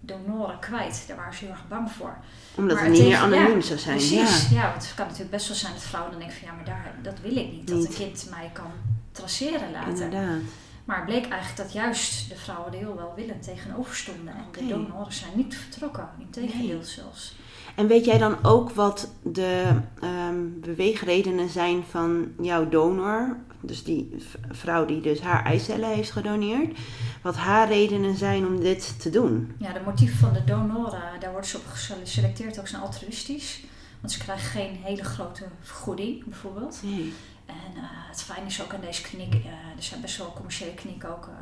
donoren 0.00 0.58
kwijt. 0.58 1.04
Daar 1.06 1.16
waren 1.16 1.34
ze 1.34 1.44
heel 1.44 1.52
erg 1.52 1.68
bang 1.68 1.90
voor. 1.90 2.16
Omdat 2.54 2.76
maar 2.76 2.84
het 2.84 2.92
niet 2.92 3.02
meer 3.02 3.16
anoniem 3.16 3.54
ja, 3.56 3.60
zou 3.60 3.78
zijn. 3.78 3.96
Precies, 3.96 4.48
Ja. 4.48 4.56
ja. 4.62 4.70
want 4.70 4.82
het 4.82 4.94
kan 4.94 5.04
natuurlijk 5.04 5.30
best 5.32 5.48
wel 5.48 5.56
zijn 5.56 5.72
dat 5.72 5.82
vrouwen 5.82 6.10
dan 6.12 6.20
denken 6.20 6.38
van, 6.38 6.48
ja, 6.48 6.54
maar 6.54 6.64
daar, 6.64 6.94
dat 7.02 7.20
wil 7.22 7.36
ik 7.36 7.52
niet. 7.52 7.68
Dat 7.68 7.84
een 7.84 7.94
kind 7.94 8.26
mij 8.30 8.50
kan 8.52 8.70
traceren 9.12 9.70
later. 9.72 9.88
Inderdaad. 9.88 10.40
Maar 10.88 10.96
het 10.96 11.06
bleek 11.06 11.28
eigenlijk 11.28 11.56
dat 11.56 11.72
juist 11.72 12.28
de 12.28 12.36
vrouwen 12.36 12.72
er 12.72 12.78
heel 12.78 12.96
welwillend 12.96 13.42
tegenover 13.42 13.94
stonden. 13.94 14.34
En 14.34 14.44
de 14.52 14.66
donoren 14.66 15.12
zijn 15.12 15.30
niet 15.34 15.56
vertrokken, 15.56 16.08
integendeel 16.18 16.76
Nee. 16.76 16.84
zelfs. 16.84 17.36
En 17.74 17.86
weet 17.86 18.04
jij 18.04 18.18
dan 18.18 18.36
ook 18.44 18.70
wat 18.70 19.12
de 19.22 19.64
ehm, 20.00 20.36
beweegredenen 20.60 21.48
zijn 21.48 21.84
van 21.90 22.32
jouw 22.40 22.68
donor? 22.68 23.36
Dus 23.60 23.84
die 23.84 24.16
vrouw 24.50 24.84
die 24.84 25.00
dus 25.00 25.20
haar 25.20 25.44
eicellen 25.44 25.88
heeft 25.94 26.10
gedoneerd. 26.10 26.78
Wat 27.22 27.36
haar 27.36 27.68
redenen 27.68 28.16
zijn 28.16 28.46
om 28.46 28.60
dit 28.60 29.00
te 29.00 29.10
doen? 29.10 29.52
Ja, 29.58 29.72
de 29.72 29.80
motieven 29.84 30.18
van 30.18 30.32
de 30.32 30.44
donoren, 30.44 31.02
daar 31.20 31.30
worden 31.30 31.50
ze 31.50 31.56
op 31.56 31.66
geselecteerd, 31.66 32.58
ook 32.58 32.68
zijn 32.68 32.82
altruïstisch. 32.82 33.62
Want 34.00 34.12
ze 34.12 34.18
krijgen 34.18 34.50
geen 34.50 34.76
hele 34.82 35.04
grote 35.04 35.44
vergoeding, 35.60 36.24
bijvoorbeeld. 36.24 36.80
Nee. 36.82 37.12
En 37.48 37.76
eh, 37.76 37.82
het 38.08 38.22
fijne 38.22 38.46
is 38.46 38.62
ook 38.62 38.74
aan 38.74 38.80
deze 38.80 39.02
kliniek, 39.02 39.34
eh, 39.34 39.50
er 39.76 39.82
zijn 39.82 40.00
best 40.00 40.16
wel 40.16 40.32
commerciële 40.32 40.74
klinieken 40.74 41.08
ook. 41.08 41.26
eh, 41.26 41.32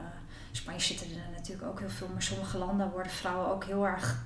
in 0.51 0.57
Spanje 0.63 0.81
zitten 0.81 1.07
er 1.07 1.31
natuurlijk 1.37 1.69
ook 1.69 1.79
heel 1.79 1.89
veel, 1.89 2.09
maar 2.13 2.23
sommige 2.23 2.59
landen 2.59 2.91
worden 2.91 3.13
vrouwen 3.13 3.51
ook 3.51 3.65
heel 3.65 3.87
erg 3.87 4.25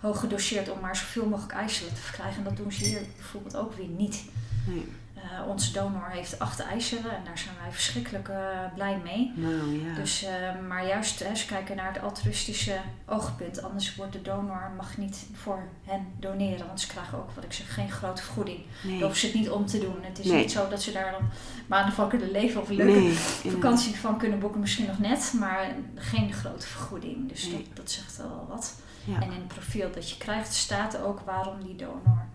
hoog 0.00 0.20
gedoseerd 0.20 0.70
om 0.70 0.80
maar 0.80 0.96
zoveel 0.96 1.26
mogelijk 1.26 1.52
eicellen 1.52 1.94
te 1.94 2.00
verkrijgen. 2.00 2.36
En 2.38 2.44
dat 2.44 2.56
doen 2.56 2.72
ze 2.72 2.84
hier 2.84 3.02
bijvoorbeeld 3.16 3.56
ook 3.56 3.74
weer 3.74 3.88
niet. 3.88 4.24
nee. 4.66 4.88
Eh, 5.22 5.48
onze 5.48 5.72
donor 5.72 6.08
heeft 6.10 6.38
acht 6.38 6.60
eicellen 6.60 7.16
en 7.16 7.24
daar 7.24 7.38
zijn 7.38 7.54
wij 7.62 7.72
verschrikkelijk 7.72 8.28
eh, 8.28 8.36
blij 8.74 9.00
mee. 9.04 9.32
Nou 9.34 9.86
ja. 9.86 9.94
Dus, 9.94 10.24
eh, 10.24 10.32
maar 10.68 10.86
juist, 10.86 11.18
hè, 11.18 11.34
ze 11.34 11.46
kijken 11.46 11.76
naar 11.76 11.92
het 11.92 12.02
altruïstische 12.02 12.76
oogpunt. 13.06 13.62
Anders 13.62 13.94
wordt 13.94 14.12
de 14.12 14.22
donor 14.22 14.72
mag 14.76 14.96
niet 14.96 15.26
voor 15.32 15.62
hen 15.84 16.06
doneren. 16.18 16.66
Want 16.66 16.80
ze 16.80 16.86
krijgen 16.86 17.18
ook, 17.18 17.30
wat 17.30 17.44
ik 17.44 17.52
zeg, 17.52 17.74
geen 17.74 17.90
grote 17.90 18.22
vergoeding. 18.22 18.58
Daar 18.58 18.90
nee. 18.90 19.00
hoeven 19.00 19.18
ze 19.18 19.26
het 19.26 19.34
niet 19.34 19.50
om 19.50 19.66
te 19.66 19.78
doen. 19.78 19.96
Het 20.00 20.18
is 20.18 20.26
Nee. 20.26 20.40
niet 20.40 20.52
zo 20.52 20.68
dat 20.68 20.82
ze 20.82 20.92
daar 20.92 21.10
dan 21.10 21.28
maanden 21.66 21.94
van 21.94 22.08
kunnen 22.08 22.30
leven 22.30 22.60
of 22.60 22.68
een 22.68 22.76
leuke 22.76 23.00
nee. 23.00 23.52
vakantie 23.52 23.96
van 23.96 24.18
kunnen 24.18 24.38
boeken. 24.38 24.60
Misschien 24.60 24.86
nog 24.86 24.98
net, 24.98 25.34
maar 25.38 25.74
geen 25.94 26.32
grote 26.32 26.66
vergoeding. 26.66 27.28
Dus 27.28 27.50
dat, 27.50 27.60
dat 27.74 27.90
zegt 27.90 28.16
wel 28.16 28.46
wat. 28.48 28.74
Ja. 29.04 29.20
En 29.20 29.32
in 29.32 29.38
het 29.38 29.48
profiel 29.48 29.90
dat 29.92 30.10
je 30.10 30.16
krijgt 30.16 30.54
staat 30.54 31.00
ook 31.02 31.20
waarom 31.20 31.64
die 31.64 31.76
donor 31.76 32.26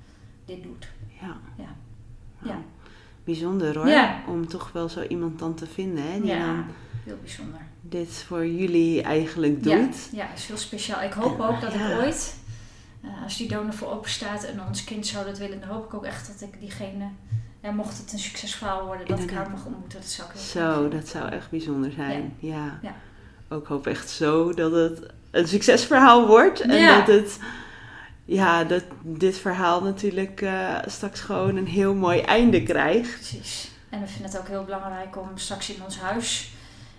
dit 0.46 0.63
doet. 0.63 0.88
Ja. 1.22 1.38
Ja. 1.58 1.76
Ja. 2.43 2.58
Bijzonder 3.24 3.78
hoor. 3.78 3.88
Ja. 3.88 4.22
Om 4.28 4.48
toch 4.48 4.72
wel 4.72 4.90
zo 4.90 5.02
iemand 5.02 5.40
dan 5.40 5.54
te 5.56 5.66
vinden 5.68 6.04
hè, 6.12 6.20
die 6.22 6.30
Ja, 6.32 6.46
dan 6.46 6.66
heel 7.04 7.18
bijzonder. 7.22 7.60
dit 7.82 8.24
voor 8.28 8.48
jullie 8.48 9.02
eigenlijk 9.02 9.64
doet. 9.64 10.10
Ja, 10.12 10.24
ja, 10.24 10.34
is 10.36 10.46
heel 10.48 10.58
speciaal. 10.58 11.02
Ik 11.02 11.14
hoop 11.14 11.40
ook 11.40 11.62
dat 11.62 11.74
Ja. 11.74 11.90
ik 11.90 11.98
ooit, 12.00 12.36
eh, 13.02 13.24
als 13.24 13.38
die 13.38 13.48
donor 13.48 13.74
voor 13.74 13.92
open 13.92 14.10
staat 14.10 14.44
en 14.44 14.62
ons 14.68 14.84
kind 14.84 15.08
zou 15.08 15.26
dat 15.26 15.38
willen, 15.38 15.60
dan 15.60 15.70
hoop 15.70 15.86
ik 15.86 15.94
ook 15.94 16.06
echt 16.06 16.28
dat 16.28 16.50
ik 16.50 16.60
diegene, 16.60 17.08
en 17.62 17.76
mocht 17.76 17.98
het 17.98 18.14
een 18.14 18.20
succesverhaal 18.20 18.86
worden, 18.86 19.08
dat 19.08 19.20
ik 19.20 19.32
haar 19.32 19.50
mag 19.50 19.66
ontmoeten. 19.66 20.00
Dat 20.00 20.10
zou 20.10 20.30
ik 20.30 20.36
Zo, 20.40 20.90
dat 20.90 21.08
zou 21.08 21.30
echt 21.30 21.50
bijzonder 21.50 21.92
zijn. 21.92 22.34
Ja. 22.40 22.80
Ja. 22.82 22.96
Ook 23.50 23.68
hoop 23.68 23.88
echt 23.88 24.10
zo 24.10 24.54
dat 24.54 24.72
het 24.72 25.00
een 25.32 25.48
succesverhaal 25.48 26.28
wordt. 26.28 26.60
En 26.60 26.76
Ja. 26.78 26.98
dat 26.98 27.08
het 27.08 27.40
ja, 28.34 28.63
dat 28.63 28.84
dit 29.02 29.38
verhaal 29.38 29.84
natuurlijk 29.84 30.41
eh, 30.41 30.76
straks 30.86 31.19
gewoon 31.19 31.56
een 31.56 31.67
heel 31.67 31.93
mooi 31.93 32.22
einde 32.22 32.63
krijgt. 32.63 33.13
Precies. 33.13 33.72
En 33.89 34.00
we 34.00 34.08
vinden 34.08 34.32
het 34.32 34.39
ook 34.39 34.48
heel 34.48 34.63
belangrijk 34.63 35.17
om 35.17 35.30
straks 35.36 35.69
in 35.69 35.84
ons 35.84 36.00
huis 36.00 36.52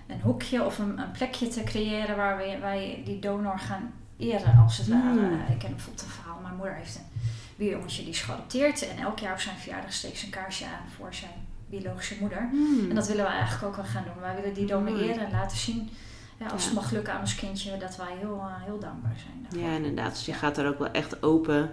een 0.07 0.21
hoekje 0.21 0.65
of 0.65 0.79
een, 0.79 0.99
een 0.99 1.11
plekje 1.11 1.49
te 1.49 1.63
creëren 1.63 2.17
waar 2.17 2.37
wij, 2.37 2.61
wij 2.61 3.03
die 3.05 3.19
donor 3.19 3.59
gaan 3.59 3.93
eren, 4.19 4.59
als 4.65 4.79
het 4.79 4.89
ware. 4.89 5.21
Mm. 5.21 5.33
Ik 5.33 5.59
ken 5.59 5.71
bijvoorbeeld 5.71 6.03
een 6.03 6.11
verhaal, 6.11 6.39
mijn 6.43 6.55
moeder 6.55 6.75
heeft 6.75 6.97
een 6.97 7.21
buurjongetje 7.57 8.03
die 8.03 8.11
is 8.11 8.21
geadopteerd 8.21 8.89
en 8.89 8.99
elk 8.99 9.19
jaar 9.19 9.33
op 9.33 9.41
zijn 9.41 9.57
verjaardag 9.57 9.93
steekt 9.93 10.19
ze 10.19 10.25
een 10.25 10.31
kaarsje 10.31 10.65
aan 10.65 10.89
voor 10.97 11.15
zijn 11.15 11.31
biologische 11.67 12.17
moeder. 12.21 12.49
Hmm. 12.51 12.89
En 12.89 12.95
dat 12.95 13.07
willen 13.07 13.25
we 13.25 13.31
eigenlijk 13.31 13.65
ook 13.65 13.77
wel 13.77 13.85
gaan 13.85 14.05
doen. 14.05 14.21
Wij 14.23 14.35
willen 14.35 14.55
die 14.55 14.67
donor 14.67 15.01
eren 15.01 15.27
en 15.27 15.31
laten 15.31 15.57
zien, 15.57 15.91
ja, 16.39 16.47
als 16.47 16.63
Ja. 16.63 16.69
het 16.71 16.79
mag 16.81 16.91
lukken 16.91 17.13
aan 17.15 17.21
ons 17.21 17.35
kindje, 17.35 17.77
dat 17.79 17.97
wij 17.97 18.17
heel, 18.19 18.41
eh, 18.41 18.63
heel 18.65 18.79
dankbaar 18.79 19.15
zijn. 19.17 19.43
daarvoor. 19.43 19.71
Ja, 19.71 19.77
inderdaad. 19.77 20.11
Dus 20.13 20.27
je 20.27 20.33
gaat 20.33 20.59
er 20.59 20.69
ook 20.69 20.79
wel 20.79 20.91
echt 20.91 21.23
open 21.23 21.71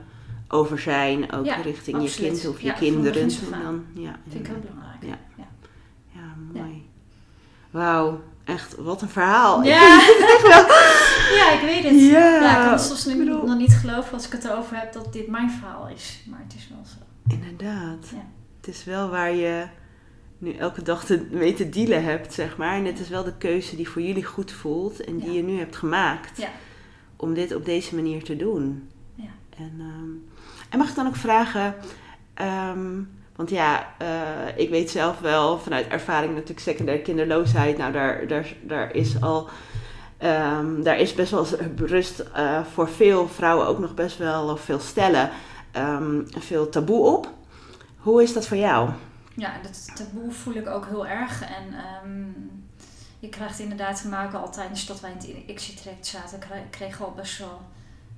over 0.48 0.80
zijn, 0.80 1.32
ook 1.32 1.46
richting 1.64 1.98
absoluut. 1.98 2.16
je 2.16 2.22
kind 2.42 2.48
of 2.56 2.62
je 2.62 2.74
kinderen. 2.74 3.30
dan, 3.52 3.86
ja, 3.94 4.16
vind 4.30 4.40
ik 4.40 4.48
heel 4.48 4.56
inderdaad. 4.56 5.00
belangrijk. 5.00 5.22
Ja. 5.38 5.44
Ja. 6.14 6.60
Mooi. 6.62 6.90
Wauw, 7.72 8.22
echt 8.44 8.76
wat 8.76 9.02
een 9.02 9.10
verhaal. 9.10 9.64
Ja. 9.64 9.82
ja, 11.40 11.52
ik 11.52 11.62
weet 11.66 11.84
het. 11.84 12.00
Ja, 12.02 12.20
Ja, 12.42 12.50
ik 12.58 12.64
kan 12.64 12.72
het 12.74 12.82
soms 12.82 13.06
nu 13.06 13.18
bedoel- 13.18 13.46
nog 13.46 13.58
niet 13.58 13.74
geloven 13.74 14.14
als 14.14 14.26
ik 14.26 14.32
het 14.32 14.44
erover 14.46 14.78
heb 14.78 14.94
dat 14.94 15.14
dit 15.14 15.28
mijn 15.28 15.52
verhaal 15.52 15.88
is. 15.88 16.24
Maar 16.30 16.40
het 16.44 16.54
is 16.58 16.68
wel 16.70 16.86
zo. 16.86 17.34
Inderdaad. 17.36 18.10
Ja. 18.14 18.26
Het 18.62 18.68
is 18.76 18.84
wel 18.84 19.10
waar 19.10 19.32
je 19.34 19.66
nu 20.42 20.54
elke 20.54 20.82
dag 20.84 21.06
te, 21.06 21.26
mee 21.32 21.54
te 21.54 21.70
dealen 21.70 22.04
hebt, 22.04 22.34
zeg 22.34 22.58
maar. 22.58 22.76
En 22.76 22.86
het 22.86 23.00
is 23.00 23.10
wel 23.10 23.24
de 23.24 23.38
keuze 23.38 23.76
die 23.76 23.90
voor 23.90 24.02
jullie 24.02 24.24
goed 24.26 24.52
voelt 24.52 25.04
en 25.04 25.18
die 25.18 25.30
Ja. 25.30 25.36
je 25.36 25.44
nu 25.44 25.58
hebt 25.58 25.76
gemaakt. 25.76 26.38
Ja. 26.38 26.48
Om 27.16 27.34
dit 27.34 27.56
op 27.56 27.66
deze 27.66 27.96
manier 27.96 28.24
te 28.24 28.36
doen. 28.36 28.90
Ja. 29.16 29.30
En, 29.58 29.74
ehm, 29.80 30.10
en 30.70 30.78
mag 30.78 30.90
ik 30.90 30.96
dan 30.96 31.08
ook 31.08 31.16
vragen... 31.16 31.76
ehm, 32.34 33.02
want 33.36 33.50
ja, 33.50 33.94
eh, 33.98 34.08
ik 34.56 34.70
weet 34.70 34.90
zelf 34.90 35.20
wel 35.20 35.60
vanuit 35.60 35.88
ervaring 35.88 36.34
natuurlijk 36.34 36.60
secundaire 36.60 37.04
kinderloosheid. 37.04 37.78
Nou, 37.78 37.92
daar, 37.92 38.28
daar, 38.28 38.54
daar 38.62 38.96
is 38.96 39.22
al... 39.22 39.50
ehm, 40.18 40.82
daar 40.82 41.00
is 41.00 41.14
best 41.14 41.32
wel 41.32 41.46
rust 41.76 42.20
eh, 42.20 42.64
voor 42.74 42.90
veel 42.90 43.28
vrouwen 43.28 43.68
ook 43.68 43.80
nog 43.80 43.94
best 43.94 44.18
wel, 44.18 44.50
of 44.50 44.62
veel 44.62 44.80
stellen, 44.80 45.30
veel 46.40 46.70
taboe 46.70 47.06
op. 47.18 47.30
Hoe 47.98 48.24
is 48.24 48.34
dat 48.34 48.48
voor 48.48 48.58
jou? 48.58 48.90
Ja, 49.36 49.54
dat 49.64 49.96
taboe 49.96 50.32
voel 50.32 50.54
ik 50.54 50.68
ook 50.68 50.86
heel 50.86 51.08
erg. 51.08 51.42
En 51.42 51.74
ehm, 51.74 52.24
je 53.20 53.30
krijgt 53.30 53.60
inderdaad 53.60 54.02
te 54.02 54.08
maken 54.08 54.42
al 54.42 54.52
tijdens 54.52 54.86
dat 54.86 55.00
wij 55.00 55.12
in 55.12 55.36
het 55.36 55.46
Exit-traject 55.48 56.06
zaten, 56.08 56.40
kre- 56.40 56.68
kregen 56.70 56.98
we 57.00 57.06
al 57.06 57.12
best 57.14 57.38
wel 57.38 57.62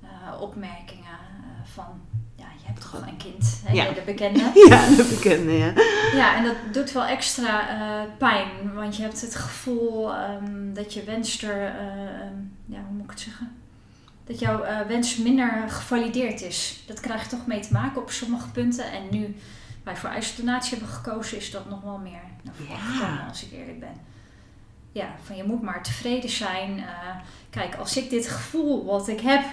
eh, 0.02 0.40
opmerkingen 0.40 1.04
eh, 1.36 1.72
van, 1.72 2.00
ja, 2.36 2.44
je 2.60 2.66
hebt 2.66 2.80
toch 2.80 3.00
een 3.06 3.16
kind, 3.16 3.60
hè, 3.64 3.72
Ja. 3.72 3.92
de 3.92 4.02
bekende. 4.06 4.38
Ja, 4.68 4.86
de 4.88 5.14
bekende, 5.14 5.52
ja. 5.52 5.72
Ja, 6.14 6.36
en 6.36 6.44
dat 6.44 6.56
doet 6.72 6.92
wel 6.92 7.04
extra 7.04 7.68
eh, 7.68 8.10
pijn, 8.18 8.74
want 8.74 8.96
je 8.96 9.02
hebt 9.02 9.20
het 9.20 9.34
gevoel 9.34 10.14
ehm, 10.14 10.72
dat 10.72 10.94
je 10.94 11.04
wens 11.04 11.42
er, 11.42 11.66
eh, 11.66 12.20
ehm, 12.20 12.34
ja, 12.66 12.78
hoe 12.86 12.92
moet 12.94 13.04
ik 13.04 13.10
het 13.10 13.20
zeggen? 13.20 13.52
Dat 14.26 14.38
jouw 14.38 14.86
wens 14.88 15.16
minder 15.16 15.64
gevalideerd 15.68 16.40
is. 16.42 16.82
Dat 16.86 17.00
krijg 17.00 17.22
je 17.22 17.28
toch 17.28 17.46
mee 17.46 17.60
te 17.60 17.72
maken 17.72 18.02
op 18.02 18.10
sommige 18.10 18.48
punten. 18.50 18.92
En 18.92 19.02
nu 19.10 19.36
wij 19.84 19.96
voor 19.96 20.08
ijsdonatie 20.10 20.70
hebben 20.78 20.94
gekozen, 20.94 21.36
is 21.36 21.50
dat 21.50 21.68
nog 21.70 21.80
wel 21.82 21.98
meer 21.98 22.20
naar 22.42 22.54
voren 22.54 22.72
Ja. 22.72 22.78
gekomen, 22.78 23.28
als 23.28 23.44
ik 23.44 23.52
eerlijk 23.52 23.80
ben. 23.80 23.94
Ja, 24.92 25.06
van 25.22 25.36
je 25.36 25.44
moet 25.44 25.62
maar 25.62 25.82
tevreden 25.82 26.30
zijn. 26.30 26.78
Eh, 26.78 27.16
kijk, 27.50 27.74
als 27.74 27.96
ik 27.96 28.10
dit 28.10 28.28
gevoel 28.28 28.84
wat 28.84 29.08
ik 29.08 29.20
heb, 29.20 29.44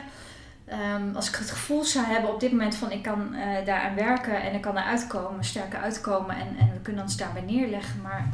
ehm, 0.66 1.16
als 1.16 1.30
ik 1.30 1.36
het 1.36 1.52
gevoel 1.52 1.84
zou 1.84 2.06
hebben 2.06 2.34
op 2.34 2.40
dit 2.40 2.52
moment 2.52 2.76
van 2.76 2.92
ik 2.92 3.02
kan 3.02 3.34
eh, 3.34 3.66
daaraan 3.66 3.96
werken 3.96 4.42
en 4.42 4.54
ik 4.56 4.62
kan 4.62 4.78
eruit 4.78 5.08
komen, 5.08 5.44
sterker 5.44 5.80
uitkomen 5.80 6.36
en, 6.36 6.58
en 6.58 6.72
we 6.74 6.80
kunnen 6.82 7.04
ons 7.04 7.18
daarbij 7.18 7.42
neerleggen, 7.42 8.02
maar 8.02 8.30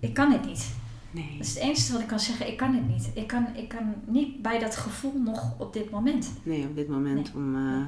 ik 0.00 0.14
kan 0.14 0.32
het 0.32 0.44
niet. 0.44 0.76
Nee. 1.10 1.30
Dat 1.38 1.46
is 1.46 1.54
het 1.54 1.62
enige 1.62 1.92
wat 1.92 2.00
ik 2.00 2.06
kan 2.06 2.20
zeggen, 2.20 2.48
ik 2.48 2.56
kan 2.56 2.74
het 2.74 2.88
niet. 2.88 3.10
Ik 3.14 3.26
kan, 3.26 3.46
ik 3.54 3.68
kan 3.68 3.94
niet 4.06 4.42
bij 4.42 4.58
dat 4.58 4.76
gevoel 4.76 5.20
nog 5.24 5.54
op 5.58 5.72
dit 5.72 5.90
moment. 5.90 6.32
Nee, 6.42 6.64
op 6.66 6.76
dit 6.76 6.88
moment 6.88 7.34
Nee. 7.34 7.42
om... 7.44 7.56
eh, 7.56 7.82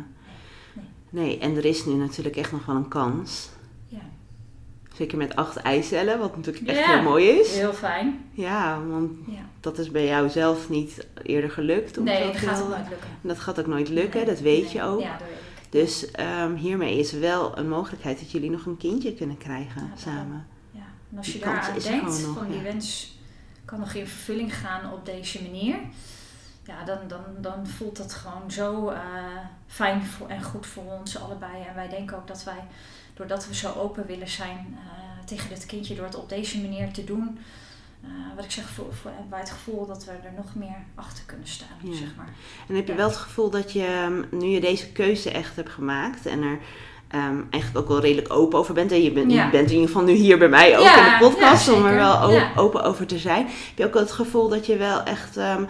Nee. 1.11 1.39
en 1.39 1.57
er 1.57 1.65
is 1.65 1.85
nu 1.85 1.93
natuurlijk 1.95 2.37
echt 2.37 2.53
nog 2.53 2.67
wel 2.67 2.77
een 2.77 2.89
kans. 2.89 3.49
Ja, 3.89 3.99
Zeker 4.95 5.19
met 5.19 5.37
acht 5.37 5.57
eicellen, 5.57 6.19
wat 6.19 6.37
natuurlijk 6.37 6.67
echt 6.67 6.79
Ja. 6.79 6.95
heel 6.95 7.03
mooi 7.03 7.29
is. 7.29 7.55
heel 7.57 7.73
fijn. 7.73 8.19
Ja, 8.33 8.83
want 8.89 9.11
Ja. 9.27 9.41
dat 9.61 9.79
is 9.79 9.91
bij 9.91 10.07
jou 10.07 10.29
zelf 10.29 10.69
niet 10.69 11.07
eerder 11.23 11.51
gelukt. 11.51 11.99
om 11.99 12.05
Nee, 12.05 12.25
dat 12.27 12.37
gaat 12.37 12.63
ook 12.63 12.69
nooit 12.69 12.89
lukken. 12.89 13.09
Dat 13.21 13.39
gaat 13.39 13.61
ook 13.61 13.67
nooit 13.67 13.89
lukken, 13.89 14.17
Nee. 14.21 14.29
dat 14.35 14.41
weet 14.41 14.65
Nee. 14.65 14.73
je 14.73 14.83
ook. 14.83 15.01
Ja, 15.01 15.13
dat 15.19 15.27
weet 15.29 15.37
ik. 15.37 15.71
Dus 15.71 16.11
ehm, 16.11 16.55
hiermee 16.55 16.99
is 16.99 17.13
wel 17.13 17.59
een 17.59 17.69
mogelijkheid 17.69 18.19
dat 18.19 18.31
jullie 18.31 18.51
nog 18.51 18.67
een 18.67 18.77
kindje 18.77 19.15
kunnen 19.15 19.39
krijgen 19.39 19.83
Ja, 19.95 19.97
samen. 20.01 20.47
Ja. 20.71 20.81
En 21.11 21.17
als 21.19 21.27
je 21.27 21.39
is 21.39 21.85
er 21.85 21.91
denkt, 21.91 22.15
gewoon 22.15 22.27
nog, 22.35 22.37
van 22.43 22.51
die 22.53 22.61
wens 22.61 23.19
kan 23.65 23.79
nog 23.81 23.95
in 23.95 24.07
vervulling 24.07 24.55
gaan 24.57 24.93
op 24.93 25.07
deze 25.07 25.43
manier. 25.43 25.77
Ja, 26.71 26.85
dan, 26.85 26.99
dan, 27.09 27.21
dan 27.39 27.67
voelt 27.67 27.97
dat 27.97 28.13
gewoon 28.13 28.51
zo 28.51 28.89
eh, 28.89 29.01
fijn 29.67 30.03
voor, 30.03 30.29
en 30.29 30.43
goed 30.43 30.67
voor 30.67 30.83
ons 30.99 31.19
allebei. 31.19 31.53
En 31.69 31.75
wij 31.75 31.89
denken 31.89 32.17
ook 32.17 32.27
dat 32.27 32.45
wij, 32.45 32.65
doordat 33.15 33.47
we 33.49 33.55
zo 33.55 33.73
open 33.73 34.07
willen 34.07 34.29
zijn 34.29 34.79
eh, 34.79 35.25
tegen 35.25 35.49
dit 35.49 35.67
kindje, 35.67 35.95
door 35.95 36.05
het 36.05 36.15
op 36.15 36.29
deze 36.29 36.61
manier 36.61 36.93
te 36.93 37.05
doen, 37.05 37.39
eh, 38.03 38.09
wat 38.37 38.45
ik 38.45 38.51
zeg, 38.51 38.69
voor, 38.69 38.95
voor, 38.95 39.11
hebben 39.11 39.31
wij 39.31 39.41
het 39.41 39.51
gevoel 39.51 39.87
dat 39.87 40.05
we 40.05 40.11
er 40.11 40.33
nog 40.37 40.55
meer 40.55 40.85
achter 40.95 41.25
kunnen 41.27 41.47
staan, 41.49 41.79
Ja. 41.83 41.97
zeg 41.97 42.15
maar. 42.17 42.29
En 42.69 42.75
heb 42.75 42.87
je 42.87 42.93
Ja. 42.93 42.99
wel 42.99 43.09
het 43.09 43.17
gevoel 43.17 43.51
dat 43.51 43.73
je, 43.73 43.85
ehm, 43.87 44.23
nu 44.39 44.47
je 44.47 44.61
deze 44.61 44.93
keuze 44.93 45.31
echt 45.31 45.57
hebt 45.57 45.71
gemaakt 45.71 46.27
en 46.27 46.43
er 46.43 46.59
ehm, 47.09 47.41
eigenlijk 47.51 47.85
ook 47.85 47.89
wel 47.89 48.01
redelijk 48.01 48.33
open 48.33 48.59
over 48.59 48.75
bent. 48.75 48.93
En 48.93 49.03
je, 49.03 49.13
bent 49.13 49.33
Ja. 49.33 49.45
je 49.45 49.51
bent 49.51 49.67
in 49.67 49.73
ieder 49.73 49.87
geval 49.87 50.03
nu 50.03 50.13
hier 50.13 50.39
bij 50.39 50.49
mij 50.49 50.79
ook 50.79 50.85
in 50.85 51.03
de 51.05 51.17
podcast 51.21 51.69
om 51.69 51.87
er 51.87 51.95
wel 51.95 52.41
open 52.57 52.83
over 52.83 53.07
te 53.07 53.19
zijn. 53.19 53.47
Heb 53.47 53.79
je 53.79 53.85
ook 53.87 53.93
wel 53.93 54.03
het 54.03 54.13
gevoel 54.13 54.49
dat 54.49 54.67
je 54.67 54.77
wel 54.77 55.03
echt 55.03 55.37
ehm, 55.37 55.65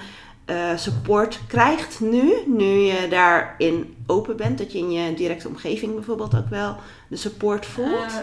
eh, 0.50 0.76
support 0.76 1.40
krijgt 1.46 2.00
nu, 2.00 2.32
nu 2.46 2.64
je 2.64 3.08
daarin 3.08 3.96
open 4.06 4.36
bent? 4.36 4.58
Dat 4.58 4.72
je 4.72 4.78
in 4.78 4.90
je 4.90 5.14
directe 5.14 5.48
omgeving 5.48 5.94
bijvoorbeeld 5.94 6.36
ook 6.36 6.48
wel 6.48 6.76
de 7.08 7.16
support 7.16 7.66
voelt? 7.66 8.06
Eh, 8.06 8.16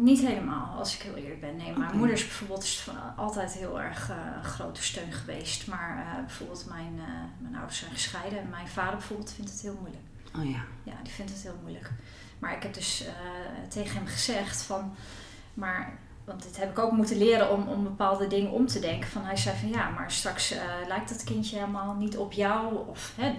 niet 0.00 0.20
helemaal, 0.20 0.78
als 0.78 0.94
ik 0.94 1.02
heel 1.02 1.14
eerlijk 1.14 1.40
ben. 1.40 1.56
Nee, 1.56 1.72
mijn 1.76 1.88
Oké. 1.88 1.96
moeder 1.96 2.16
is 2.16 2.22
bijvoorbeeld 2.26 2.62
is 2.62 2.80
van, 2.80 2.94
altijd 3.16 3.52
heel 3.52 3.80
erg 3.80 4.10
eh, 4.10 4.44
grote 4.44 4.82
steun 4.82 5.12
geweest. 5.12 5.66
Maar 5.66 5.98
eh, 5.98 6.20
bijvoorbeeld 6.26 6.66
mijn, 6.68 6.94
eh, 6.98 7.14
mijn 7.38 7.54
ouders 7.56 7.78
zijn 7.78 7.92
gescheiden 7.92 8.38
en 8.38 8.48
mijn 8.50 8.68
vader 8.68 8.96
bijvoorbeeld 8.96 9.32
vindt 9.32 9.50
het 9.50 9.60
heel 9.60 9.78
moeilijk. 9.80 10.02
oh 10.36 10.50
ja. 10.50 10.64
Ja, 10.82 10.94
die 11.02 11.12
vindt 11.12 11.32
het 11.32 11.42
heel 11.42 11.58
moeilijk. 11.62 11.90
Maar 12.38 12.56
ik 12.56 12.62
heb 12.62 12.74
dus 12.74 13.04
eh, 13.06 13.12
tegen 13.68 13.96
hem 13.96 14.06
gezegd 14.06 14.62
van, 14.62 14.94
maar, 15.54 15.98
want 16.24 16.42
dit 16.42 16.56
heb 16.56 16.70
ik 16.70 16.78
ook 16.78 16.92
moeten 16.92 17.18
leren 17.18 17.50
om, 17.50 17.68
om 17.68 17.82
bepaalde 17.82 18.26
dingen 18.26 18.50
om 18.50 18.66
te 18.66 18.80
denken. 18.80 19.08
Van 19.10 19.24
hij 19.24 19.36
zei 19.36 19.56
van 19.56 19.68
ja, 19.68 19.88
maar 19.88 20.10
straks 20.10 20.52
eh, 20.52 20.62
lijkt 20.88 21.08
dat 21.08 21.24
kindje 21.24 21.58
helemaal 21.58 21.94
niet 21.94 22.16
op 22.16 22.32
jou. 22.32 22.88
Of 22.88 23.12
hè, 23.16 23.32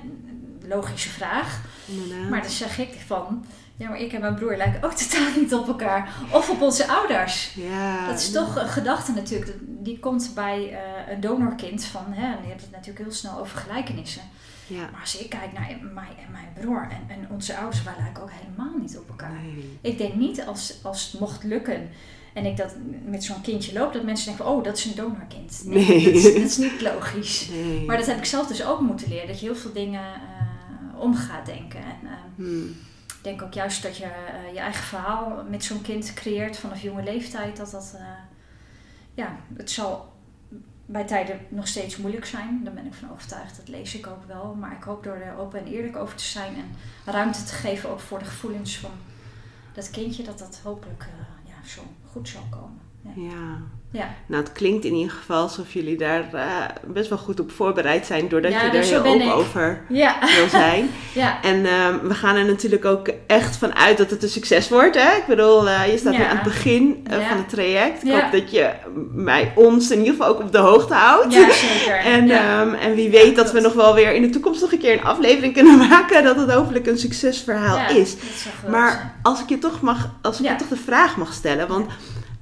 logische 0.68 1.10
vraag. 1.10 1.62
Inderdaad. 1.86 2.30
Maar 2.30 2.42
dan 2.42 2.50
zeg 2.50 2.80
ik 2.80 2.94
van, 3.06 3.46
ja, 3.76 3.90
maar 3.90 4.00
ik 4.00 4.14
en 4.14 4.22
mijn 4.22 4.36
broer 4.36 4.58
lijken 4.58 4.84
ook 4.84 4.94
totaal 5.04 5.32
niet 5.36 5.54
op 5.54 5.68
elkaar. 5.68 6.14
Of 6.32 6.50
op 6.50 6.62
onze 6.62 6.88
ouders. 6.88 7.54
ja, 7.54 8.08
Dat 8.08 8.20
is 8.20 8.32
toch 8.32 8.56
een 8.56 8.70
gedachte 8.70 9.12
natuurlijk, 9.12 9.58
die 9.60 10.00
komt 10.00 10.32
bij 10.36 10.72
eh, 10.72 11.14
een 11.14 11.20
donorkind 11.20 11.86
van, 11.86 12.06
hè, 12.14 12.36
en 12.36 12.44
je 12.44 12.50
hebt 12.50 12.62
het 12.62 12.72
natuurlijk 12.72 13.00
heel 13.00 13.14
snel 13.14 13.40
over 13.40 13.58
gelijkenissen. 13.58 14.22
Ja. 14.68 14.90
Maar 14.92 15.02
als 15.02 15.18
ik 15.18 15.30
kijk 15.30 15.54
naar 15.54 15.78
mij 15.94 16.16
en 16.26 16.32
mijn 16.32 16.54
broer 16.60 16.88
en, 16.90 17.16
en 17.16 17.28
onze 17.30 17.58
ouders, 17.58 17.84
wij 17.84 17.94
lijken 18.00 18.24
ook 18.24 18.32
helemaal 18.32 18.78
niet 18.78 18.98
op 18.98 19.10
elkaar. 19.10 19.42
Nee. 19.42 19.78
Ik 19.82 19.98
denk 19.98 20.14
niet 20.14 20.46
als, 20.46 20.80
als 20.84 21.12
het 21.12 21.20
mocht 21.20 21.44
lukken 21.44 21.90
en 22.34 22.46
ik 22.46 22.58
dat 22.58 22.76
met 23.06 23.24
zo'n 23.24 23.42
kindje 23.42 23.74
loop, 23.74 23.94
dat 23.94 24.04
mensen 24.04 24.26
denken 24.26 24.46
van, 24.46 24.56
oh, 24.56 24.64
dat 24.64 24.78
is 24.78 24.86
een 24.86 24.96
donorkind. 24.96 25.62
Nee. 25.66 26.04
Dat, 26.04 26.14
is, 26.14 26.24
dat 26.24 26.34
is 26.34 26.58
niet 26.58 26.82
logisch. 26.92 27.50
Nee. 27.50 27.86
Maar 27.86 27.98
dat 27.98 28.06
heb 28.06 28.18
ik 28.18 28.26
zelf 28.26 28.48
dus 28.48 28.66
ook 28.66 28.80
moeten 28.80 29.10
leren, 29.10 29.28
dat 29.28 29.40
je 29.40 29.46
heel 29.46 29.56
veel 29.56 29.74
dingen 29.74 30.14
eh, 30.14 31.00
om 31.00 31.16
gaat 31.16 31.46
denken. 31.46 31.80
En, 31.80 32.00
eh, 32.04 32.12
Hmm. 32.36 32.66
ik 33.08 33.20
denk 33.22 33.42
ook 33.42 33.54
juist 33.54 33.84
dat 33.84 33.98
je 33.98 34.06
eh, 34.06 34.54
je 34.54 34.60
eigen 34.60 34.84
verhaal 34.84 35.44
met 35.50 35.64
zo'n 35.64 35.82
kind 35.82 36.14
creëert 36.14 36.58
vanaf 36.58 36.82
jonge 36.82 37.04
leeftijd. 37.04 37.58
Dat 37.58 37.72
dat, 37.72 37.94
eh, 37.98 38.06
ja, 39.14 39.36
het 39.56 39.72
zal 39.72 40.12
bij 40.86 41.04
tijden 41.06 41.40
nog 41.50 41.68
steeds 41.68 41.98
moeilijk 41.98 42.26
zijn. 42.26 42.62
Daar 42.64 42.74
ben 42.74 42.86
ik 42.86 42.94
van 42.94 43.12
overtuigd. 43.12 43.58
Dat 43.58 43.68
lees 43.68 43.96
ik 43.96 44.08
ook 44.08 44.26
wel. 44.28 44.56
Maar 44.60 44.72
ik 44.72 44.84
hoop 44.84 45.04
door 45.04 45.16
er 45.16 45.38
open 45.38 45.60
en 45.60 45.68
eerlijk 45.68 45.96
over 45.96 46.16
te 46.16 46.24
zijn 46.24 46.56
en 46.56 46.76
ruimte 47.14 47.44
te 47.44 47.54
geven 47.54 47.90
ook 47.90 48.00
voor 48.00 48.20
de 48.20 48.26
gevoelens 48.26 48.78
van 48.78 48.92
dat 49.74 49.90
kindje, 49.90 50.24
dat 50.24 50.40
dat 50.40 50.60
hopelijk 50.64 51.02
eh, 51.02 51.50
ja, 51.50 51.70
zo 51.70 51.82
goed 52.14 52.28
zal 52.28 52.48
komen. 52.50 52.83
Ja. 53.16 53.62
Ja. 53.92 54.16
Nou, 54.26 54.44
het 54.44 54.52
klinkt 54.52 54.86
in 54.86 54.94
ieder 54.94 55.12
geval 55.12 55.42
alsof 55.42 55.74
jullie 55.74 55.98
daar 55.98 56.34
eh, 56.34 56.46
best 56.88 57.10
wel 57.10 57.18
goed 57.18 57.40
op 57.40 57.52
voorbereid 57.52 58.06
zijn, 58.06 58.30
doordat 58.30 58.52
Ja, 58.52 58.60
je 58.60 58.66
er 58.66 58.72
dus 58.72 58.90
heel 58.90 59.00
open 59.06 59.22
ik. 59.22 59.34
over 59.34 59.82
Ja. 59.90 60.16
wil 60.38 60.50
zijn. 60.50 60.90
ja. 61.14 61.42
En 61.42 61.66
ehm, 61.66 62.08
we 62.08 62.14
gaan 62.14 62.36
er 62.36 62.46
natuurlijk 62.46 62.86
ook 62.86 63.10
echt 63.28 63.56
van 63.56 63.76
uit 63.76 63.98
dat 63.98 64.10
het 64.10 64.24
een 64.24 64.30
succes 64.30 64.70
wordt. 64.70 64.96
Hè? 64.96 65.16
Ik 65.18 65.24
bedoel, 65.28 65.70
eh, 65.70 65.92
je 65.92 65.98
staat 65.98 66.14
nu 66.18 66.24
aan 66.24 66.36
het 66.36 66.44
begin 66.44 67.06
eh, 67.10 67.28
van 67.28 67.38
het 67.38 67.50
traject. 67.50 68.04
Ik 68.04 68.12
hoop 68.12 68.32
dat 68.32 68.52
je 68.52 68.70
mij, 69.14 69.52
ons 69.56 69.92
in 69.92 69.98
ieder 70.00 70.14
geval 70.14 70.28
ook 70.28 70.40
op 70.40 70.52
de 70.52 70.58
hoogte 70.58 70.94
houdt. 70.94 71.34
Ja, 71.34 71.52
zeker. 71.52 71.96
En, 72.16 72.30
ehm, 72.30 72.74
en 72.74 72.96
wie 72.96 73.10
weet 73.10 73.36
dat 73.36 73.52
we 73.52 73.60
nog 73.60 73.74
wel 73.74 73.94
weer 73.94 74.14
in 74.14 74.22
de 74.22 74.30
toekomst 74.30 74.62
nog 74.62 74.72
een 74.72 74.80
keer 74.80 74.94
een 74.94 75.04
aflevering 75.06 75.54
kunnen 75.54 75.78
maken. 75.90 76.24
Dat 76.24 76.36
het 76.36 76.52
hopelijk 76.52 76.88
een 76.88 76.98
succesverhaal 76.98 77.90
is. 77.96 78.16
Maar 78.70 79.16
als 79.22 79.42
ik 79.42 79.50
je 79.50 79.60
toch, 79.60 79.82
mag, 79.82 80.10
als 80.22 80.40
ik 80.40 80.48
je 80.48 80.56
toch 80.56 80.68
de 80.68 80.76
vraag 80.76 81.18
mag 81.18 81.34
stellen. 81.34 81.68
Want 81.68 81.86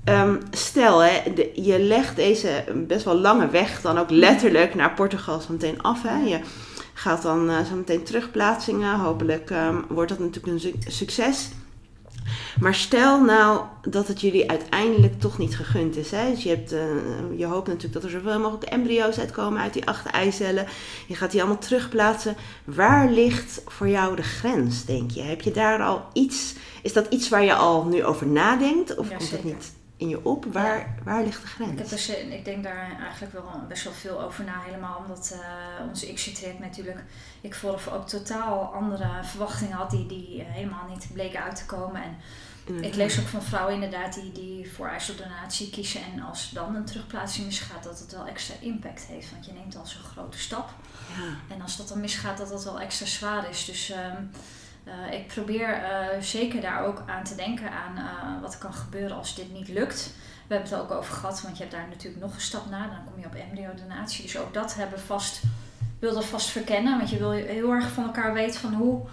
ehm, 0.03 0.35
stel, 0.51 0.99
hè, 0.99 1.33
de- 1.33 1.51
je 1.55 1.79
legt 1.79 2.15
deze 2.15 2.63
best 2.87 3.05
wel 3.05 3.17
lange 3.17 3.49
weg 3.49 3.81
dan 3.81 3.97
ook 3.97 4.09
letterlijk 4.09 4.75
naar 4.75 4.93
Portugal 4.93 5.39
zo 5.39 5.47
meteen 5.51 5.81
af. 5.81 6.03
Hè? 6.03 6.17
Je 6.17 6.39
gaat 6.93 7.21
dan 7.21 7.49
eh, 7.49 7.55
zo 7.69 7.75
meteen 7.75 8.03
terugplaatsingen. 8.03 8.99
Hopelijk 8.99 9.49
ehm, 9.49 9.75
wordt 9.89 10.09
dat 10.09 10.19
natuurlijk 10.19 10.53
een 10.53 10.59
su- 10.59 10.75
succes. 10.91 11.49
Maar 12.59 12.75
stel 12.75 13.23
nou 13.23 13.61
dat 13.89 14.07
het 14.07 14.21
jullie 14.21 14.49
uiteindelijk 14.49 15.19
toch 15.19 15.37
niet 15.37 15.55
gegund 15.55 15.95
is. 15.97 16.11
Hè? 16.11 16.29
Dus 16.31 16.43
je, 16.43 16.49
hebt, 16.49 16.71
eh, 16.71 16.79
je 17.37 17.45
hoopt 17.45 17.67
natuurlijk 17.67 17.93
dat 17.93 18.03
er 18.03 18.09
zoveel 18.09 18.39
mogelijk 18.39 18.63
embryo's 18.63 19.19
uitkomen 19.19 19.61
uit 19.61 19.73
die 19.73 19.85
acht 19.87 20.05
eicellen. 20.05 20.65
Je 21.07 21.15
gaat 21.15 21.31
die 21.31 21.39
allemaal 21.41 21.59
terugplaatsen. 21.59 22.35
Waar 22.63 23.09
ligt 23.09 23.61
voor 23.67 23.87
jou 23.89 24.15
de 24.15 24.21
grens, 24.23 24.85
denk 24.85 25.11
je? 25.11 25.21
Heb 25.21 25.41
je 25.41 25.51
daar 25.51 25.81
al 25.83 26.01
iets... 26.13 26.53
Is 26.81 26.93
dat 26.93 27.07
iets 27.09 27.29
waar 27.29 27.43
je 27.43 27.53
al 27.53 27.83
nu 27.85 28.03
over 28.03 28.27
nadenkt? 28.27 28.95
Of 28.97 29.09
Ja, 29.09 29.15
komt 29.17 29.31
dat 29.31 29.43
niet 29.43 29.71
in 30.01 30.09
je 30.09 30.25
op? 30.25 30.45
Waar, 30.45 30.95
waar 31.03 31.23
ligt 31.23 31.41
de 31.41 31.47
grens? 31.47 31.71
Ik, 31.71 31.77
heb 31.77 31.89
dus, 31.89 32.09
eh, 32.09 32.33
ik 32.33 32.45
denk 32.45 32.63
daar 32.63 32.97
eigenlijk 32.99 33.33
wel 33.33 33.65
best 33.67 33.83
wel 33.83 33.93
veel 33.93 34.21
over 34.21 34.43
na, 34.43 34.61
helemaal 34.61 34.97
omdat 34.97 35.31
eh, 35.33 35.87
onze 35.87 36.13
XC-traject 36.13 36.59
natuurlijk, 36.59 37.03
ik 37.41 37.55
vooraf 37.55 37.87
ook 37.87 38.07
totaal 38.07 38.73
andere 38.73 39.09
verwachtingen 39.23 39.77
had 39.77 39.91
die, 39.91 40.05
die 40.05 40.41
eh, 40.41 40.51
helemaal 40.51 40.87
niet 40.89 41.07
bleken 41.13 41.43
uit 41.43 41.55
te 41.55 41.65
komen. 41.65 42.01
En 42.03 42.17
ik 42.83 42.95
lees 42.95 43.19
ook 43.19 43.27
van 43.27 43.43
vrouwen 43.43 43.73
inderdaad 43.73 44.13
die, 44.13 44.31
die 44.31 44.71
voor 44.71 44.87
ijzeldonatie 44.87 45.69
kiezen 45.69 46.01
en 46.13 46.21
als 46.21 46.49
dan 46.49 46.75
een 46.75 46.85
terugplaatsing 46.85 47.45
misgaat, 47.45 47.83
dat 47.83 47.99
het 47.99 48.11
wel 48.11 48.27
extra 48.27 48.55
impact 48.59 49.03
heeft, 49.03 49.31
want 49.31 49.45
je 49.45 49.53
neemt 49.53 49.75
al 49.75 49.85
zo'n 49.85 50.03
grote 50.03 50.39
stap. 50.39 50.69
Ja. 51.17 51.55
En 51.55 51.61
als 51.61 51.77
dat 51.77 51.87
dan 51.87 51.99
misgaat, 51.99 52.37
dat 52.37 52.49
dat 52.49 52.63
wel 52.63 52.79
extra 52.79 53.05
zwaar 53.05 53.49
is. 53.49 53.65
Dus 53.65 53.89
ehm, 53.89 54.23
eh, 54.83 55.19
ik 55.19 55.27
probeer 55.27 55.69
eh, 55.73 56.21
zeker 56.21 56.61
daar 56.61 56.85
ook 56.85 57.03
aan 57.07 57.23
te 57.23 57.35
denken 57.35 57.71
aan 57.71 57.97
eh, 57.97 58.41
wat 58.41 58.53
er 58.53 58.59
kan 58.59 58.73
gebeuren 58.73 59.17
als 59.17 59.35
dit 59.35 59.53
niet 59.53 59.67
lukt. 59.67 60.13
We 60.47 60.53
hebben 60.57 60.69
het 60.69 60.79
er 60.79 60.83
ook 60.85 60.99
over 60.99 61.13
gehad, 61.13 61.41
want 61.41 61.57
je 61.57 61.63
hebt 61.63 61.75
daar 61.75 61.87
natuurlijk 61.89 62.21
nog 62.21 62.33
een 62.33 62.41
stap 62.41 62.69
na. 62.69 62.87
Dan 62.87 63.03
kom 63.11 63.19
je 63.19 63.25
op 63.25 63.35
embryodonatie. 63.35 64.23
Dus 64.23 64.37
ook 64.37 64.53
dat 64.53 64.75
hebben 64.75 64.97
we 64.99 65.05
vast, 65.05 65.41
wilde 65.99 66.21
vast 66.21 66.49
verkennen. 66.49 66.97
Want 66.97 67.09
je 67.09 67.17
wil 67.17 67.31
heel 67.31 67.71
erg 67.71 67.89
van 67.91 68.03
elkaar 68.03 68.33
weten 68.33 68.59
van 68.59 68.73
hoe, 68.73 69.07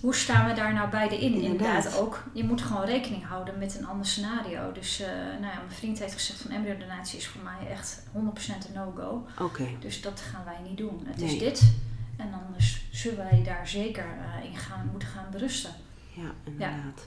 hoe 0.00 0.14
staan 0.14 0.46
we 0.48 0.54
daar 0.54 0.72
nou 0.74 0.90
beide 0.90 1.18
in. 1.18 1.32
Inderdaad. 1.32 1.50
Inderdaad 1.76 1.98
ook. 1.98 2.22
Je 2.32 2.44
moet 2.44 2.62
gewoon 2.62 2.84
rekening 2.84 3.26
houden 3.26 3.58
met 3.58 3.78
een 3.78 3.86
ander 3.86 4.06
scenario. 4.06 4.72
Dus 4.72 4.98
nou 5.40 5.52
ja, 5.52 5.58
mijn 5.58 5.70
vriend 5.70 5.98
heeft 5.98 6.14
gezegd 6.14 6.40
van 6.40 6.50
embryodonatie 6.50 7.18
is 7.18 7.26
voor 7.26 7.42
mij 7.42 7.70
echt 7.70 8.02
100% 8.12 8.16
een 8.16 8.72
no-go. 8.74 9.26
Oké. 9.40 9.66
Dus 9.80 10.00
dat 10.00 10.20
gaan 10.20 10.44
wij 10.44 10.58
niet 10.68 10.78
doen. 10.78 11.02
Het 11.06 11.16
Nee. 11.16 11.26
is 11.32 11.38
dit. 11.38 11.72
En 12.16 12.30
dan 12.30 12.40
dus 12.56 12.84
zullen 12.90 13.18
wij 13.18 13.42
daar 13.44 13.68
zeker 13.68 14.04
eh, 14.04 14.50
in 14.50 14.56
gaan, 14.56 14.88
moeten 14.90 15.08
gaan 15.08 15.26
berusten. 15.30 15.70
Ja, 16.12 16.32
inderdaad. 16.44 17.06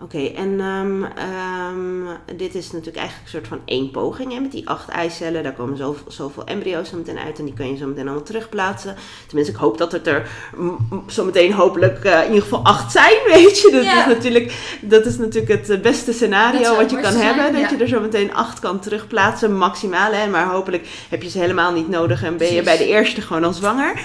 Oké, 0.00 0.18
en 0.18 0.60
ehm, 0.60 1.02
ehm, 1.02 2.36
dit 2.36 2.54
is 2.54 2.70
natuurlijk 2.70 2.96
eigenlijk 2.96 3.24
een 3.24 3.30
soort 3.30 3.48
van 3.48 3.60
één 3.64 3.90
poging 3.90 4.32
hè, 4.32 4.40
met 4.40 4.52
die 4.52 4.68
acht 4.68 4.88
eicellen. 4.88 5.42
Daar 5.42 5.52
komen 5.52 5.76
zoveel, 5.76 6.10
zoveel 6.10 6.46
embryo's 6.46 6.88
zo 6.88 6.96
meteen 6.96 7.18
uit 7.18 7.38
en 7.38 7.44
die 7.44 7.54
kan 7.54 7.68
je 7.68 7.76
zo 7.76 7.86
meteen 7.86 8.06
allemaal 8.06 8.24
terugplaatsen. 8.24 8.96
Tenminste, 9.26 9.52
ik 9.52 9.58
hoop 9.58 9.78
dat 9.78 9.92
het 9.92 10.06
er 10.06 10.28
mm, 10.56 10.86
mm, 10.90 11.10
zo 11.10 11.24
meteen 11.24 11.52
hopelijk 11.52 12.04
eh, 12.04 12.20
in 12.20 12.26
ieder 12.26 12.42
geval 12.42 12.64
acht 12.64 12.92
zijn, 12.92 13.16
weet 13.34 13.60
je. 13.60 13.70
Dat, 13.72 13.84
Ja. 13.84 14.00
is, 14.00 14.14
natuurlijk, 14.14 14.76
dat 14.80 15.06
is 15.06 15.16
natuurlijk 15.18 15.52
het 15.52 15.70
eh, 15.70 15.80
beste 15.80 16.12
scenario 16.12 16.76
wat 16.76 16.90
je 16.90 17.00
kan 17.00 17.14
hebben. 17.14 17.60
dat 17.60 17.70
je 17.70 17.76
er 17.76 17.88
zo 17.88 18.00
meteen 18.00 18.34
acht 18.34 18.58
kan 18.58 18.80
terugplaatsen, 18.80 19.56
maximaal. 19.56 20.12
Hè, 20.12 20.26
maar 20.26 20.46
hopelijk 20.46 20.88
heb 21.08 21.22
je 21.22 21.30
ze 21.30 21.38
helemaal 21.38 21.72
niet 21.72 21.88
nodig 21.88 22.22
en 22.22 22.36
ben 22.36 22.54
je 22.54 22.62
bij 22.62 22.76
de 22.76 22.86
eerste 22.86 23.20
gewoon 23.20 23.44
al 23.44 23.52
zwanger. 23.52 24.00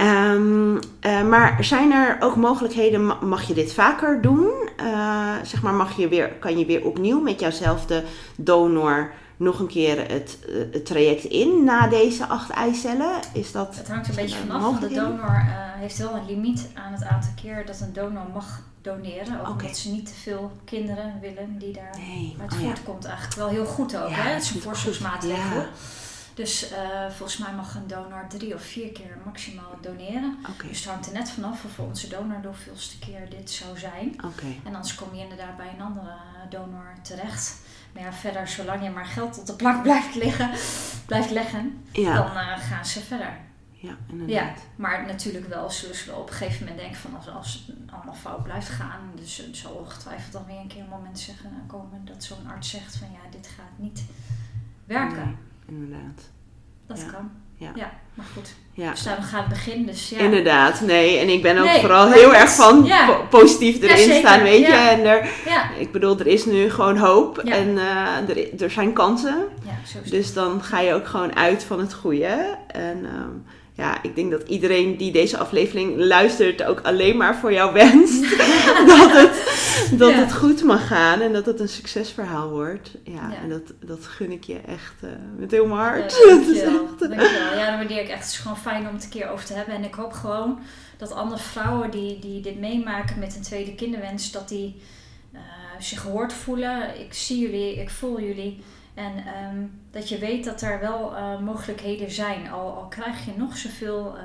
Ehm, 0.00 0.76
eh, 1.00 1.22
maar 1.22 1.64
zijn 1.64 1.92
er 1.92 2.16
ook 2.20 2.36
mogelijkheden, 2.36 3.06
ma- 3.06 3.18
mag 3.22 3.42
je 3.42 3.54
dit 3.54 3.72
vaker 3.72 4.20
doen? 4.20 4.50
Eh, 4.76 5.34
zeg 5.42 5.62
maar, 5.62 5.74
mag 5.74 5.96
je 5.96 6.08
weer, 6.08 6.28
kan 6.32 6.58
je 6.58 6.66
weer 6.66 6.84
opnieuw 6.84 7.20
met 7.20 7.40
jouwzelfde 7.40 8.04
donor 8.36 9.12
nog 9.36 9.58
een 9.58 9.66
keer 9.66 9.98
het, 10.12 10.38
eh, 10.48 10.54
het 10.72 10.86
traject 10.86 11.24
in 11.24 11.64
na 11.64 11.86
deze 11.88 12.26
acht 12.26 12.50
eicellen? 12.50 13.10
Is 13.32 13.52
dat 13.52 13.76
Het 13.76 13.88
hangt 13.88 14.08
een 14.08 14.14
beetje 14.14 14.36
vanaf. 14.46 14.78
De 14.78 14.88
donor 14.88 15.42
heeft 15.78 15.98
wel 15.98 16.14
een 16.14 16.26
limiet 16.26 16.66
aan 16.74 16.92
het 16.92 17.04
aantal 17.04 17.30
keer 17.42 17.66
dat 17.66 17.80
een 17.80 17.92
donor 17.92 18.26
mag 18.34 18.60
doneren. 18.82 19.40
Ook 19.40 19.48
Oké. 19.48 19.50
omdat 19.64 19.76
ze 19.76 19.90
niet 19.90 20.06
te 20.06 20.14
veel 20.14 20.50
kinderen 20.64 21.14
willen 21.20 21.56
die 21.58 21.72
daar 21.72 21.96
Nee, 22.08 22.36
uit 22.40 22.52
oh 22.52 22.58
ja. 22.60 22.64
voortkomt. 22.66 23.04
Eigenlijk 23.04 23.36
wel 23.36 23.48
heel 23.48 23.64
goed 23.64 23.96
ook. 23.96 24.08
Ja, 24.08 24.14
hè? 24.14 24.30
Het 24.32 24.42
is 24.42 24.50
een. 24.54 24.60
Ja. 25.28 25.66
Dus 26.34 26.70
eh, 26.70 27.10
volgens 27.10 27.38
mij 27.38 27.52
mag 27.52 27.74
een 27.74 27.86
donor 27.86 28.24
drie 28.28 28.54
of 28.54 28.62
vier 28.62 28.92
keer 28.92 29.16
maximaal 29.24 29.78
doneren. 29.80 30.38
Dus 30.68 30.78
het 30.80 30.88
hangt 30.88 31.06
er 31.06 31.12
net 31.12 31.30
vanaf 31.30 31.64
of 31.64 31.70
voor 31.72 31.86
onze 31.86 32.08
donor 32.08 32.40
de 32.40 32.48
hoeveelste 32.48 32.98
keer 32.98 33.30
dit 33.30 33.50
zou 33.50 33.78
zijn. 33.78 34.16
En 34.64 34.74
anders 34.74 34.94
kom 34.94 35.14
je 35.14 35.22
inderdaad 35.22 35.56
bij 35.56 35.68
een 35.74 35.82
andere 35.84 36.12
donor 36.50 36.92
terecht. 37.02 37.56
Maar 37.92 38.02
ja, 38.02 38.12
verder, 38.12 38.48
zolang 38.48 38.82
je 38.82 38.90
maar 38.90 39.06
geld 39.06 39.38
op 39.38 39.46
de 39.46 39.52
plank 39.54 39.82
blijft 39.88 40.14
liggen, 40.14 40.50
blijft 41.06 41.30
leggen, 41.30 41.84
Ja, 41.92 42.14
dan 42.14 42.36
eh, 42.36 42.58
gaan 42.58 42.84
ze 42.84 43.00
verder. 43.00 43.36
ja, 43.70 43.88
Ja, 43.88 43.96
inderdaad. 44.06 44.58
maar 44.76 45.06
natuurlijk 45.06 45.48
wel 45.48 45.70
zullen 45.70 45.96
ze 45.96 46.06
wel 46.10 46.20
op 46.20 46.28
een 46.28 46.34
gegeven 46.34 46.60
moment 46.60 46.78
denken 46.80 47.00
van 47.00 47.16
als, 47.16 47.28
als 47.28 47.64
het 47.66 47.92
allemaal 47.92 48.14
fout 48.14 48.42
blijft 48.42 48.68
gaan. 48.68 49.00
Dus 49.14 49.38
er 49.38 49.56
zal 49.56 49.72
ongetwijfeld 49.72 50.32
dan 50.32 50.44
weer 50.46 50.58
een 50.58 50.68
keer 50.68 50.82
een 50.82 50.88
moment 50.88 51.18
zeggen, 51.18 51.50
nou, 51.52 51.62
komen 51.66 52.04
dat 52.04 52.24
zo'n 52.24 52.50
arts 52.50 52.70
zegt 52.70 52.96
van 52.96 53.08
ja, 53.12 53.30
dit 53.30 53.46
gaat 53.46 53.76
niet 53.78 54.04
werken. 54.84 55.24
Nee, 55.26 55.36
inderdaad. 55.70 56.30
Dat 56.86 56.98
Ja. 57.00 57.10
kan. 57.12 57.30
Ja. 57.74 57.90
maar 58.14 58.26
goed. 58.34 58.54
Ja. 58.72 58.90
Dus 58.90 59.02
daarom 59.02 59.24
gaat 59.24 59.40
het 59.40 59.48
begin. 59.48 59.86
Dus 59.86 60.08
ja. 60.08 60.18
Inderdaad, 60.18 60.80
nee. 60.80 61.18
En 61.18 61.28
ik 61.28 61.42
ben 61.42 61.58
ook 61.58 61.64
Nee, 61.64 61.80
vooral 61.80 62.10
heel 62.12 62.34
erg 62.34 62.50
van 62.50 62.84
ja. 62.84 63.06
po- 63.06 63.26
positief 63.38 63.76
Ja, 63.76 63.82
erin 63.82 63.96
zeker, 63.96 64.14
staan, 64.14 64.42
weet 64.42 64.60
je. 64.66 64.72
ja. 64.72 64.90
En 64.90 65.04
er, 65.04 65.28
Ja, 65.46 65.70
ik 65.78 65.92
bedoel, 65.92 66.18
er 66.18 66.26
is 66.26 66.44
nu 66.44 66.70
gewoon 66.70 66.96
hoop 66.96 67.40
Ja. 67.44 67.54
en 67.54 67.78
eh, 67.78 68.28
er, 68.36 68.62
er 68.62 68.70
zijn 68.70 68.92
kansen. 68.92 69.44
ja. 69.64 70.00
Dus 70.10 70.32
dan 70.32 70.62
ga 70.62 70.80
je 70.80 70.94
ook 70.94 71.06
gewoon 71.06 71.36
uit 71.36 71.64
van 71.64 71.80
het 71.80 71.94
goede. 71.94 72.56
En 72.66 73.04
ehm, 73.04 73.30
ja, 73.80 74.02
ik 74.02 74.14
denk 74.14 74.30
dat 74.30 74.48
iedereen 74.48 74.96
die 74.96 75.12
deze 75.12 75.36
aflevering 75.38 75.96
luistert 75.96 76.62
ook 76.62 76.80
alleen 76.80 77.16
maar 77.16 77.36
voor 77.36 77.52
jou 77.52 77.72
wenst 77.72 78.22
dat, 78.96 79.10
het, 79.12 79.58
dat 79.98 80.10
Ja. 80.10 80.16
het 80.18 80.32
goed 80.32 80.62
mag 80.62 80.86
gaan 80.86 81.20
en 81.20 81.32
dat 81.32 81.46
het 81.46 81.60
een 81.60 81.68
succesverhaal 81.68 82.50
wordt. 82.50 82.90
Ja, 83.04 83.12
Ja. 83.30 83.36
en 83.42 83.48
dat, 83.48 83.62
dat 83.84 84.06
gun 84.06 84.30
ik 84.32 84.44
je 84.44 84.58
echt 84.66 84.94
eh, 85.00 85.08
met 85.38 85.50
heel 85.50 85.66
mijn 85.66 85.78
hart. 85.80 86.12
Ja, 86.12 86.34
dankjewel. 86.34 86.84
echt- 86.84 86.98
dankjewel. 86.98 87.58
Ja, 87.58 87.66
dat 87.70 87.78
waardeer 87.78 88.00
ik 88.02 88.08
echt. 88.08 88.18
Het 88.22 88.30
is 88.32 88.38
gewoon 88.38 88.56
fijn 88.58 88.88
om 88.88 88.94
het 88.94 89.04
een 89.04 89.10
keer 89.10 89.28
over 89.30 89.44
te 89.44 89.52
hebben. 89.54 89.74
En 89.74 89.84
ik 89.84 89.94
hoop 89.94 90.12
gewoon 90.12 90.58
dat 90.98 91.12
andere 91.12 91.40
vrouwen 91.42 91.90
die, 91.90 92.18
die 92.18 92.40
dit 92.40 92.58
meemaken 92.60 93.18
met 93.18 93.36
een 93.36 93.42
tweede 93.42 93.74
kinderwens, 93.74 94.30
dat 94.32 94.48
die 94.48 94.80
eh, 95.32 95.40
zich 95.78 96.00
gehoord 96.00 96.32
voelen. 96.32 97.00
Ik 97.00 97.14
zie 97.14 97.38
jullie, 97.40 97.74
ik 97.80 97.90
voel 97.90 98.20
jullie. 98.20 98.62
En 98.94 99.12
ehm, 99.16 99.56
dat 99.90 100.08
je 100.08 100.18
weet 100.18 100.44
dat 100.44 100.62
er 100.62 100.80
wel 100.80 101.16
eh, 101.16 101.38
mogelijkheden 101.40 102.10
zijn. 102.10 102.50
Al, 102.50 102.74
al 102.74 102.86
krijg 102.88 103.24
je 103.24 103.32
nog 103.36 103.56
zoveel 103.56 104.16
eh, 104.18 104.24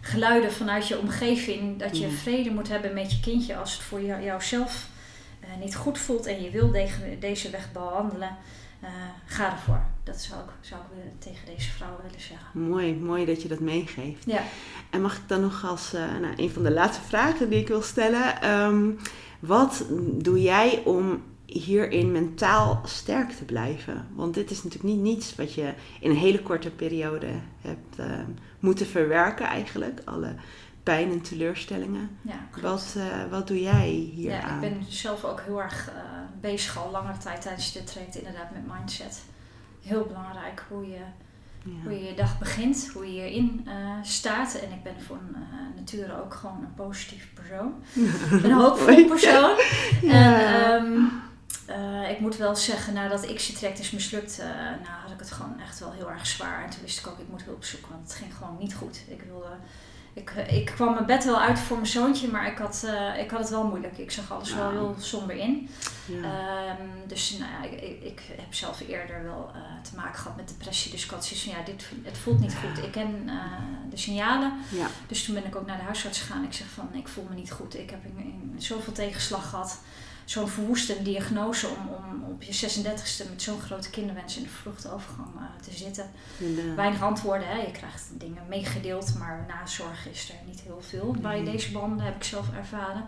geluiden 0.00 0.52
vanuit 0.52 0.88
je 0.88 0.98
omgeving. 0.98 1.78
Dat 1.78 1.98
je 1.98 2.06
Ja. 2.06 2.12
vrede 2.12 2.50
moet 2.50 2.68
hebben 2.68 2.94
met 2.94 3.12
je 3.12 3.20
kindje 3.20 3.56
als 3.56 3.72
het 3.72 3.82
voor 3.82 4.02
jou, 4.02 4.22
jouzelf 4.22 4.88
eh, 5.40 5.48
niet 5.60 5.76
goed 5.76 5.98
voelt. 5.98 6.26
En 6.26 6.42
je 6.42 6.50
wil 6.50 6.70
deze, 6.70 7.16
deze 7.20 7.50
weg 7.50 7.72
behandelen. 7.72 8.36
Eh, 8.80 8.88
ga 9.26 9.52
ervoor. 9.52 9.82
Dat 10.04 10.20
zou 10.20 10.40
ik, 10.40 10.50
zou 10.60 10.80
ik 10.80 11.20
tegen 11.20 11.46
deze 11.54 11.70
vrouwen 11.70 12.02
willen 12.02 12.20
zeggen. 12.20 12.60
Mooi, 12.68 12.94
mooi 12.94 13.24
dat 13.24 13.42
je 13.42 13.48
dat 13.48 13.60
meegeeft. 13.60 14.24
Ja. 14.26 14.42
En 14.90 15.02
mag 15.02 15.16
ik 15.16 15.22
dan 15.28 15.40
nog 15.40 15.64
als 15.68 15.92
nou, 15.92 16.32
een 16.36 16.50
van 16.50 16.62
de 16.62 16.70
laatste 16.70 17.02
vragen 17.02 17.50
die 17.50 17.60
ik 17.60 17.68
wil 17.68 17.82
stellen. 17.82 18.42
ehm, 18.42 18.90
wat 19.40 19.84
doe 20.18 20.40
jij 20.42 20.82
om 20.84 21.22
hierin 21.52 22.12
mentaal 22.12 22.80
sterk 22.84 23.30
te 23.30 23.44
blijven? 23.44 24.06
Want 24.14 24.34
dit 24.34 24.50
is 24.50 24.62
natuurlijk 24.62 24.94
niet 24.94 25.02
niets 25.02 25.36
wat 25.36 25.54
je 25.54 25.72
in 26.00 26.10
een 26.10 26.16
hele 26.16 26.42
korte 26.42 26.70
periode 26.70 27.30
hebt 27.60 27.98
eh, 27.98 28.06
moeten 28.60 28.86
verwerken 28.86 29.46
eigenlijk. 29.46 30.00
Alle 30.04 30.34
pijn 30.82 31.10
en 31.10 31.20
teleurstellingen. 31.20 32.18
Ja. 32.20 32.60
Wat, 32.60 32.94
eh, 32.96 33.30
wat 33.30 33.46
doe 33.46 33.60
jij 33.60 33.88
hier 33.88 34.30
ja, 34.30 34.42
aan? 34.42 34.62
ik 34.64 34.70
ben 34.70 34.84
zelf 34.88 35.24
ook 35.24 35.40
heel 35.40 35.62
erg 35.62 35.88
eh, 35.88 35.94
bezig 36.40 36.78
al 36.78 36.90
langere 36.90 37.18
tijd 37.18 37.42
tijdens 37.42 37.72
dit 37.72 37.86
traject 37.86 38.14
inderdaad 38.14 38.50
met 38.52 38.78
mindset. 38.78 39.22
Heel 39.82 40.04
belangrijk 40.04 40.64
hoe 40.68 40.86
je, 40.86 41.00
hoe 41.82 41.92
je 41.92 42.04
je 42.04 42.14
dag 42.14 42.38
begint, 42.38 42.90
hoe 42.94 43.14
je 43.14 43.22
erin 43.22 43.62
eh, 43.66 43.74
staat. 44.02 44.54
En 44.54 44.72
ik 44.72 44.82
ben 44.82 45.00
van 45.06 45.18
nature 45.76 46.22
ook 46.22 46.34
gewoon 46.34 46.58
een 46.64 46.74
positief 46.74 47.28
persoon. 47.34 47.74
een 48.44 48.52
hoopvol 48.52 49.04
persoon. 49.04 49.58
En 50.02 50.10
Ja. 50.10 51.28
Eh, 51.70 52.10
ik 52.10 52.20
moet 52.20 52.36
wel 52.36 52.56
zeggen, 52.56 52.92
nadat 52.92 53.34
X-Tract 53.34 53.78
is 53.78 53.90
mislukt, 53.90 54.38
eh, 54.38 54.46
nou, 54.56 55.00
had 55.02 55.10
ik 55.10 55.18
het 55.18 55.32
gewoon 55.32 55.60
echt 55.60 55.78
wel 55.78 55.92
heel 55.92 56.10
erg 56.10 56.26
zwaar. 56.26 56.64
En 56.64 56.70
toen 56.70 56.82
wist 56.82 56.98
ik 56.98 57.06
ook, 57.06 57.18
ik 57.18 57.28
moet 57.28 57.42
hulp 57.42 57.64
zoeken, 57.64 57.88
want 57.90 58.02
het 58.02 58.16
ging 58.16 58.34
gewoon 58.34 58.56
niet 58.58 58.74
goed. 58.74 59.00
Ik, 59.08 59.22
wilde, 59.22 59.56
ik, 60.12 60.30
eh, 60.30 60.56
ik 60.56 60.64
kwam 60.64 60.92
mijn 60.94 61.06
bed 61.06 61.24
wel 61.24 61.40
uit 61.40 61.58
voor 61.58 61.76
mijn 61.76 61.88
zoontje, 61.88 62.28
maar 62.28 62.46
ik 62.46 62.58
had, 62.58 62.86
ik 63.18 63.30
had 63.30 63.40
het 63.40 63.50
wel 63.50 63.64
moeilijk. 63.64 63.98
Ik 63.98 64.10
zag 64.10 64.32
alles 64.32 64.54
wel 64.54 64.70
heel 64.70 64.94
somber 64.98 65.36
in. 65.36 65.68
Ja. 66.04 66.22
Ehm, 66.22 66.86
dus 67.06 67.38
nou, 67.38 67.50
ja, 67.52 67.68
ik, 67.70 67.80
ik, 67.80 68.02
ik 68.02 68.22
heb 68.36 68.54
zelf 68.54 68.80
eerder 68.88 69.22
wel 69.22 69.50
te 69.82 69.96
maken 69.96 70.18
gehad 70.20 70.36
met 70.36 70.48
depressie. 70.48 70.90
Dus 70.90 71.04
ik 71.04 71.10
had 71.10 71.24
zoiets 71.24 71.44
van, 71.44 71.52
ja, 71.58 71.64
dit, 71.64 71.88
het 72.02 72.18
voelt 72.18 72.40
niet 72.40 72.54
goed. 72.54 72.84
Ik 72.84 72.92
ken 72.92 73.30
de 73.90 73.96
signalen. 73.96 74.52
ja. 74.70 74.86
Dus 75.06 75.24
toen 75.24 75.34
ben 75.34 75.46
ik 75.46 75.56
ook 75.56 75.66
naar 75.66 75.76
de 75.76 75.82
huisarts 75.82 76.20
gegaan. 76.20 76.44
Ik 76.44 76.52
zeg 76.52 76.66
van, 76.66 76.88
ik 76.92 77.08
voel 77.08 77.26
me 77.28 77.34
niet 77.34 77.52
goed. 77.52 77.78
Ik 77.78 77.90
heb 77.90 78.04
in, 78.04 78.18
in 78.18 78.62
zoveel 78.62 78.92
tegenslag 78.92 79.50
gehad. 79.50 79.78
Zo'n 80.30 80.48
verwoestende 80.48 81.02
diagnose 81.02 81.68
om, 81.68 81.88
om 81.88 82.22
op 82.22 82.42
je 82.42 82.52
36e 82.52 83.30
met 83.30 83.42
zo'n 83.42 83.60
grote 83.60 83.90
kinderwens 83.90 84.36
in 84.36 84.42
de 84.42 84.48
vroegte 84.48 84.92
overgang 84.92 85.28
eh, 85.36 85.62
te 85.62 85.70
zitten. 85.76 86.10
Weinig 86.76 87.02
antwoorden, 87.02 87.48
hè. 87.48 87.56
je 87.56 87.70
krijgt 87.70 88.08
dingen 88.12 88.42
meegedeeld, 88.48 89.14
maar 89.18 89.44
nazorg 89.48 90.08
is 90.08 90.28
er 90.28 90.34
niet 90.46 90.60
heel 90.60 90.82
veel 90.82 91.16
bij 91.20 91.44
deze 91.44 91.72
banden, 91.72 92.04
heb 92.04 92.16
ik 92.16 92.24
zelf 92.24 92.52
ervaren. 92.54 93.06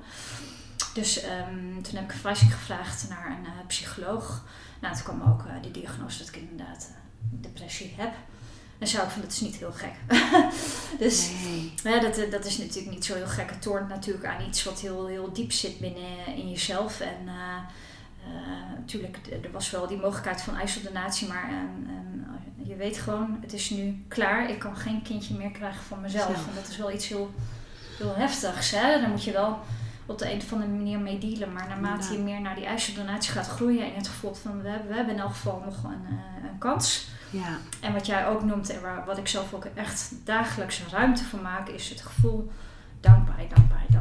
Dus 0.94 1.20
ehm, 1.20 1.82
toen 1.82 1.94
heb 1.94 2.04
ik 2.04 2.10
een 2.10 2.16
verwijzing 2.16 2.54
gevraagd 2.54 3.08
naar 3.08 3.26
een 3.26 3.44
eh, 3.44 3.66
psycholoog. 3.66 4.44
Nou, 4.80 4.94
toen 4.94 5.04
kwam 5.04 5.32
ook 5.32 5.44
eh, 5.46 5.62
die 5.62 5.70
diagnose 5.70 6.18
dat 6.18 6.28
ik 6.28 6.36
inderdaad 6.36 6.90
depressie 7.30 7.94
heb. 7.96 8.14
En 8.82 8.88
zou 8.88 9.04
ik 9.04 9.10
van, 9.10 9.20
dat 9.22 9.32
is 9.32 9.40
niet 9.40 9.56
heel 9.56 9.72
gek. 9.72 9.92
dus 10.98 11.30
Nee. 11.44 11.72
ja, 11.94 12.00
dat, 12.00 12.16
eh, 12.18 12.30
dat 12.30 12.44
is 12.44 12.58
natuurlijk 12.58 12.94
niet 12.94 13.04
zo 13.04 13.14
heel 13.14 13.26
gek. 13.26 13.50
Het 13.50 13.62
toont 13.62 13.88
natuurlijk 13.88 14.26
aan 14.26 14.46
iets 14.48 14.64
wat 14.64 14.80
heel, 14.80 15.06
heel 15.06 15.32
diep 15.32 15.52
zit 15.52 15.78
binnen 15.80 16.02
eh, 16.26 16.38
in 16.38 16.50
jezelf. 16.50 17.00
En 17.00 17.16
eh, 17.26 17.56
eh, 18.24 18.78
natuurlijk, 18.78 19.16
d- 19.22 19.30
er 19.44 19.50
was 19.52 19.70
wel 19.70 19.86
die 19.86 19.96
mogelijkheid 19.96 20.42
van 20.42 20.56
ijsseldonatie, 20.56 21.28
maar 21.28 21.44
ehm, 21.44 21.88
ehm, 21.90 22.68
je 22.68 22.76
weet 22.76 22.98
gewoon, 22.98 23.38
het 23.40 23.52
is 23.52 23.70
nu 23.70 24.04
klaar. 24.08 24.50
Ik 24.50 24.58
kan 24.58 24.76
geen 24.76 25.02
kindje 25.02 25.34
meer 25.34 25.50
krijgen 25.50 25.84
van 25.84 26.00
mezelf. 26.00 26.24
Zelf. 26.24 26.48
En 26.48 26.54
dat 26.54 26.68
is 26.68 26.76
wel 26.76 26.92
iets 26.92 27.08
heel, 27.08 27.30
heel 27.98 28.14
heftigs. 28.14 28.70
Hè? 28.70 29.00
Daar 29.00 29.08
moet 29.08 29.24
je 29.24 29.32
wel 29.32 29.58
op 30.06 30.18
de 30.18 30.32
een 30.32 30.38
of 30.38 30.52
andere 30.52 30.70
manier 30.70 30.98
mee 30.98 31.18
dealen. 31.18 31.52
Maar 31.52 31.68
naarmate 31.68 32.12
je 32.12 32.18
meer 32.18 32.40
naar 32.40 32.54
die 32.54 32.66
ijsseldonatie 32.66 33.32
gaat 33.32 33.48
groeien 33.48 33.84
en 33.84 33.94
het 33.94 34.08
gevoel 34.08 34.34
van 34.34 34.62
we 34.62 34.68
hebben, 34.68 34.88
we 34.88 34.94
hebben 34.94 35.14
in 35.14 35.20
elk 35.20 35.30
geval 35.30 35.62
nog 35.64 35.84
een, 35.84 36.06
eh, 36.06 36.50
een 36.50 36.58
kans. 36.58 37.08
Ja. 37.30 37.58
En 37.80 37.92
wat 37.92 38.06
jij 38.06 38.26
ook 38.26 38.44
noemt 38.44 38.70
en 38.70 38.82
waar, 38.82 39.04
wat 39.04 39.18
ik 39.18 39.28
zelf 39.28 39.54
ook 39.54 39.64
echt 39.64 40.14
dagelijks 40.24 40.82
ruimte 40.90 41.24
voor 41.24 41.40
maak, 41.40 41.68
is 41.68 41.88
het 41.88 42.00
gevoel 42.00 42.50
dankbaarheid, 43.00 43.50
dankbaarheid, 43.54 43.92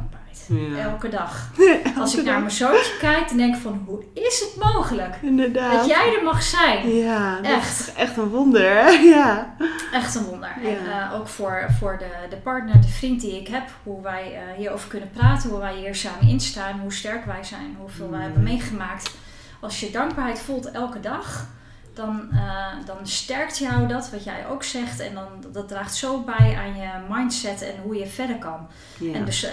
Ja. 0.48 0.78
Elke 0.78 1.10
dag. 1.10 1.50
Als 2.00 2.16
ik 2.18 2.26
naar 2.26 2.40
mijn 2.40 2.52
zoontje 2.52 2.98
kijk, 3.00 3.28
dan 3.28 3.38
denk 3.38 3.56
ik 3.56 3.62
van 3.62 3.84
hoe 3.86 4.04
is 4.14 4.40
het 4.40 4.64
mogelijk 4.74 5.16
Inderdaad. 5.22 5.72
dat 5.74 5.86
jij 5.88 6.16
er 6.18 6.24
mag 6.24 6.44
zijn? 6.44 6.90
Ja, 6.96 7.36
dat 7.36 7.46
Echt. 7.52 7.80
is 7.80 7.94
echt 7.94 8.18
een 8.18 8.28
wonder. 8.30 8.62
hè? 8.84 8.90
Ja. 9.16 9.56
Echt 9.94 10.16
een 10.16 10.24
wonder. 10.24 10.50
En 10.64 10.92
eh, 10.92 11.14
ook 11.20 11.28
voor, 11.28 11.66
voor 11.80 11.98
de, 12.00 12.10
de 12.30 12.36
partner, 12.36 12.82
de 12.82 12.88
vriend 12.88 13.22
die 13.22 13.40
ik 13.40 13.48
heb, 13.48 13.70
hoe 13.84 14.02
wij 14.02 14.34
eh, 14.36 14.58
hierover 14.58 14.90
kunnen 14.90 15.10
praten, 15.12 15.50
hoe 15.50 15.60
wij 15.60 15.76
hier 15.76 15.96
samen 15.96 16.28
instaan, 16.28 16.80
hoe 16.80 16.94
sterk 16.94 17.26
wij 17.26 17.44
zijn, 17.44 17.76
hoeveel 17.80 18.10
wij 18.10 18.18
Mm. 18.20 18.24
hebben 18.26 18.44
meegemaakt. 18.44 19.12
Als 19.60 19.80
je 19.80 19.92
dankbaarheid 19.92 20.40
voelt 20.40 20.72
elke 20.72 21.00
dag, 21.00 21.46
dan, 21.94 22.32
eh, 22.32 22.86
dan 22.86 23.08
sterkt 23.08 23.58
jou 23.58 23.88
dat, 23.88 24.10
wat 24.10 24.24
jij 24.24 24.48
ook 24.48 24.64
zegt. 24.64 25.00
En 25.00 25.14
dan, 25.14 25.28
dat 25.52 25.68
draagt 25.68 25.96
zo 25.96 26.22
bij 26.24 26.58
aan 26.58 26.76
je 26.76 26.90
mindset 27.10 27.62
en 27.62 27.82
hoe 27.82 27.96
je 27.96 28.08
verder 28.08 28.38
kan. 28.38 28.68
Ja. 29.00 29.14
En 29.14 29.26
dus, 29.26 29.44
eh, 29.44 29.52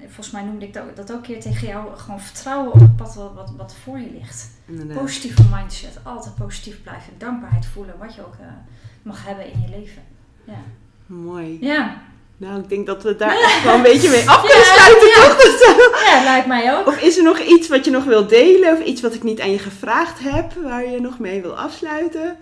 volgens 0.00 0.30
mij 0.30 0.42
noemde 0.42 0.66
ik 0.66 0.72
dat, 0.72 0.96
dat 0.96 1.12
ook 1.12 1.16
een 1.16 1.22
keer 1.22 1.40
tegen 1.40 1.68
jou, 1.68 1.96
gewoon 1.96 2.20
vertrouwen 2.20 2.72
op 2.72 2.80
het 2.80 2.96
pad 2.96 3.14
wat, 3.14 3.34
wat, 3.34 3.52
wat 3.56 3.74
voor 3.74 3.98
je 3.98 4.10
ligt. 4.12 4.50
Inderdaad. 4.66 4.98
Positieve 4.98 5.42
mindset, 5.50 5.98
altijd 6.02 6.34
positief 6.34 6.82
blijven. 6.82 7.12
Dankbaarheid 7.18 7.66
voelen, 7.66 7.98
wat 7.98 8.14
je 8.14 8.26
ook 8.26 8.36
eh, 8.40 8.46
mag 9.02 9.26
hebben 9.26 9.52
in 9.52 9.60
je 9.60 9.68
leven. 9.68 10.02
Ja. 10.44 10.60
Mooi. 11.06 11.58
Ja, 11.60 12.02
Nou, 12.42 12.60
ik 12.60 12.68
denk 12.68 12.86
dat 12.86 13.02
we 13.02 13.16
daar 13.16 13.38
echt 13.40 13.64
wel 13.64 13.74
een 13.74 13.82
beetje 13.82 14.08
mee 14.08 14.28
af 14.28 14.40
kunnen 14.46 14.64
sluiten, 14.64 15.08
ja. 15.08 15.34
toch? 15.74 16.04
Ja 16.04 16.22
lijkt 16.22 16.46
mij 16.46 16.78
ook. 16.78 16.86
Of 16.86 17.00
is 17.00 17.16
er 17.16 17.22
nog 17.22 17.38
iets 17.38 17.68
wat 17.68 17.84
je 17.84 17.90
nog 17.90 18.04
wil 18.04 18.26
delen? 18.26 18.72
Of 18.72 18.84
iets 18.84 19.00
wat 19.00 19.14
ik 19.14 19.22
niet 19.22 19.40
aan 19.40 19.50
je 19.50 19.58
gevraagd 19.58 20.18
heb, 20.18 20.52
waar 20.62 20.90
je 20.90 21.00
nog 21.00 21.18
mee 21.18 21.42
wil 21.42 21.58
afsluiten? 21.58 22.36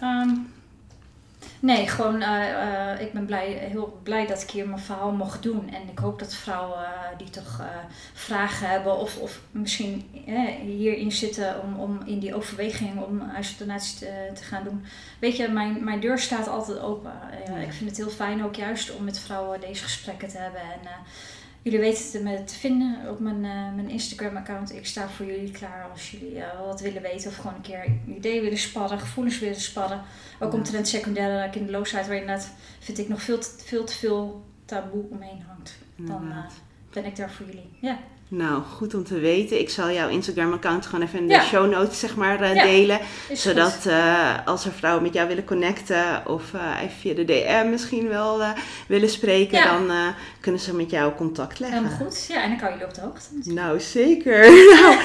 Ehm, 0.00 0.28
nee, 1.66 1.88
gewoon, 1.88 2.22
eh, 2.22 2.92
eh, 2.92 3.00
ik 3.00 3.12
ben 3.12 3.26
blij, 3.26 3.46
heel 3.46 4.00
blij 4.02 4.26
dat 4.26 4.42
ik 4.42 4.50
hier 4.50 4.68
mijn 4.68 4.80
verhaal 4.80 5.12
mocht 5.12 5.42
doen. 5.42 5.70
En 5.70 5.88
ik 5.88 5.98
hoop 5.98 6.18
dat 6.18 6.34
vrouwen 6.34 6.84
eh, 6.84 7.18
die 7.18 7.30
toch 7.30 7.62
vragen 8.12 8.68
hebben 8.68 8.98
of, 8.98 9.18
of 9.18 9.40
misschien 9.50 10.10
hierin 10.62 11.12
zitten 11.12 11.62
om, 11.62 11.80
om 11.80 12.00
in 12.04 12.18
die 12.18 12.34
overweging 12.34 13.02
om 13.02 13.20
huisdonatie 13.20 13.98
te, 13.98 14.30
te 14.34 14.42
gaan 14.42 14.64
doen. 14.64 14.84
Weet 15.18 15.36
je, 15.36 15.48
mijn, 15.48 15.84
mijn 15.84 16.00
deur 16.00 16.18
staat 16.18 16.48
altijd 16.48 16.78
open. 16.78 17.12
Ja. 17.46 17.56
Ik 17.56 17.72
vind 17.72 17.90
het 17.90 17.98
heel 17.98 18.10
fijn 18.10 18.44
ook 18.44 18.54
juist 18.54 18.94
om 18.94 19.04
met 19.04 19.18
vrouwen 19.18 19.60
deze 19.60 19.82
gesprekken 19.82 20.28
te 20.28 20.38
hebben. 20.38 20.60
En, 20.60 20.88
Jullie 21.66 21.80
weten 21.80 22.12
het 22.12 22.22
me 22.22 22.44
te 22.44 22.54
vinden 22.54 23.10
op 23.10 23.20
mijn, 23.20 23.44
eh, 23.44 23.74
mijn 23.74 23.88
Instagram-account. 23.88 24.72
Ik 24.74 24.86
sta 24.86 25.08
voor 25.08 25.26
jullie 25.26 25.50
klaar 25.50 25.88
als 25.90 26.10
jullie 26.10 26.40
eh, 26.40 26.60
wat 26.60 26.80
willen 26.80 27.02
weten 27.02 27.30
of 27.30 27.36
gewoon 27.36 27.54
een 27.54 27.60
keer 27.60 27.84
ideeën 28.16 28.42
willen 28.42 28.58
sparren, 28.58 28.98
gevoelens 28.98 29.38
willen 29.38 29.60
sparren. 29.60 30.00
Ook 30.40 30.52
Ja. 30.52 30.58
omtrent 30.58 30.88
secundaire 30.88 31.50
kinderloosheid, 31.50 32.06
waar 32.06 32.16
inderdaad 32.16 32.50
vind 32.78 32.98
ik 32.98 33.08
nog 33.08 33.22
veel 33.22 33.38
te 33.38 33.50
veel, 33.64 33.84
te 33.84 33.92
veel 33.94 34.44
taboe 34.64 35.04
omheen 35.10 35.42
hangt. 35.46 35.78
Dan 35.96 36.30
eh, 36.30 36.44
ben 36.92 37.04
ik 37.04 37.16
daar 37.16 37.30
voor 37.30 37.46
jullie. 37.46 37.68
Ja, 37.80 37.98
Nou, 38.28 38.62
goed 38.62 38.94
om 38.94 39.04
te 39.04 39.18
weten. 39.18 39.60
Ik 39.60 39.70
zal 39.70 39.90
jouw 39.90 40.08
Instagram-account 40.08 40.86
gewoon 40.86 41.04
even 41.04 41.18
in 41.18 41.26
de 41.26 41.32
Ja. 41.32 41.42
show 41.42 41.70
notes 41.70 41.98
zeg 41.98 42.16
maar, 42.16 42.40
eh, 42.40 42.54
Ja, 42.54 42.62
delen. 42.62 43.00
Zodat 43.32 43.86
eh, 43.86 44.46
als 44.46 44.64
er 44.64 44.72
vrouwen 44.72 45.02
met 45.02 45.14
jou 45.14 45.28
willen 45.28 45.44
connecten 45.44 46.22
of 46.26 46.54
eh, 46.54 46.82
even 46.82 46.96
via 47.00 47.14
de 47.14 47.24
DM 47.24 47.70
misschien 47.70 48.08
wel 48.08 48.40
willen 48.88 49.08
spreken, 49.08 49.58
Ja. 49.58 49.64
dan 49.78 49.90
kunnen 50.40 50.60
ze 50.60 50.74
met 50.74 50.90
jou 50.90 51.14
contact 51.14 51.58
leggen. 51.58 51.78
Helemaal 51.84 51.98
goed. 52.06 52.26
Ja, 52.28 52.42
en 52.42 52.48
dan 52.48 52.58
kan 52.58 52.70
jullie 52.70 52.84
op 52.86 52.94
de 52.94 53.00
hoogte. 53.00 53.28
Nou, 53.52 53.80
zeker. 53.80 54.40
nou, 54.80 54.96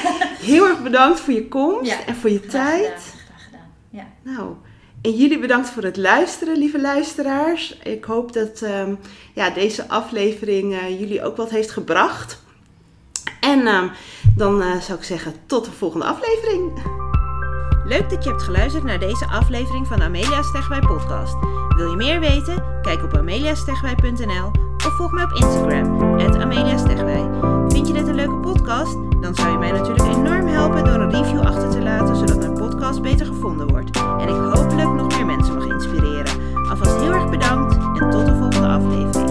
heel 0.42 0.68
erg 0.68 0.82
bedankt 0.84 1.20
voor 1.20 1.34
je 1.34 1.48
komst 1.48 1.98
en 2.06 2.16
voor 2.16 2.30
je 2.30 2.40
Graag 2.48 2.52
tijd. 2.52 2.84
gedaan, 2.86 3.02
graag 3.30 3.44
gedaan. 3.46 3.72
Ja. 3.90 4.08
Nou, 4.24 4.54
en 5.02 5.12
jullie 5.16 5.40
bedankt 5.40 5.70
voor 5.70 5.84
het 5.84 5.98
luisteren, 5.98 6.58
lieve 6.58 6.82
luisteraars. 6.82 7.78
Ik 7.84 8.04
hoop 8.04 8.34
dat 8.34 8.62
ehm, 8.62 8.96
ja, 9.34 9.50
deze 9.50 9.88
aflevering 9.88 10.76
jullie 11.00 11.24
ook 11.24 11.38
wat 11.38 11.50
heeft 11.50 11.72
gebracht. 11.72 12.41
En 13.42 13.68
ehm, 13.68 13.88
dan 14.36 14.62
eh, 14.62 14.76
zou 14.82 14.98
ik 14.98 15.04
zeggen, 15.04 15.34
tot 15.46 15.66
de 15.66 15.72
volgende 15.72 16.06
aflevering. 16.06 16.72
Leuk 17.86 18.10
dat 18.10 18.24
je 18.24 18.30
hebt 18.30 18.44
geluisterd 18.44 18.84
naar 18.84 19.00
deze 19.00 19.28
aflevering 19.28 19.88
van 19.88 20.02
Amelia 20.02 20.42
Stegwij 20.42 20.80
Podcast. 20.80 21.36
Wil 21.76 21.90
je 21.90 21.96
meer 21.96 22.20
weten? 22.20 22.64
Kijk 22.82 23.04
op 23.04 23.18
ameliastegwij.nl 23.18 24.52
of 24.86 24.96
volg 24.98 25.12
mij 25.12 25.24
op 25.24 25.32
Instagram, 25.32 26.20
Amelia 26.42 26.78
Stegwij. 26.78 27.30
Vind 27.68 27.88
je 27.88 27.94
dit 27.94 28.08
een 28.08 28.16
leuke 28.16 28.40
podcast? 28.40 28.98
Dan 29.22 29.36
zou 29.36 29.52
je 29.52 29.58
mij 29.58 29.72
natuurlijk 29.72 30.16
enorm 30.16 30.48
helpen 30.48 30.84
door 30.84 30.94
een 30.94 31.12
review 31.12 31.42
achter 31.42 31.70
te 31.70 31.82
laten, 31.82 32.16
zodat 32.16 32.38
mijn 32.38 32.54
podcast 32.54 33.02
beter 33.02 33.26
gevonden 33.26 33.68
wordt. 33.68 33.98
En 33.98 34.28
ik 34.28 34.54
hopelijk 34.54 34.94
nog 34.94 35.08
meer 35.08 35.26
mensen 35.26 35.56
mag 35.56 35.68
inspireren. 35.68 36.34
Alvast 36.70 37.00
heel 37.00 37.14
erg 37.14 37.30
bedankt 37.30 37.74
en 37.74 38.10
tot 38.10 38.26
de 38.26 38.36
volgende 38.36 38.68
aflevering. 38.68 39.31